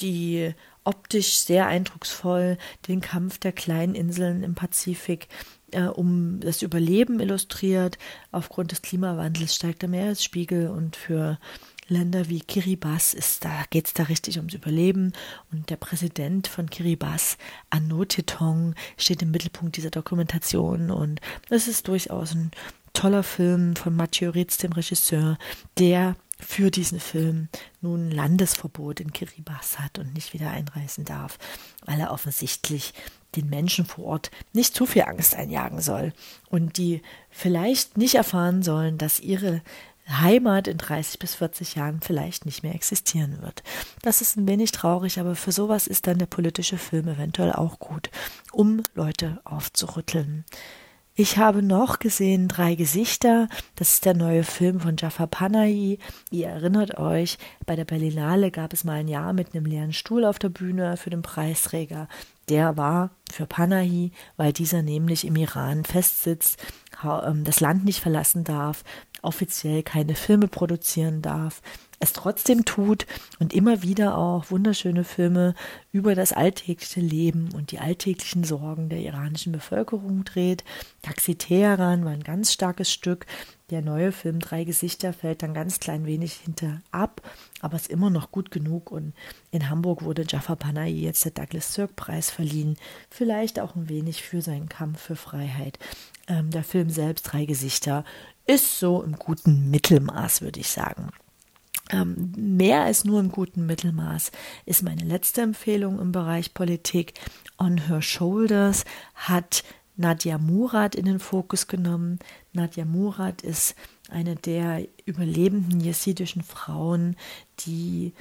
die 0.00 0.52
optisch 0.84 1.38
sehr 1.38 1.66
eindrucksvoll 1.66 2.58
den 2.86 3.00
Kampf 3.00 3.38
der 3.38 3.52
kleinen 3.52 3.94
Inseln 3.94 4.42
im 4.44 4.54
Pazifik 4.54 5.28
äh, 5.72 5.82
um 5.82 6.40
das 6.40 6.62
Überleben 6.62 7.18
illustriert. 7.20 7.98
Aufgrund 8.30 8.72
des 8.72 8.82
Klimawandels 8.82 9.54
steigt 9.54 9.82
der 9.82 9.88
Meeresspiegel 9.88 10.68
und 10.68 10.96
für 10.96 11.38
Länder 11.88 12.29
wie 12.29 12.40
Kiribati 12.40 13.16
ist 13.16 13.44
da 13.44 13.64
geht's 13.70 13.94
da 13.94 14.05
richtig 14.05 14.38
ums 14.38 14.55
Überleben. 14.55 15.12
Und 15.53 15.70
der 15.70 15.77
Präsident 15.77 16.49
von 16.49 16.68
Kiribati, 16.68 17.37
Anotitong, 17.70 18.75
steht 18.96 19.22
im 19.22 19.31
Mittelpunkt 19.31 19.77
dieser 19.77 19.90
Dokumentation. 19.90 20.90
Und 20.90 21.20
es 21.49 21.68
ist 21.68 21.88
durchaus 21.88 22.35
ein 22.35 22.51
toller 22.92 23.22
Film 23.22 23.77
von 23.77 23.94
Mathieu 23.94 24.31
Ritz, 24.31 24.59
dem 24.59 24.72
Regisseur, 24.72 25.38
der 25.79 26.16
für 26.38 26.70
diesen 26.70 27.01
Film 27.01 27.49
nun 27.81 28.11
Landesverbot 28.11 29.01
in 29.01 29.12
Kiribati 29.12 29.77
hat 29.79 29.99
und 29.99 30.12
nicht 30.12 30.35
wieder 30.35 30.51
einreisen 30.51 31.05
darf, 31.05 31.38
weil 31.85 31.99
er 31.99 32.11
offensichtlich 32.11 32.92
den 33.37 33.49
Menschen 33.49 33.87
vor 33.87 34.05
Ort 34.05 34.31
nicht 34.53 34.75
zu 34.75 34.87
viel 34.87 35.03
Angst 35.03 35.35
einjagen 35.35 35.81
soll. 35.81 36.12
Und 36.49 36.79
die 36.79 37.03
vielleicht 37.31 37.96
nicht 37.96 38.16
erfahren 38.16 38.62
sollen, 38.62 38.99
dass 38.99 39.20
ihre 39.20 39.62
Heimat 40.08 40.68
in 40.68 40.78
30 40.78 41.18
bis 41.18 41.34
40 41.34 41.74
Jahren 41.74 42.00
vielleicht 42.00 42.46
nicht 42.46 42.62
mehr 42.62 42.74
existieren 42.74 43.42
wird. 43.42 43.62
Das 44.02 44.20
ist 44.20 44.36
ein 44.36 44.46
wenig 44.46 44.72
traurig, 44.72 45.18
aber 45.18 45.34
für 45.34 45.52
sowas 45.52 45.86
ist 45.86 46.06
dann 46.06 46.18
der 46.18 46.26
politische 46.26 46.78
Film 46.78 47.08
eventuell 47.08 47.52
auch 47.52 47.78
gut, 47.78 48.10
um 48.52 48.82
Leute 48.94 49.40
aufzurütteln. 49.44 50.44
Ich 51.18 51.38
habe 51.38 51.62
noch 51.62 51.98
gesehen 51.98 52.46
Drei 52.46 52.74
Gesichter. 52.74 53.48
Das 53.74 53.94
ist 53.94 54.05
der 54.05 54.12
neue 54.12 54.44
Film 54.44 54.81
von 54.81 54.96
Jafar 54.98 55.26
Panahi. 55.26 55.98
Ihr 56.31 56.48
erinnert 56.48 56.98
euch, 56.98 57.38
bei 57.64 57.74
der 57.74 57.87
Berlinale 57.87 58.50
gab 58.50 58.74
es 58.74 58.85
mal 58.85 58.98
ein 58.98 59.09
Jahr 59.09 59.33
mit 59.33 59.55
einem 59.55 59.64
leeren 59.64 59.94
Stuhl 59.94 60.26
auf 60.26 60.38
der 60.38 60.50
Bühne 60.50 60.98
für 60.98 61.09
den 61.09 61.22
Preisträger. 61.22 62.07
Der 62.50 62.76
war 62.76 63.12
für 63.33 63.46
Panahi, 63.46 64.12
weil 64.37 64.52
dieser 64.52 64.83
nämlich 64.83 65.26
im 65.26 65.37
Iran 65.37 65.87
festsitzt, 65.87 66.62
ähm, 67.02 67.44
das 67.44 67.61
Land 67.61 67.87
nicht 67.87 68.00
verlassen 68.00 68.44
darf, 68.44 68.85
offiziell 69.22 69.83
keine 69.83 70.16
Filme 70.16 70.48
produzieren 70.48 71.22
darf, 71.22 71.62
es 71.98 72.12
trotzdem 72.12 72.64
tut 72.64 73.06
und 73.38 73.54
immer 73.54 73.82
wieder 73.82 74.18
auch 74.18 74.50
wunderschöne 74.50 75.04
Filme 75.04 75.54
über 75.92 76.14
das 76.14 76.32
alltägliche 76.32 77.00
Leben 77.00 77.48
und 77.54 77.70
die 77.70 77.78
alltäglichen 77.78 78.44
Sorgen 78.44 78.88
der 78.88 79.00
iranischen 79.00 79.52
Bevölkerung 79.52 80.24
dreht. 80.24 80.64
Taxi 81.02 81.37
Teheran 81.37 82.04
war 82.04 82.12
ein 82.12 82.22
ganz 82.24 82.52
starkes 82.52 82.92
Stück. 82.92 83.26
Der 83.70 83.82
neue 83.82 84.12
Film 84.12 84.38
Drei 84.38 84.62
Gesichter 84.64 85.12
fällt 85.12 85.42
dann 85.42 85.54
ganz 85.54 85.80
klein 85.80 86.06
wenig 86.06 86.35
hinter 86.35 86.82
ab, 86.92 87.20
aber 87.61 87.76
ist 87.76 87.90
immer 87.90 88.11
noch 88.11 88.30
gut 88.30 88.50
genug. 88.50 88.92
Und 88.92 89.12
in 89.50 89.68
Hamburg 89.68 90.02
wurde 90.02 90.24
Jafar 90.28 90.56
Panahi 90.56 91.00
jetzt 91.00 91.24
der 91.24 91.32
Douglas 91.32 91.74
Sirk 91.74 91.96
Preis 91.96 92.30
verliehen. 92.30 92.76
Vielleicht 93.11 93.59
auch 93.59 93.74
ein 93.74 93.88
wenig 93.88 94.22
für 94.22 94.40
seinen 94.42 94.68
Kampf 94.68 95.00
für 95.00 95.16
Freiheit. 95.16 95.78
Ähm, 96.28 96.50
der 96.50 96.62
Film 96.62 96.90
selbst, 96.90 97.22
Drei 97.24 97.44
Gesichter, 97.44 98.04
ist 98.46 98.78
so 98.78 99.02
im 99.02 99.16
guten 99.16 99.70
Mittelmaß, 99.70 100.42
würde 100.42 100.61
ich 100.61 100.68
sagen. 100.68 101.11
Ähm, 101.90 102.33
mehr 102.37 102.83
als 102.83 103.05
nur 103.05 103.20
im 103.20 103.31
guten 103.31 103.66
Mittelmaß 103.66 104.33
ist 104.64 104.83
meine 104.83 105.05
letzte 105.05 105.42
Empfehlung 105.42 106.01
im 106.01 106.12
Bereich 106.12 106.53
Politik. 106.55 107.14
On 107.59 107.87
Her 107.87 108.03
Shoulders 108.03 108.85
hat 109.14 109.62
Nadja 109.96 110.38
Murat 110.38 110.94
in 110.94 111.07
den 111.07 111.20
Fokus 111.20 111.68
genommen. 111.68 112.18
Nadja 112.53 112.85
Murat 112.85 113.42
ist 113.42 113.75
eine 114.11 114.37
der 114.37 114.87
überlebenden 115.05 115.81
jesidischen 115.81 116.42
Frauen, 116.42 117.16
die 117.61 118.12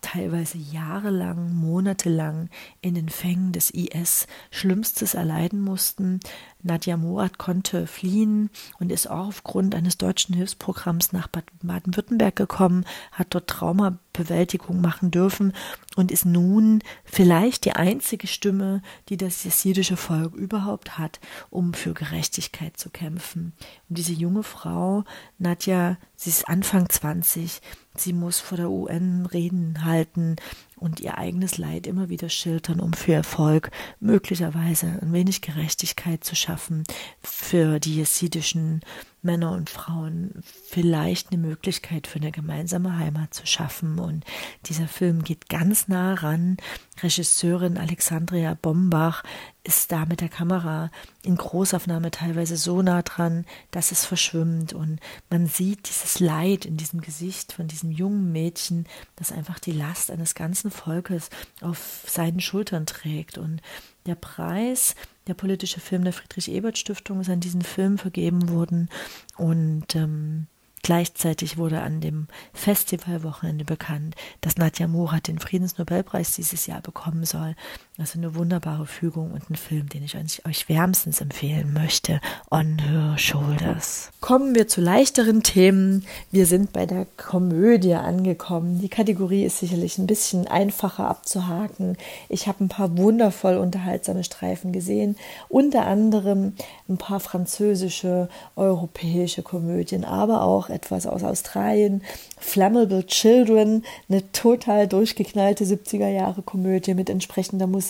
teilweise 0.00 0.58
jahrelang, 0.58 1.54
monatelang 1.54 2.48
in 2.80 2.94
den 2.94 3.08
Fängen 3.08 3.52
des 3.52 3.70
IS 3.70 4.26
Schlimmstes 4.50 5.14
erleiden 5.14 5.60
mussten. 5.60 6.20
Nadja 6.62 6.96
Murat 6.96 7.38
konnte 7.38 7.86
fliehen 7.86 8.50
und 8.78 8.92
ist 8.92 9.08
auch 9.08 9.28
aufgrund 9.28 9.74
eines 9.74 9.98
deutschen 9.98 10.34
Hilfsprogramms 10.34 11.12
nach 11.12 11.28
Baden-Württemberg 11.28 12.36
gekommen, 12.36 12.84
hat 13.12 13.28
dort 13.30 13.48
Traumabewältigung 13.48 14.80
machen 14.80 15.10
dürfen 15.10 15.52
und 15.96 16.10
ist 16.10 16.26
nun 16.26 16.82
vielleicht 17.04 17.64
die 17.64 17.72
einzige 17.72 18.26
Stimme, 18.26 18.82
die 19.08 19.16
das 19.16 19.44
jesidische 19.44 19.96
Volk 19.96 20.34
überhaupt 20.34 20.98
hat, 20.98 21.20
um 21.48 21.72
für 21.74 21.94
Gerechtigkeit 21.94 22.76
zu 22.76 22.90
kämpfen. 22.90 23.52
Und 23.88 23.98
diese 23.98 24.12
junge 24.12 24.42
Frau, 24.42 25.04
Nadja, 25.38 25.96
sie 26.16 26.30
ist 26.30 26.48
Anfang 26.48 26.88
20, 26.88 27.60
sie 28.00 28.12
muss 28.12 28.40
vor 28.40 28.56
der 28.56 28.70
UN 28.70 29.26
Reden 29.26 29.84
halten, 29.84 30.36
und 30.80 31.00
ihr 31.00 31.18
eigenes 31.18 31.58
Leid 31.58 31.86
immer 31.86 32.08
wieder 32.08 32.28
schildern, 32.28 32.80
um 32.80 32.94
für 32.94 33.12
Erfolg 33.12 33.70
möglicherweise 34.00 34.98
ein 35.00 35.12
wenig 35.12 35.42
Gerechtigkeit 35.42 36.24
zu 36.24 36.34
schaffen 36.34 36.84
für 37.22 37.78
die 37.78 37.96
jesidischen 37.96 38.80
Männer 39.22 39.52
und 39.52 39.70
Frauen 39.70 40.42
vielleicht 40.42 41.30
eine 41.30 41.40
Möglichkeit 41.40 42.06
für 42.06 42.18
eine 42.18 42.32
gemeinsame 42.32 42.96
Heimat 42.98 43.34
zu 43.34 43.46
schaffen. 43.46 43.98
Und 43.98 44.24
dieser 44.66 44.88
Film 44.88 45.24
geht 45.24 45.48
ganz 45.48 45.88
nah 45.88 46.14
ran. 46.14 46.56
Regisseurin 47.02 47.78
Alexandria 47.78 48.54
Bombach 48.54 49.22
ist 49.62 49.92
da 49.92 50.06
mit 50.06 50.20
der 50.20 50.28
Kamera 50.28 50.90
in 51.22 51.36
Großaufnahme 51.36 52.10
teilweise 52.10 52.56
so 52.56 52.80
nah 52.80 53.02
dran, 53.02 53.44
dass 53.70 53.92
es 53.92 54.06
verschwimmt 54.06 54.72
und 54.72 55.00
man 55.28 55.46
sieht 55.46 55.88
dieses 55.88 56.18
Leid 56.18 56.64
in 56.64 56.76
diesem 56.78 57.02
Gesicht 57.02 57.52
von 57.52 57.68
diesem 57.68 57.90
jungen 57.90 58.32
Mädchen, 58.32 58.86
das 59.16 59.32
einfach 59.32 59.58
die 59.58 59.72
Last 59.72 60.10
eines 60.10 60.34
ganzen 60.34 60.70
Volkes 60.70 61.28
auf 61.60 62.04
seinen 62.06 62.40
Schultern 62.40 62.86
trägt 62.86 63.36
und 63.36 63.60
der 64.06 64.14
Preis, 64.14 64.94
der 65.30 65.34
politische 65.34 65.78
Film 65.78 66.02
der 66.02 66.12
Friedrich-Ebert-Stiftung, 66.12 67.20
ist 67.20 67.30
an 67.30 67.38
diesen 67.38 67.62
Film 67.62 67.98
vergeben 67.98 68.48
worden. 68.48 68.88
Und 69.36 69.94
ähm, 69.94 70.48
Gleichzeitig 70.82 71.58
wurde 71.58 71.82
an 71.82 72.00
dem 72.00 72.26
Festivalwochenende 72.54 73.66
bekannt, 73.66 74.16
dass 74.40 74.56
Nadja 74.56 74.88
Murat 74.88 75.28
den 75.28 75.38
Friedensnobelpreis 75.38 76.32
dieses 76.32 76.66
Jahr 76.66 76.80
bekommen 76.80 77.24
soll. 77.24 77.54
Also 78.00 78.18
eine 78.18 78.34
wunderbare 78.34 78.86
Fügung 78.86 79.32
und 79.32 79.50
ein 79.50 79.56
Film, 79.56 79.90
den 79.90 80.02
ich 80.02 80.16
euch 80.16 80.68
wärmstens 80.70 81.20
empfehlen 81.20 81.74
möchte. 81.74 82.22
On 82.50 82.78
Her 82.78 83.18
Shoulders. 83.18 84.10
Kommen 84.20 84.54
wir 84.54 84.68
zu 84.68 84.80
leichteren 84.80 85.42
Themen. 85.42 86.06
Wir 86.30 86.46
sind 86.46 86.72
bei 86.72 86.86
der 86.86 87.06
Komödie 87.18 87.92
angekommen. 87.92 88.80
Die 88.80 88.88
Kategorie 88.88 89.44
ist 89.44 89.58
sicherlich 89.58 89.98
ein 89.98 90.06
bisschen 90.06 90.48
einfacher 90.48 91.08
abzuhaken. 91.08 91.98
Ich 92.30 92.46
habe 92.46 92.64
ein 92.64 92.68
paar 92.68 92.96
wundervoll 92.96 93.58
unterhaltsame 93.58 94.24
Streifen 94.24 94.72
gesehen. 94.72 95.16
Unter 95.50 95.84
anderem 95.84 96.54
ein 96.88 96.96
paar 96.96 97.20
französische, 97.20 98.30
europäische 98.56 99.42
Komödien, 99.42 100.06
aber 100.06 100.40
auch 100.40 100.70
etwas 100.70 101.06
aus 101.06 101.22
Australien. 101.22 102.02
Flammable 102.38 103.06
Children, 103.06 103.84
eine 104.08 104.32
total 104.32 104.88
durchgeknallte 104.88 105.64
70er 105.64 106.08
Jahre 106.08 106.40
Komödie 106.40 106.94
mit 106.94 107.10
entsprechender 107.10 107.66
Musik, 107.66 107.89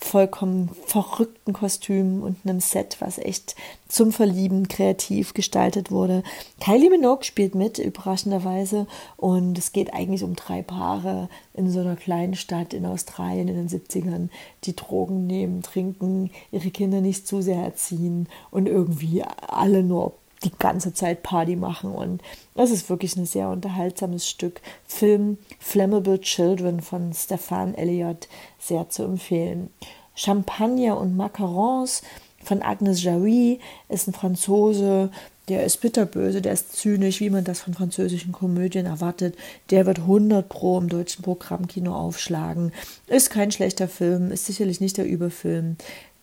vollkommen 0.00 0.70
verrückten 0.86 1.52
Kostümen 1.52 2.22
und 2.22 2.38
einem 2.44 2.60
Set, 2.60 2.96
was 3.00 3.18
echt 3.18 3.56
zum 3.88 4.12
Verlieben 4.12 4.68
kreativ 4.68 5.34
gestaltet 5.34 5.90
wurde. 5.90 6.22
Kylie 6.60 6.90
Minogue 6.90 7.24
spielt 7.24 7.54
mit, 7.54 7.78
überraschenderweise, 7.78 8.86
und 9.16 9.58
es 9.58 9.72
geht 9.72 9.92
eigentlich 9.92 10.22
um 10.22 10.36
drei 10.36 10.62
Paare 10.62 11.28
in 11.54 11.70
so 11.70 11.80
einer 11.80 11.96
kleinen 11.96 12.34
Stadt 12.34 12.74
in 12.74 12.86
Australien 12.86 13.48
in 13.48 13.56
den 13.56 13.68
70ern, 13.68 14.28
die 14.64 14.76
Drogen 14.76 15.26
nehmen, 15.26 15.62
trinken, 15.62 16.30
ihre 16.52 16.70
Kinder 16.70 17.00
nicht 17.00 17.26
zu 17.26 17.42
sehr 17.42 17.62
erziehen 17.62 18.28
und 18.50 18.68
irgendwie 18.68 19.22
alle 19.22 19.82
nur 19.82 20.14
die 20.44 20.52
ganze 20.58 20.92
Zeit 20.94 21.22
Party 21.22 21.56
machen. 21.56 21.92
Und 21.92 22.22
das 22.54 22.70
ist 22.70 22.88
wirklich 22.88 23.16
ein 23.16 23.26
sehr 23.26 23.48
unterhaltsames 23.48 24.28
Stück. 24.28 24.60
Film 24.86 25.38
Flammable 25.58 26.20
Children 26.20 26.80
von 26.80 27.12
Stefan 27.12 27.74
Elliott 27.74 28.28
sehr 28.58 28.88
zu 28.88 29.04
empfehlen. 29.04 29.70
Champagner 30.14 30.98
und 30.98 31.16
Macarons 31.16 32.02
von 32.42 32.62
Agnes 32.62 33.02
Jaoui 33.02 33.60
ist 33.88 34.08
ein 34.08 34.14
Franzose, 34.14 35.10
der 35.48 35.64
ist 35.64 35.80
bitterböse, 35.80 36.42
der 36.42 36.52
ist 36.52 36.76
zynisch, 36.76 37.20
wie 37.20 37.30
man 37.30 37.44
das 37.44 37.60
von 37.60 37.72
französischen 37.72 38.32
Komödien 38.32 38.84
erwartet. 38.84 39.34
Der 39.70 39.86
wird 39.86 40.00
100 40.00 40.48
pro 40.48 40.78
im 40.78 40.88
deutschen 40.88 41.22
Programmkino 41.22 41.94
aufschlagen. 41.94 42.72
Ist 43.06 43.30
kein 43.30 43.50
schlechter 43.50 43.88
Film, 43.88 44.30
ist 44.30 44.44
sicherlich 44.44 44.80
nicht 44.80 44.98
der 44.98 45.06
Überfilm 45.06 45.76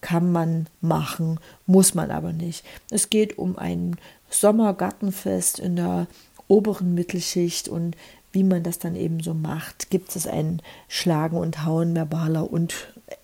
kann 0.06 0.32
man 0.32 0.68
machen, 0.82 1.40
muss 1.66 1.96
man 1.96 2.12
aber 2.12 2.32
nicht. 2.32 2.64
Es 2.92 3.10
geht 3.10 3.40
um 3.40 3.58
ein 3.58 3.96
Sommergartenfest 4.30 5.58
in 5.58 5.78
der 5.78 6.06
oberen 6.48 6.94
Mittelschicht 6.94 7.68
und 7.68 7.98
wie 8.32 8.44
man 8.44 8.62
das 8.62 8.78
dann 8.78 8.96
eben 8.96 9.24
so 9.24 9.34
macht, 9.34 9.90
gibt 9.90 10.16
es 10.16 10.28
ein 10.28 10.62
Schlagen 10.88 11.38
und 11.38 11.66
Hauen 11.66 11.96
verbaler 11.96 12.52
und 12.52 12.94
äh, 13.08 13.16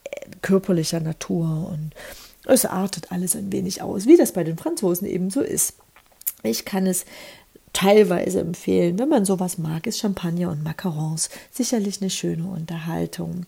körperlicher 0.42 1.02
Natur 1.02 1.70
und 1.72 1.92
es 2.48 2.66
artet 2.66 3.12
alles 3.12 3.36
ein 3.36 3.52
wenig 3.52 3.84
aus, 3.84 4.08
wie 4.08 4.18
das 4.18 4.32
bei 4.32 4.44
den 4.44 4.58
Franzosen 4.58 5.08
eben 5.08 5.30
so 5.30 5.42
ist. 5.42 5.76
Ich 6.42 6.66
kann 6.66 6.88
es 6.88 7.06
teilweise 7.74 8.40
empfehlen. 8.40 8.98
Wenn 8.98 9.10
man 9.10 9.26
sowas 9.26 9.60
mag, 9.60 9.86
ist 9.86 10.00
Champagner 10.00 10.50
und 10.50 10.64
Macarons 10.64 11.30
sicherlich 11.52 12.02
eine 12.02 12.10
schöne 12.10 12.46
Unterhaltung. 12.46 13.46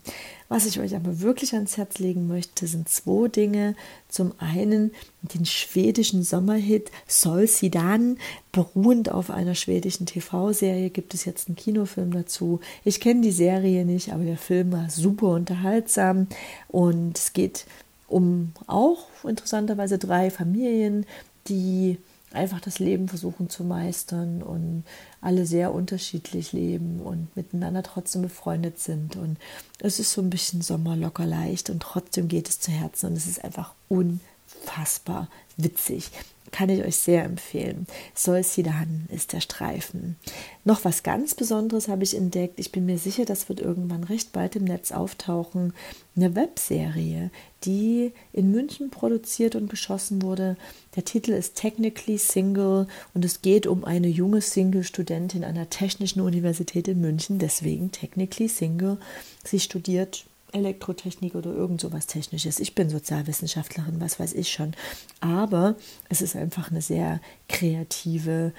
Was 0.53 0.67
ich 0.67 0.79
euch 0.79 0.95
aber 0.95 1.19
wirklich 1.21 1.55
ans 1.55 1.77
Herz 1.77 1.97
legen 1.97 2.27
möchte, 2.27 2.67
sind 2.67 2.87
zwei 2.87 3.27
Dinge. 3.27 3.75
Zum 4.07 4.33
einen 4.37 4.91
den 5.23 5.47
schwedischen 5.47 6.21
Sommerhit 6.21 6.91
Sol 7.07 7.47
Sidan, 7.47 8.19
beruhend 8.51 9.09
auf 9.11 9.31
einer 9.31 9.55
schwedischen 9.55 10.05
TV-Serie, 10.05 10.91
gibt 10.91 11.15
es 11.15 11.25
jetzt 11.25 11.47
einen 11.47 11.55
Kinofilm 11.55 12.13
dazu. 12.13 12.59
Ich 12.83 12.99
kenne 12.99 13.21
die 13.21 13.31
Serie 13.31 13.83
nicht, 13.83 14.13
aber 14.13 14.25
der 14.25 14.37
Film 14.37 14.71
war 14.71 14.91
super 14.91 15.29
unterhaltsam 15.29 16.27
und 16.67 17.17
es 17.17 17.33
geht 17.33 17.65
um 18.07 18.51
auch 18.67 19.07
interessanterweise 19.23 19.97
drei 19.97 20.29
Familien, 20.29 21.07
die 21.47 21.97
einfach 22.33 22.59
das 22.59 22.79
Leben 22.79 23.07
versuchen 23.07 23.49
zu 23.49 23.63
meistern 23.63 24.41
und 24.41 24.83
alle 25.21 25.45
sehr 25.45 25.73
unterschiedlich 25.73 26.51
leben 26.51 26.99
und 27.01 27.35
miteinander 27.35 27.83
trotzdem 27.83 28.21
befreundet 28.23 28.79
sind. 28.79 29.15
Und 29.15 29.37
es 29.79 29.99
ist 29.99 30.11
so 30.11 30.21
ein 30.21 30.29
bisschen 30.29 30.61
Sommer 30.61 30.95
locker 30.95 31.25
leicht 31.25 31.69
und 31.69 31.81
trotzdem 31.81 32.27
geht 32.27 32.49
es 32.49 32.59
zu 32.59 32.71
Herzen 32.71 33.11
und 33.11 33.17
es 33.17 33.27
ist 33.27 33.43
einfach 33.43 33.73
unfassbar 33.87 35.29
witzig. 35.57 36.11
Kann 36.53 36.69
ich 36.69 36.85
euch 36.85 36.95
sehr 36.95 37.25
empfehlen. 37.25 37.87
Solsidan 38.13 39.07
ist 39.09 39.33
der 39.33 39.41
Streifen. 39.41 40.15
Noch 40.63 40.85
was 40.85 41.03
ganz 41.03 41.35
Besonderes 41.35 41.89
habe 41.89 42.03
ich 42.03 42.15
entdeckt. 42.15 42.59
Ich 42.59 42.71
bin 42.71 42.85
mir 42.85 42.97
sicher, 42.97 43.25
das 43.25 43.49
wird 43.49 43.59
irgendwann 43.59 44.05
recht 44.05 44.31
bald 44.31 44.55
im 44.55 44.63
Netz 44.63 44.91
auftauchen. 44.91 45.73
Eine 46.15 46.35
Webserie, 46.35 47.31
die 47.65 48.13
in 48.31 48.51
München 48.51 48.91
produziert 48.91 49.55
und 49.55 49.69
geschossen 49.69 50.21
wurde. 50.21 50.55
Der 50.95 51.03
Titel 51.03 51.31
ist 51.31 51.55
Technically 51.55 52.19
Single 52.19 52.87
und 53.15 53.25
es 53.25 53.41
geht 53.41 53.65
um 53.65 53.83
eine 53.83 54.07
junge 54.07 54.41
Single-Studentin 54.41 55.41
der 55.41 55.69
Technischen 55.69 56.21
Universität 56.21 56.87
in 56.87 57.01
München, 57.01 57.39
deswegen 57.39 57.91
Technically 57.91 58.47
Single. 58.47 58.99
Sie 59.43 59.59
studiert 59.59 60.27
Elektrotechnik 60.53 61.35
oder 61.35 61.51
irgend 61.51 61.81
sowas 61.81 62.07
Technisches. 62.07 62.59
Ich 62.59 62.75
bin 62.75 62.89
Sozialwissenschaftlerin, 62.89 63.99
was 63.99 64.19
weiß 64.19 64.33
ich 64.33 64.51
schon. 64.51 64.73
Aber 65.19 65.75
es 66.09 66.21
ist 66.21 66.35
einfach 66.35 66.71
eine 66.71 66.81
sehr 66.81 67.19
kreative, 67.49 68.53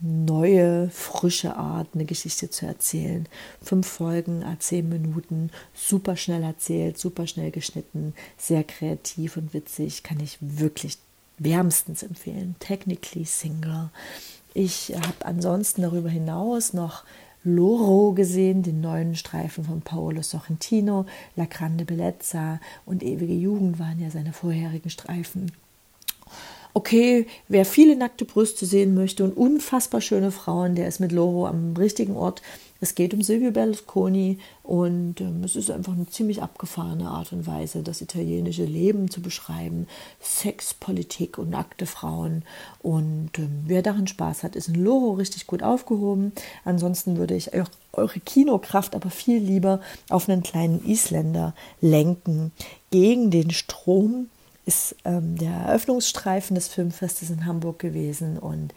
neue, 0.00 0.90
frische 0.90 1.56
Art, 1.56 1.88
eine 1.94 2.04
Geschichte 2.04 2.50
zu 2.50 2.66
erzählen. 2.66 3.26
Fünf 3.62 3.86
Folgen, 3.86 4.44
zehn 4.58 4.88
Minuten, 4.88 5.50
super 5.74 6.16
schnell 6.16 6.42
erzählt, 6.42 6.98
super 6.98 7.26
schnell 7.26 7.50
geschnitten, 7.50 8.14
sehr 8.36 8.64
kreativ 8.64 9.36
und 9.36 9.54
witzig, 9.54 10.02
kann 10.02 10.20
ich 10.20 10.38
wirklich 10.40 10.98
wärmstens 11.38 12.02
empfehlen. 12.02 12.56
Technically 12.60 13.24
Single. 13.24 13.90
Ich 14.54 14.94
habe 14.94 15.24
ansonsten 15.24 15.82
darüber 15.82 16.08
hinaus 16.08 16.72
noch 16.72 17.04
Loro 17.46 18.12
gesehen, 18.12 18.64
den 18.64 18.80
neuen 18.80 19.14
Streifen 19.14 19.64
von 19.64 19.80
Paolo 19.80 20.20
Sorrentino, 20.20 21.06
La 21.36 21.44
Grande 21.44 21.84
Bellezza 21.84 22.60
und 22.84 23.04
Ewige 23.04 23.34
Jugend 23.34 23.78
waren 23.78 24.00
ja 24.00 24.10
seine 24.10 24.32
vorherigen 24.32 24.90
Streifen. 24.90 25.52
Okay, 26.74 27.26
wer 27.48 27.64
viele 27.64 27.96
nackte 27.96 28.24
Brüste 28.24 28.66
sehen 28.66 28.94
möchte 28.94 29.22
und 29.22 29.36
unfassbar 29.36 30.00
schöne 30.00 30.32
Frauen, 30.32 30.74
der 30.74 30.88
ist 30.88 30.98
mit 30.98 31.12
Loro 31.12 31.46
am 31.46 31.74
richtigen 31.74 32.16
Ort. 32.16 32.42
Es 32.80 32.94
geht 32.94 33.14
um 33.14 33.22
Silvio 33.22 33.50
Berlusconi 33.50 34.38
und 34.62 35.20
ähm, 35.20 35.42
es 35.44 35.56
ist 35.56 35.70
einfach 35.70 35.92
eine 35.92 36.06
ziemlich 36.06 36.42
abgefahrene 36.42 37.08
Art 37.08 37.32
und 37.32 37.46
Weise, 37.46 37.82
das 37.82 38.00
italienische 38.00 38.64
Leben 38.64 39.10
zu 39.10 39.22
beschreiben. 39.22 39.86
Sex, 40.20 40.74
Politik 40.74 41.38
und 41.38 41.50
nackte 41.50 41.86
Frauen. 41.86 42.44
Und 42.80 43.30
ähm, 43.38 43.64
wer 43.66 43.82
daran 43.82 44.06
Spaß 44.06 44.42
hat, 44.42 44.56
ist 44.56 44.68
in 44.68 44.74
Loro 44.74 45.12
richtig 45.12 45.46
gut 45.46 45.62
aufgehoben. 45.62 46.32
Ansonsten 46.64 47.16
würde 47.16 47.34
ich 47.34 47.54
auch 47.54 47.68
eure 47.92 48.20
Kinokraft 48.20 48.94
aber 48.94 49.10
viel 49.10 49.38
lieber 49.38 49.80
auf 50.10 50.28
einen 50.28 50.42
kleinen 50.42 50.84
Isländer 50.86 51.54
lenken. 51.80 52.52
Gegen 52.90 53.30
den 53.30 53.50
Strom 53.50 54.28
ist 54.66 54.96
ähm, 55.04 55.38
der 55.38 55.52
Eröffnungsstreifen 55.52 56.56
des 56.56 56.68
Filmfestes 56.68 57.30
in 57.30 57.46
Hamburg 57.46 57.78
gewesen 57.78 58.38
und 58.38 58.74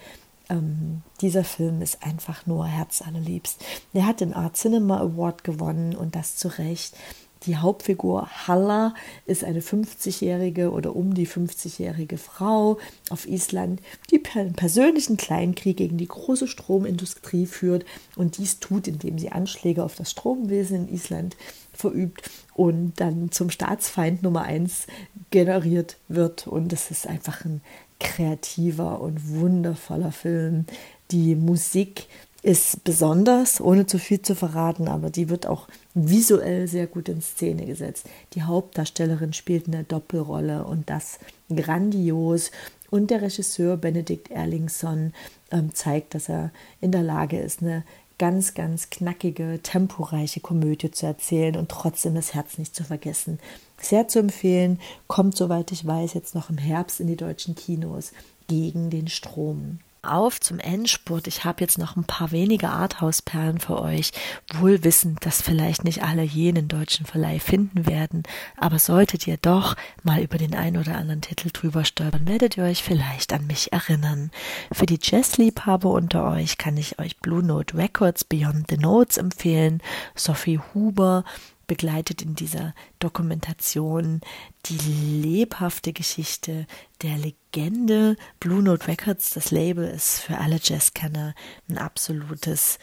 ähm, 0.49 1.01
dieser 1.21 1.43
Film 1.43 1.81
ist 1.81 2.03
einfach 2.03 2.45
nur 2.45 2.65
herzallerliebst. 2.65 3.63
Er 3.93 4.05
hat 4.05 4.21
den 4.21 4.33
Art 4.33 4.57
Cinema 4.57 4.99
Award 4.99 5.43
gewonnen 5.43 5.95
und 5.95 6.15
das 6.15 6.35
zu 6.35 6.47
Recht. 6.47 6.95
Die 7.43 7.55
Hauptfigur 7.55 8.27
Halla 8.47 8.93
ist 9.25 9.45
eine 9.45 9.61
50-jährige 9.61 10.71
oder 10.71 10.93
um 10.93 11.13
die 11.13 11.27
50-jährige 11.27 12.17
Frau 12.17 12.79
auf 13.09 13.27
Island, 13.27 13.81
die 14.11 14.21
einen 14.35 14.53
persönlichen 14.53 15.15
Kleinkrieg 15.15 15.77
gegen 15.77 15.97
die 15.97 16.07
große 16.07 16.47
Stromindustrie 16.47 17.45
führt 17.45 17.85
und 18.17 18.37
dies 18.37 18.59
tut, 18.59 18.89
indem 18.89 19.17
sie 19.17 19.31
Anschläge 19.31 19.85
auf 19.85 19.95
das 19.95 20.11
Stromwesen 20.11 20.87
in 20.87 20.93
Island 20.93 21.37
verübt 21.71 22.29
und 22.55 22.99
dann 22.99 23.31
zum 23.31 23.49
Staatsfeind 23.49 24.21
Nummer 24.21 24.41
eins 24.41 24.87
generiert 25.31 25.95
wird. 26.09 26.45
Und 26.45 26.73
es 26.73 26.91
ist 26.91 27.07
einfach 27.07 27.45
ein 27.45 27.61
kreativer 27.99 29.01
und 29.01 29.29
wundervoller 29.29 30.11
Film. 30.11 30.65
Die 31.11 31.35
Musik 31.35 32.07
ist 32.41 32.83
besonders, 32.83 33.59
ohne 33.59 33.85
zu 33.85 33.99
viel 33.99 34.21
zu 34.21 34.33
verraten, 34.33 34.87
aber 34.87 35.09
die 35.09 35.29
wird 35.29 35.45
auch 35.45 35.67
visuell 35.93 36.67
sehr 36.67 36.87
gut 36.87 37.09
in 37.09 37.21
Szene 37.21 37.65
gesetzt. 37.65 38.07
Die 38.33 38.43
Hauptdarstellerin 38.43 39.33
spielt 39.33 39.67
eine 39.67 39.83
Doppelrolle 39.83 40.63
und 40.63 40.89
das 40.89 41.19
grandios. 41.53 42.51
Und 42.89 43.11
der 43.11 43.21
Regisseur 43.21 43.77
Benedikt 43.77 44.31
Erlingsson 44.31 45.13
ähm, 45.51 45.75
zeigt, 45.75 46.15
dass 46.15 46.29
er 46.29 46.51
in 46.81 46.91
der 46.91 47.03
Lage 47.03 47.39
ist, 47.39 47.61
eine 47.61 47.83
ganz, 48.19 48.53
ganz 48.53 48.91
knackige, 48.91 49.59
temporeiche 49.63 50.41
Komödie 50.41 50.91
zu 50.91 51.07
erzählen 51.07 51.55
und 51.55 51.69
trotzdem 51.69 52.13
das 52.13 52.35
Herz 52.35 52.59
nicht 52.59 52.75
zu 52.75 52.83
vergessen. 52.83 53.39
Sehr 53.81 54.07
zu 54.07 54.19
empfehlen, 54.19 54.79
kommt, 55.07 55.35
soweit 55.35 55.71
ich 55.71 55.87
weiß, 55.87 56.13
jetzt 56.13 56.35
noch 56.35 56.51
im 56.51 56.59
Herbst 56.59 56.99
in 56.99 57.07
die 57.07 57.15
deutschen 57.15 57.55
Kinos 57.55 58.11
gegen 58.47 58.91
den 58.91 59.07
Strom 59.07 59.79
auf 60.01 60.39
zum 60.39 60.59
Endspurt. 60.59 61.27
Ich 61.27 61.45
habe 61.45 61.61
jetzt 61.61 61.77
noch 61.77 61.95
ein 61.95 62.03
paar 62.03 62.31
wenige 62.31 62.69
Arthouse-Perlen 62.69 63.59
für 63.59 63.81
euch, 63.81 64.11
wohl 64.53 64.83
wissend, 64.83 65.25
dass 65.25 65.41
vielleicht 65.41 65.83
nicht 65.83 66.03
alle 66.03 66.23
jenen 66.23 66.67
deutschen 66.67 67.05
Verleih 67.05 67.39
finden 67.39 67.87
werden, 67.87 68.23
aber 68.57 68.79
solltet 68.79 69.27
ihr 69.27 69.37
doch 69.37 69.75
mal 70.03 70.21
über 70.21 70.37
den 70.37 70.55
einen 70.55 70.77
oder 70.77 70.95
anderen 70.95 71.21
Titel 71.21 71.49
drüber 71.51 71.85
stolpern, 71.85 72.27
werdet 72.27 72.57
ihr 72.57 72.63
euch 72.63 72.83
vielleicht 72.83 73.33
an 73.33 73.47
mich 73.47 73.73
erinnern. 73.73 74.31
Für 74.71 74.85
die 74.85 74.99
Jazzliebhaber 75.01 75.89
unter 75.89 76.29
euch 76.31 76.57
kann 76.57 76.77
ich 76.77 76.99
euch 76.99 77.17
Blue 77.17 77.43
Note 77.43 77.77
Records 77.77 78.23
Beyond 78.23 78.67
the 78.69 78.77
Notes 78.77 79.17
empfehlen, 79.17 79.81
Sophie 80.15 80.59
Huber, 80.73 81.23
begleitet 81.69 82.21
in 82.21 82.35
dieser 82.35 82.73
Dokumentation 82.97 84.19
die 84.65 85.21
lebhafte 85.21 85.93
Geschichte 85.93 86.65
der 87.01 87.17
Legende. 87.17 88.17
Blue 88.41 88.61
Note 88.61 88.87
Records, 88.87 89.29
das 89.29 89.51
Label 89.51 89.87
ist 89.87 90.19
für 90.19 90.39
alle 90.39 90.59
Jazzkenner 90.61 91.35
ein 91.69 91.77
absolutes 91.77 92.79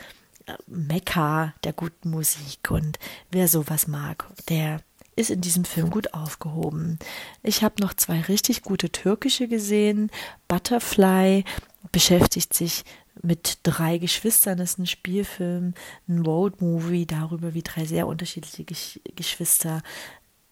äh, 0.47 0.55
Mekka 0.69 1.53
der 1.65 1.75
guten 1.75 2.11
Musik 2.11 2.71
und 2.71 2.99
wer 3.31 3.49
sowas 3.49 3.89
mag, 3.89 4.25
der 4.49 4.81
ist 5.17 5.31
in 5.31 5.41
diesem 5.41 5.65
Film 5.65 5.91
gut 5.91 6.15
aufgehoben. 6.15 6.99
Ich 7.43 7.65
habe 7.65 7.83
noch 7.83 7.95
zwei 7.95 8.21
richtig 8.21 8.63
gute 8.63 8.91
türkische 8.91 9.49
gesehen. 9.49 10.11
Butterfly 10.47 11.43
beschäftigt 11.93 12.55
sich 12.55 12.85
mit 13.23 13.59
drei 13.63 13.99
Geschwistern. 13.99 14.59
Das 14.59 14.73
ist 14.73 14.79
ein 14.79 14.87
Spielfilm, 14.87 15.75
ein 16.09 16.19
Road-Movie 16.21 17.07
darüber, 17.07 17.55
wie 17.55 17.63
drei 17.63 17.85
sehr 17.85 18.07
unterschiedliche 18.07 18.65
Gesch 18.65 19.01
Geschwister 19.15 19.83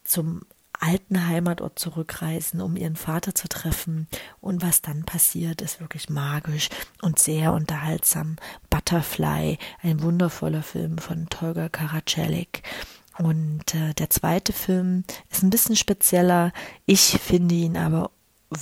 zum 0.04 0.42
alten 0.80 1.26
Heimatort 1.28 1.78
zurückreisen, 1.78 2.60
um 2.60 2.76
ihren 2.76 2.96
Vater 2.96 3.34
zu 3.34 3.48
treffen. 3.48 4.08
Und 4.40 4.62
was 4.62 4.82
dann 4.82 5.04
passiert, 5.04 5.62
ist 5.62 5.80
wirklich 5.80 6.10
magisch 6.10 6.68
und 7.00 7.18
sehr 7.18 7.52
unterhaltsam. 7.52 8.36
Butterfly, 8.70 9.58
ein 9.82 10.02
wundervoller 10.02 10.62
Film 10.62 10.98
von 10.98 11.28
Tolga 11.28 11.68
Karacelik. 11.68 12.62
Und 13.18 13.74
äh, 13.74 13.94
der 13.94 14.10
zweite 14.10 14.52
Film 14.52 15.04
ist 15.30 15.42
ein 15.42 15.50
bisschen 15.50 15.76
spezieller. 15.76 16.52
Ich 16.84 17.18
finde 17.20 17.54
ihn 17.54 17.76
aber 17.76 18.10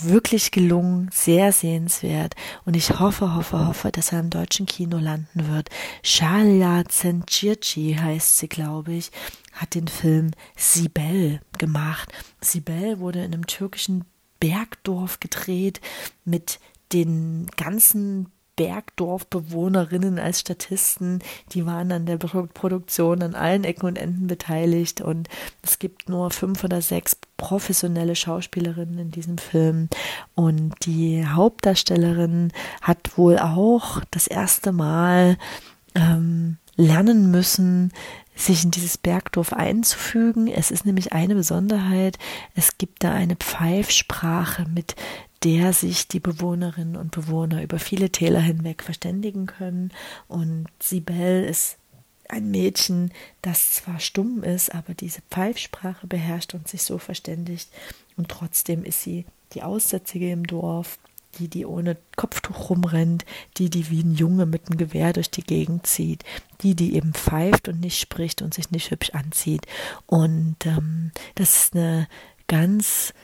wirklich 0.00 0.50
gelungen, 0.50 1.10
sehr 1.12 1.52
sehenswert 1.52 2.34
und 2.64 2.76
ich 2.76 2.98
hoffe, 2.98 3.34
hoffe, 3.34 3.66
hoffe, 3.66 3.92
dass 3.92 4.12
er 4.12 4.20
im 4.20 4.30
deutschen 4.30 4.66
Kino 4.66 4.98
landen 4.98 5.48
wird. 5.48 5.68
Shalia 6.02 6.84
Zencirci 6.86 7.96
heißt 8.00 8.38
sie, 8.38 8.48
glaube 8.48 8.92
ich, 8.92 9.10
hat 9.52 9.74
den 9.74 9.88
Film 9.88 10.30
Sibel 10.56 11.40
gemacht. 11.58 12.12
Sibel 12.40 12.98
wurde 12.98 13.20
in 13.20 13.34
einem 13.34 13.46
türkischen 13.46 14.04
Bergdorf 14.40 15.20
gedreht 15.20 15.80
mit 16.24 16.58
den 16.92 17.46
ganzen 17.56 18.32
Bergdorfbewohnerinnen 18.62 20.20
als 20.20 20.38
Statisten, 20.38 21.18
die 21.50 21.66
waren 21.66 21.90
an 21.90 22.06
der 22.06 22.16
Produktion 22.16 23.20
an 23.20 23.34
allen 23.34 23.64
Ecken 23.64 23.86
und 23.86 23.98
Enden 23.98 24.28
beteiligt. 24.28 25.00
Und 25.00 25.28
es 25.62 25.80
gibt 25.80 26.08
nur 26.08 26.30
fünf 26.30 26.62
oder 26.62 26.80
sechs 26.80 27.16
professionelle 27.36 28.14
Schauspielerinnen 28.14 29.00
in 29.00 29.10
diesem 29.10 29.38
Film. 29.38 29.88
Und 30.36 30.74
die 30.86 31.26
Hauptdarstellerin 31.26 32.52
hat 32.80 33.18
wohl 33.18 33.36
auch 33.40 34.00
das 34.12 34.28
erste 34.28 34.70
Mal 34.70 35.38
ähm, 35.96 36.58
lernen 36.76 37.32
müssen, 37.32 37.92
sich 38.36 38.64
in 38.64 38.70
dieses 38.70 38.96
Bergdorf 38.96 39.52
einzufügen. 39.52 40.46
Es 40.46 40.70
ist 40.70 40.86
nämlich 40.86 41.12
eine 41.12 41.34
Besonderheit, 41.34 42.16
es 42.54 42.78
gibt 42.78 43.02
da 43.02 43.12
eine 43.12 43.34
Pfeifsprache, 43.34 44.66
mit 44.72 44.94
der 45.44 45.72
sich 45.72 46.08
die 46.08 46.20
Bewohnerinnen 46.20 46.96
und 46.96 47.10
Bewohner 47.10 47.62
über 47.62 47.78
viele 47.78 48.10
Täler 48.10 48.40
hinweg 48.40 48.82
verständigen 48.82 49.46
können. 49.46 49.92
Und 50.28 50.66
Sibel 50.80 51.44
ist 51.44 51.78
ein 52.28 52.50
Mädchen, 52.50 53.12
das 53.42 53.72
zwar 53.72 54.00
stumm 54.00 54.42
ist, 54.42 54.74
aber 54.74 54.94
diese 54.94 55.20
Pfeifsprache 55.30 56.06
beherrscht 56.06 56.54
und 56.54 56.68
sich 56.68 56.82
so 56.82 56.98
verständigt. 56.98 57.68
Und 58.16 58.28
trotzdem 58.28 58.84
ist 58.84 59.02
sie 59.02 59.26
die 59.52 59.62
Aussätzige 59.62 60.30
im 60.30 60.46
Dorf, 60.46 60.98
die, 61.38 61.48
die 61.48 61.66
ohne 61.66 61.96
Kopftuch 62.16 62.70
rumrennt, 62.70 63.24
die, 63.56 63.70
die 63.70 63.90
wie 63.90 64.02
ein 64.02 64.14
Junge 64.14 64.46
mit 64.46 64.68
einem 64.68 64.78
Gewehr 64.78 65.12
durch 65.12 65.30
die 65.30 65.42
Gegend 65.42 65.86
zieht, 65.86 66.24
die, 66.62 66.74
die 66.74 66.94
eben 66.94 67.14
pfeift 67.14 67.68
und 67.68 67.80
nicht 67.80 67.98
spricht 67.98 68.42
und 68.42 68.54
sich 68.54 68.70
nicht 68.70 68.90
hübsch 68.90 69.10
anzieht. 69.10 69.66
Und 70.06 70.56
ähm, 70.66 71.10
das 71.34 71.56
ist 71.56 71.74
eine 71.74 72.08
ganz 72.48 73.14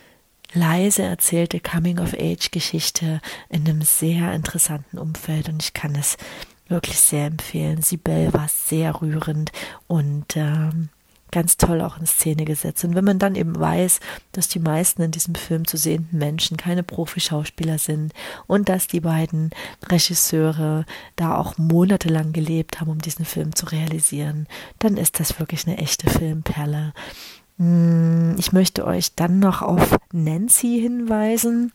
leise 0.53 1.03
erzählte 1.03 1.61
Coming-of-Age-Geschichte 1.61 3.21
in 3.49 3.69
einem 3.69 3.83
sehr 3.83 4.33
interessanten 4.33 4.99
Umfeld 4.99 5.49
und 5.49 5.63
ich 5.63 5.75
kann 5.75 5.95
es 5.95 6.17
wirklich 6.69 6.99
sehr 6.99 7.27
empfehlen. 7.27 7.83
Sibel 7.83 8.33
war 8.33 8.49
sehr 8.49 9.01
rührend 9.01 9.53
und 9.87 10.37
ähm, 10.37 10.91
ganz 11.31 11.57
toll 11.57 11.81
auch 11.83 11.99
in 11.99 12.07
Szene 12.07 12.45
gesetzt. 12.45 12.85
Und 12.85 12.95
wenn 12.95 13.05
man 13.05 13.19
dann 13.19 13.35
eben 13.35 13.59
weiß, 13.59 14.01
dass 14.33 14.49
die 14.49 14.61
meisten 14.61 15.03
in 15.03 15.11
diesem 15.11 15.35
Film 15.35 15.67
zu 15.67 15.77
sehenden 15.77 16.19
Menschen 16.19 16.57
keine 16.57 16.83
Profischauspieler 16.83 17.79
sind 17.79 18.13
und 18.47 18.69
dass 18.69 18.87
die 18.87 19.01
beiden 19.01 19.51
Regisseure 19.89 20.85
da 21.17 21.37
auch 21.37 21.59
monatelang 21.59 22.33
gelebt 22.33 22.81
haben, 22.81 22.91
um 22.91 22.99
diesen 22.99 23.25
Film 23.25 23.55
zu 23.55 23.67
realisieren, 23.67 24.47
dann 24.79 24.97
ist 24.97 25.21
das 25.21 25.39
wirklich 25.39 25.67
eine 25.67 25.79
echte 25.79 26.09
Filmperle. 26.09 26.93
Hm, 27.59 28.37
ich 28.39 28.53
möchte 28.53 28.87
euch 28.87 29.15
dann 29.15 29.41
noch 29.41 29.63
auf 29.63 29.97
Nancy 30.13 30.81
hinweisen. 30.81 31.73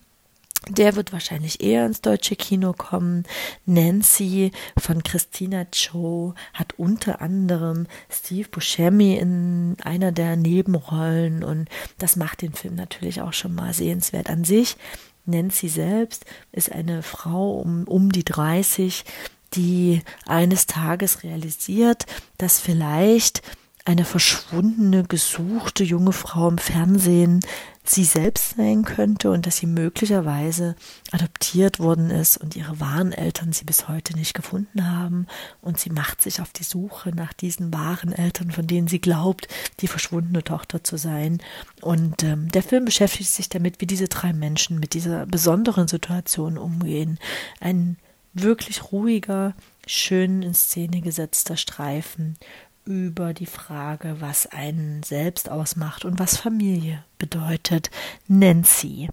Der 0.70 0.96
wird 0.96 1.12
wahrscheinlich 1.12 1.62
eher 1.62 1.84
ins 1.84 2.00
deutsche 2.00 2.36
Kino 2.36 2.72
kommen. 2.72 3.24
Nancy 3.66 4.50
von 4.78 5.02
Christina 5.02 5.66
Cho 5.70 6.34
hat 6.54 6.72
unter 6.78 7.20
anderem 7.20 7.86
Steve 8.08 8.48
Buscemi 8.48 9.16
in 9.16 9.76
einer 9.84 10.10
der 10.10 10.36
Nebenrollen 10.36 11.44
und 11.44 11.68
das 11.98 12.16
macht 12.16 12.40
den 12.40 12.54
Film 12.54 12.76
natürlich 12.76 13.20
auch 13.20 13.34
schon 13.34 13.54
mal 13.54 13.74
sehenswert 13.74 14.30
an 14.30 14.44
sich. 14.44 14.78
Nancy 15.26 15.68
selbst 15.68 16.24
ist 16.52 16.72
eine 16.72 17.02
Frau 17.02 17.60
um, 17.60 17.84
um 17.84 18.10
die 18.10 18.24
30, 18.24 19.04
die 19.52 20.00
eines 20.24 20.66
Tages 20.66 21.24
realisiert, 21.24 22.06
dass 22.38 22.58
vielleicht 22.58 23.42
eine 23.86 24.06
verschwundene, 24.06 25.04
gesuchte 25.04 25.84
junge 25.84 26.12
Frau 26.12 26.48
im 26.48 26.58
Fernsehen 26.58 27.40
sie 27.86 28.04
selbst 28.04 28.56
sein 28.56 28.82
könnte 28.82 29.30
und 29.30 29.46
dass 29.46 29.58
sie 29.58 29.66
möglicherweise 29.66 30.74
adoptiert 31.12 31.80
worden 31.80 32.08
ist 32.08 32.38
und 32.38 32.56
ihre 32.56 32.80
wahren 32.80 33.12
Eltern 33.12 33.52
sie 33.52 33.64
bis 33.64 33.88
heute 33.88 34.16
nicht 34.16 34.32
gefunden 34.32 34.90
haben 34.90 35.26
und 35.60 35.78
sie 35.78 35.90
macht 35.90 36.22
sich 36.22 36.40
auf 36.40 36.50
die 36.50 36.64
Suche 36.64 37.10
nach 37.10 37.34
diesen 37.34 37.74
wahren 37.74 38.12
Eltern, 38.12 38.50
von 38.52 38.66
denen 38.66 38.88
sie 38.88 39.02
glaubt, 39.02 39.48
die 39.80 39.86
verschwundene 39.86 40.42
Tochter 40.42 40.82
zu 40.82 40.96
sein. 40.96 41.42
Und 41.82 42.22
ähm, 42.22 42.48
der 42.48 42.62
Film 42.62 42.86
beschäftigt 42.86 43.30
sich 43.30 43.50
damit, 43.50 43.82
wie 43.82 43.86
diese 43.86 44.08
drei 44.08 44.32
Menschen 44.32 44.80
mit 44.80 44.94
dieser 44.94 45.26
besonderen 45.26 45.88
Situation 45.88 46.56
umgehen. 46.56 47.18
Ein 47.60 47.98
wirklich 48.32 48.92
ruhiger, 48.92 49.54
schön 49.86 50.40
in 50.40 50.54
Szene 50.54 51.02
gesetzter 51.02 51.58
Streifen 51.58 52.38
über 52.84 53.32
die 53.34 53.46
Frage, 53.46 54.16
was 54.20 54.46
einen 54.46 55.02
selbst 55.02 55.48
ausmacht 55.48 56.04
und 56.04 56.18
was 56.18 56.36
Familie 56.36 57.04
bedeutet. 57.18 57.90
Nancy. 58.28 59.08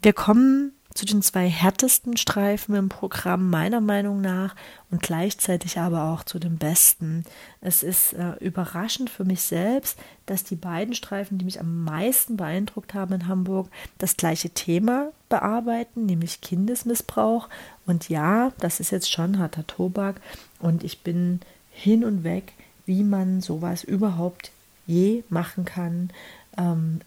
Wir 0.00 0.12
kommen 0.12 0.72
zu 0.94 1.04
den 1.04 1.22
zwei 1.22 1.48
härtesten 1.48 2.16
Streifen 2.16 2.74
im 2.74 2.88
Programm 2.88 3.50
meiner 3.50 3.80
Meinung 3.80 4.20
nach 4.20 4.56
und 4.90 5.00
gleichzeitig 5.00 5.78
aber 5.78 6.04
auch 6.04 6.24
zu 6.24 6.40
den 6.40 6.58
besten. 6.58 7.24
Es 7.60 7.84
ist 7.84 8.14
äh, 8.14 8.32
überraschend 8.40 9.08
für 9.08 9.24
mich 9.24 9.42
selbst, 9.42 9.96
dass 10.26 10.42
die 10.42 10.56
beiden 10.56 10.94
Streifen, 10.94 11.38
die 11.38 11.44
mich 11.44 11.60
am 11.60 11.84
meisten 11.84 12.36
beeindruckt 12.36 12.94
haben 12.94 13.14
in 13.14 13.28
Hamburg, 13.28 13.68
das 13.98 14.16
gleiche 14.16 14.50
Thema 14.50 15.12
bearbeiten, 15.28 16.04
nämlich 16.06 16.40
Kindesmissbrauch. 16.40 17.48
Und 17.86 18.08
ja, 18.08 18.52
das 18.58 18.80
ist 18.80 18.90
jetzt 18.90 19.10
schon 19.10 19.38
harter 19.38 19.66
Tobak 19.68 20.20
und 20.58 20.82
ich 20.82 21.02
bin 21.02 21.40
hin 21.70 22.04
und 22.04 22.24
weg 22.24 22.54
wie 22.88 23.04
man 23.04 23.40
sowas 23.42 23.84
überhaupt 23.84 24.50
je 24.86 25.22
machen 25.28 25.64
kann. 25.64 26.10
Ähm, 26.56 27.00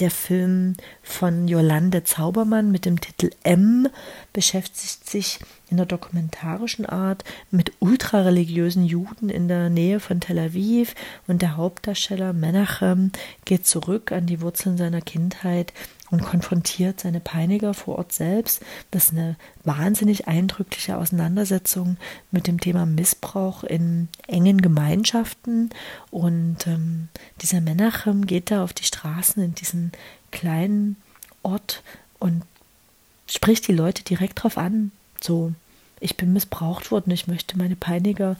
der 0.00 0.10
Film 0.10 0.74
von 1.02 1.46
Jolande 1.46 2.02
Zaubermann 2.02 2.72
mit 2.72 2.86
dem 2.86 3.00
Titel 3.00 3.30
M 3.44 3.88
beschäftigt 4.32 5.08
sich 5.08 5.38
in 5.70 5.76
der 5.76 5.86
dokumentarischen 5.86 6.86
Art 6.86 7.24
mit 7.50 7.72
ultrareligiösen 7.78 8.84
Juden 8.84 9.28
in 9.28 9.48
der 9.48 9.70
Nähe 9.70 10.00
von 10.00 10.20
Tel 10.20 10.38
Aviv 10.38 10.94
und 11.28 11.40
der 11.40 11.56
Hauptdarsteller 11.56 12.32
Menachem 12.32 13.12
geht 13.44 13.66
zurück 13.66 14.10
an 14.12 14.26
die 14.26 14.40
Wurzeln 14.40 14.76
seiner 14.76 15.02
Kindheit 15.02 15.72
und 16.12 16.22
konfrontiert 16.22 17.00
seine 17.00 17.20
Peiniger 17.20 17.72
vor 17.72 17.96
Ort 17.96 18.12
selbst. 18.12 18.62
Das 18.90 19.06
ist 19.06 19.12
eine 19.12 19.36
wahnsinnig 19.64 20.28
eindrückliche 20.28 20.98
Auseinandersetzung 20.98 21.96
mit 22.30 22.46
dem 22.46 22.60
Thema 22.60 22.84
Missbrauch 22.84 23.64
in 23.64 24.08
engen 24.28 24.60
Gemeinschaften. 24.60 25.70
Und 26.10 26.66
ähm, 26.66 27.08
dieser 27.40 27.62
Menachem 27.62 28.26
geht 28.26 28.50
da 28.50 28.62
auf 28.62 28.74
die 28.74 28.84
Straßen 28.84 29.42
in 29.42 29.54
diesen 29.54 29.90
kleinen 30.30 30.96
Ort 31.42 31.82
und 32.18 32.42
spricht 33.26 33.66
die 33.66 33.72
Leute 33.72 34.04
direkt 34.04 34.42
drauf 34.42 34.58
an. 34.58 34.92
So, 35.18 35.54
ich 35.98 36.18
bin 36.18 36.34
missbraucht 36.34 36.90
worden, 36.90 37.10
ich 37.10 37.26
möchte 37.26 37.56
meine 37.56 37.76
Peiniger 37.76 38.36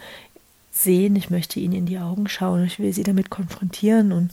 sehen, 0.73 1.17
ich 1.17 1.31
möchte 1.31 1.59
ihnen 1.59 1.75
in 1.75 1.87
die 1.87 1.99
Augen 1.99 2.29
schauen, 2.29 2.65
ich 2.65 2.79
will 2.79 2.93
sie 2.93 3.03
damit 3.03 3.31
konfrontieren 3.31 4.13
und 4.13 4.31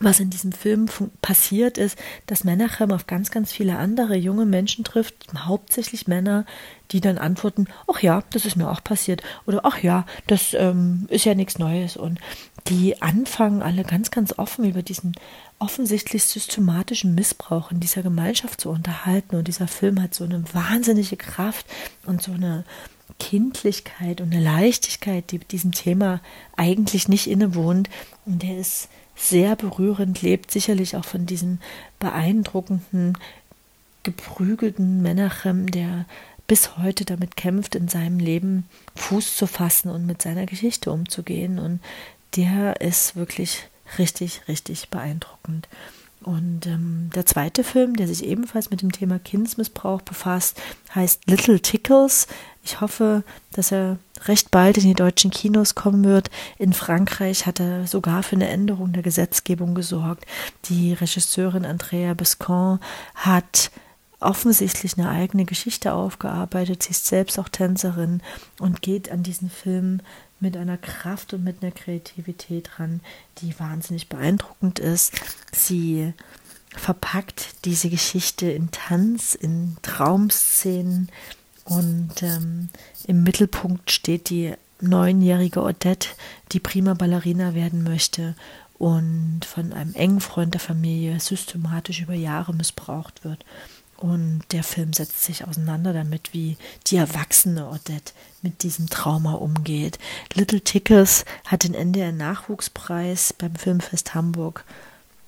was 0.00 0.20
in 0.20 0.30
diesem 0.30 0.52
Film 0.52 0.86
passiert 1.22 1.78
ist, 1.78 1.98
dass 2.26 2.44
Menachem 2.44 2.92
auf 2.92 3.06
ganz, 3.06 3.30
ganz 3.30 3.52
viele 3.52 3.78
andere 3.78 4.16
junge 4.16 4.46
Menschen 4.46 4.84
trifft, 4.84 5.26
hauptsächlich 5.36 6.06
Männer, 6.06 6.44
die 6.90 7.00
dann 7.00 7.18
antworten, 7.18 7.66
ach 7.92 8.00
ja, 8.00 8.22
das 8.30 8.44
ist 8.44 8.56
mir 8.56 8.70
auch 8.70 8.82
passiert. 8.82 9.22
Oder 9.46 9.60
ach 9.64 9.82
ja, 9.82 10.06
das 10.26 10.54
ähm, 10.54 11.06
ist 11.08 11.24
ja 11.24 11.34
nichts 11.34 11.58
Neues. 11.58 11.96
Und 11.96 12.18
die 12.68 13.00
anfangen 13.02 13.62
alle 13.62 13.84
ganz, 13.84 14.10
ganz 14.10 14.38
offen 14.38 14.64
über 14.64 14.82
diesen 14.82 15.14
offensichtlich 15.58 16.24
systematischen 16.24 17.14
Missbrauch 17.14 17.70
in 17.70 17.80
dieser 17.80 18.02
Gemeinschaft 18.02 18.60
zu 18.60 18.70
unterhalten. 18.70 19.36
Und 19.36 19.48
dieser 19.48 19.68
Film 19.68 20.00
hat 20.00 20.14
so 20.14 20.24
eine 20.24 20.42
wahnsinnige 20.52 21.16
Kraft 21.16 21.66
und 22.06 22.22
so 22.22 22.32
eine 22.32 22.64
Kindlichkeit 23.18 24.20
und 24.20 24.32
eine 24.32 24.42
Leichtigkeit, 24.42 25.30
die 25.32 25.38
diesem 25.38 25.72
Thema 25.72 26.20
eigentlich 26.56 27.08
nicht 27.08 27.26
innewohnt. 27.26 27.90
Und 28.24 28.42
der 28.42 28.58
ist 28.58 28.88
sehr 29.18 29.56
berührend, 29.56 30.22
lebt 30.22 30.50
sicherlich 30.50 30.96
auch 30.96 31.04
von 31.04 31.26
diesem 31.26 31.58
beeindruckenden, 31.98 33.18
geprügelten 34.04 35.02
Menachem, 35.02 35.70
der 35.70 36.06
bis 36.46 36.78
heute 36.78 37.04
damit 37.04 37.36
kämpft, 37.36 37.74
in 37.74 37.88
seinem 37.88 38.20
Leben 38.20 38.64
Fuß 38.94 39.36
zu 39.36 39.46
fassen 39.46 39.90
und 39.90 40.06
mit 40.06 40.22
seiner 40.22 40.46
Geschichte 40.46 40.90
umzugehen. 40.92 41.58
Und 41.58 41.80
der 42.36 42.80
ist 42.80 43.16
wirklich 43.16 43.68
richtig, 43.98 44.42
richtig 44.48 44.88
beeindruckend. 44.88 45.68
Und 46.28 46.66
ähm, 46.66 47.08
der 47.14 47.24
zweite 47.24 47.64
Film, 47.64 47.96
der 47.96 48.06
sich 48.06 48.22
ebenfalls 48.22 48.68
mit 48.68 48.82
dem 48.82 48.92
Thema 48.92 49.18
Kindesmissbrauch 49.18 50.02
befasst, 50.02 50.60
heißt 50.94 51.22
Little 51.26 51.58
Tickles. 51.58 52.26
Ich 52.62 52.82
hoffe, 52.82 53.22
dass 53.52 53.72
er 53.72 53.96
recht 54.26 54.50
bald 54.50 54.76
in 54.76 54.82
die 54.82 54.92
deutschen 54.92 55.30
Kinos 55.30 55.74
kommen 55.74 56.04
wird. 56.04 56.28
In 56.58 56.74
Frankreich 56.74 57.46
hat 57.46 57.60
er 57.60 57.86
sogar 57.86 58.22
für 58.22 58.36
eine 58.36 58.48
Änderung 58.48 58.92
der 58.92 59.02
Gesetzgebung 59.02 59.74
gesorgt. 59.74 60.26
Die 60.66 60.92
Regisseurin 60.92 61.64
Andrea 61.64 62.12
Bescon 62.12 62.78
hat 63.14 63.70
offensichtlich 64.20 64.98
eine 64.98 65.08
eigene 65.08 65.46
Geschichte 65.46 65.94
aufgearbeitet. 65.94 66.82
Sie 66.82 66.90
ist 66.90 67.06
selbst 67.06 67.38
auch 67.38 67.48
Tänzerin 67.48 68.20
und 68.60 68.82
geht 68.82 69.10
an 69.10 69.22
diesen 69.22 69.48
Film 69.48 70.00
mit 70.40 70.56
einer 70.56 70.78
Kraft 70.78 71.34
und 71.34 71.44
mit 71.44 71.62
einer 71.62 71.72
Kreativität 71.72 72.78
ran, 72.78 73.00
die 73.38 73.58
wahnsinnig 73.58 74.08
beeindruckend 74.08 74.78
ist. 74.78 75.12
Sie 75.52 76.12
verpackt 76.74 77.64
diese 77.64 77.90
Geschichte 77.90 78.50
in 78.50 78.70
Tanz, 78.70 79.34
in 79.34 79.76
Traumszenen 79.82 81.08
und 81.64 82.22
ähm, 82.22 82.70
im 83.06 83.22
Mittelpunkt 83.24 83.90
steht 83.90 84.30
die 84.30 84.54
neunjährige 84.80 85.62
Odette, 85.62 86.08
die 86.52 86.60
prima 86.60 86.94
Ballerina 86.94 87.54
werden 87.54 87.82
möchte 87.82 88.34
und 88.78 89.40
von 89.44 89.72
einem 89.72 89.94
engen 89.94 90.20
Freund 90.20 90.54
der 90.54 90.60
Familie 90.60 91.18
systematisch 91.20 92.00
über 92.00 92.14
Jahre 92.14 92.54
missbraucht 92.54 93.24
wird. 93.24 93.44
Und 93.96 94.44
der 94.52 94.62
Film 94.62 94.92
setzt 94.92 95.24
sich 95.24 95.44
auseinander 95.44 95.92
damit, 95.92 96.32
wie 96.32 96.56
die 96.86 96.96
erwachsene 96.96 97.68
Odette 97.68 98.12
mit 98.42 98.62
diesem 98.62 98.88
Trauma 98.88 99.34
umgeht. 99.34 99.98
Little 100.34 100.60
Tickers 100.60 101.24
hat 101.46 101.64
den 101.64 101.74
NDR 101.74 102.12
Nachwuchspreis 102.12 103.32
beim 103.32 103.54
Filmfest 103.54 104.14
Hamburg 104.14 104.64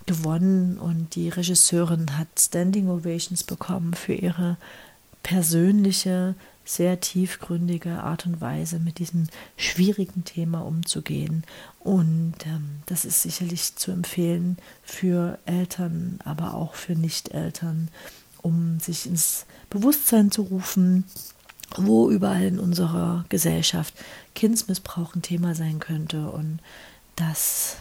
gewonnen 0.06 0.78
und 0.78 1.14
die 1.14 1.28
Regisseurin 1.28 2.18
hat 2.18 2.28
Standing 2.38 2.88
Ovations 2.88 3.44
bekommen 3.44 3.94
für 3.94 4.14
ihre 4.14 4.56
persönliche, 5.22 6.34
sehr 6.64 7.00
tiefgründige 7.00 8.02
Art 8.02 8.26
und 8.26 8.40
Weise 8.40 8.78
mit 8.78 8.98
diesem 8.98 9.26
schwierigen 9.56 10.24
Thema 10.24 10.60
umzugehen. 10.60 11.44
Und 11.80 12.34
ähm, 12.46 12.82
das 12.86 13.04
ist 13.04 13.22
sicherlich 13.22 13.76
zu 13.76 13.90
empfehlen 13.90 14.56
für 14.82 15.38
Eltern, 15.46 16.20
aber 16.24 16.54
auch 16.54 16.74
für 16.74 16.94
Nicht-Eltern 16.94 17.88
um 18.42 18.80
sich 18.80 19.06
ins 19.06 19.46
Bewusstsein 19.68 20.30
zu 20.30 20.42
rufen, 20.42 21.04
wo 21.76 22.10
überall 22.10 22.42
in 22.42 22.58
unserer 22.58 23.24
Gesellschaft 23.28 23.94
Kindsmissbrauch 24.34 25.14
ein 25.14 25.22
Thema 25.22 25.54
sein 25.54 25.78
könnte. 25.78 26.30
Und 26.30 26.60
dass 27.16 27.76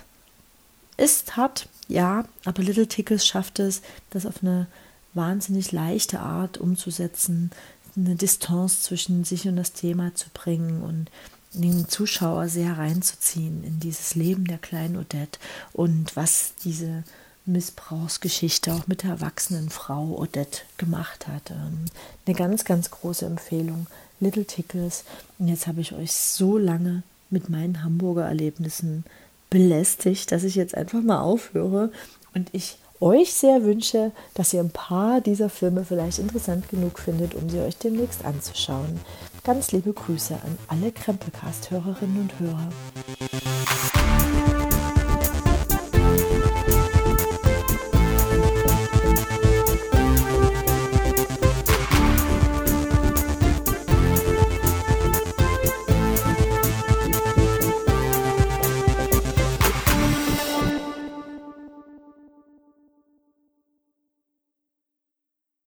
Ist 0.98 1.38
hart, 1.38 1.68
ja, 1.88 2.26
aber 2.46 2.64
Little 2.64 2.88
Tickles 2.88 3.26
schafft 3.26 3.60
es, 3.60 3.82
das 4.10 4.26
auf 4.26 4.42
eine 4.42 4.68
wahnsinnig 5.14 5.72
leichte 5.72 6.20
Art 6.20 6.58
umzusetzen, 6.58 7.52
eine 7.96 8.16
Distanz 8.16 8.84
zwischen 8.84 9.24
sich 9.24 9.48
und 9.48 9.56
das 9.56 9.74
Thema 9.74 10.14
zu 10.16 10.30
bringen 10.34 10.82
und 10.82 11.10
den 11.54 11.88
Zuschauer 11.88 12.48
sehr 12.48 12.78
reinzuziehen 12.78 13.64
in 13.64 13.80
dieses 13.80 14.16
Leben 14.16 14.46
der 14.46 14.60
kleinen 14.60 14.98
Odette. 14.98 15.40
Und 15.74 16.16
was 16.16 16.54
diese 16.64 17.04
Missbrauchsgeschichte 17.52 18.74
auch 18.74 18.88
mit 18.88 19.04
der 19.04 19.12
erwachsenen 19.12 19.70
Frau 19.70 20.18
Odette 20.18 20.62
gemacht 20.78 21.28
hat. 21.28 21.52
Ähm, 21.52 21.86
eine 22.26 22.36
ganz, 22.36 22.66
ganz 22.66 22.92
große 22.92 23.26
Empfehlung. 23.26 23.88
Little 24.20 24.46
Tickles. 24.46 25.04
Und 25.38 25.48
jetzt 25.48 25.68
habe 25.68 25.82
ich 25.82 25.94
euch 25.94 26.12
so 26.12 26.58
lange 26.58 27.04
mit 27.30 27.50
meinen 27.50 27.84
Hamburger 27.84 28.26
Erlebnissen 28.26 29.06
belästigt, 29.50 30.32
dass 30.32 30.44
ich 30.44 30.56
jetzt 30.56 30.76
einfach 30.76 31.02
mal 31.02 31.22
aufhöre 31.22 31.92
und 32.34 32.50
ich 32.54 32.78
euch 33.02 33.34
sehr 33.34 33.64
wünsche, 33.64 34.12
dass 34.34 34.54
ihr 34.54 34.60
ein 34.60 34.72
paar 34.72 35.22
dieser 35.22 35.50
Filme 35.50 35.86
vielleicht 35.86 36.20
interessant 36.20 36.70
genug 36.70 37.00
findet, 37.00 37.34
um 37.34 37.50
sie 37.50 37.60
euch 37.60 37.78
demnächst 37.78 38.26
anzuschauen. 38.26 39.00
Ganz 39.44 39.72
liebe 39.72 39.94
Grüße 39.94 40.34
an 40.34 40.58
alle 40.68 40.92
Krempelcast-Hörerinnen 40.92 42.20
und 42.20 42.40
Hörer. 42.40 44.09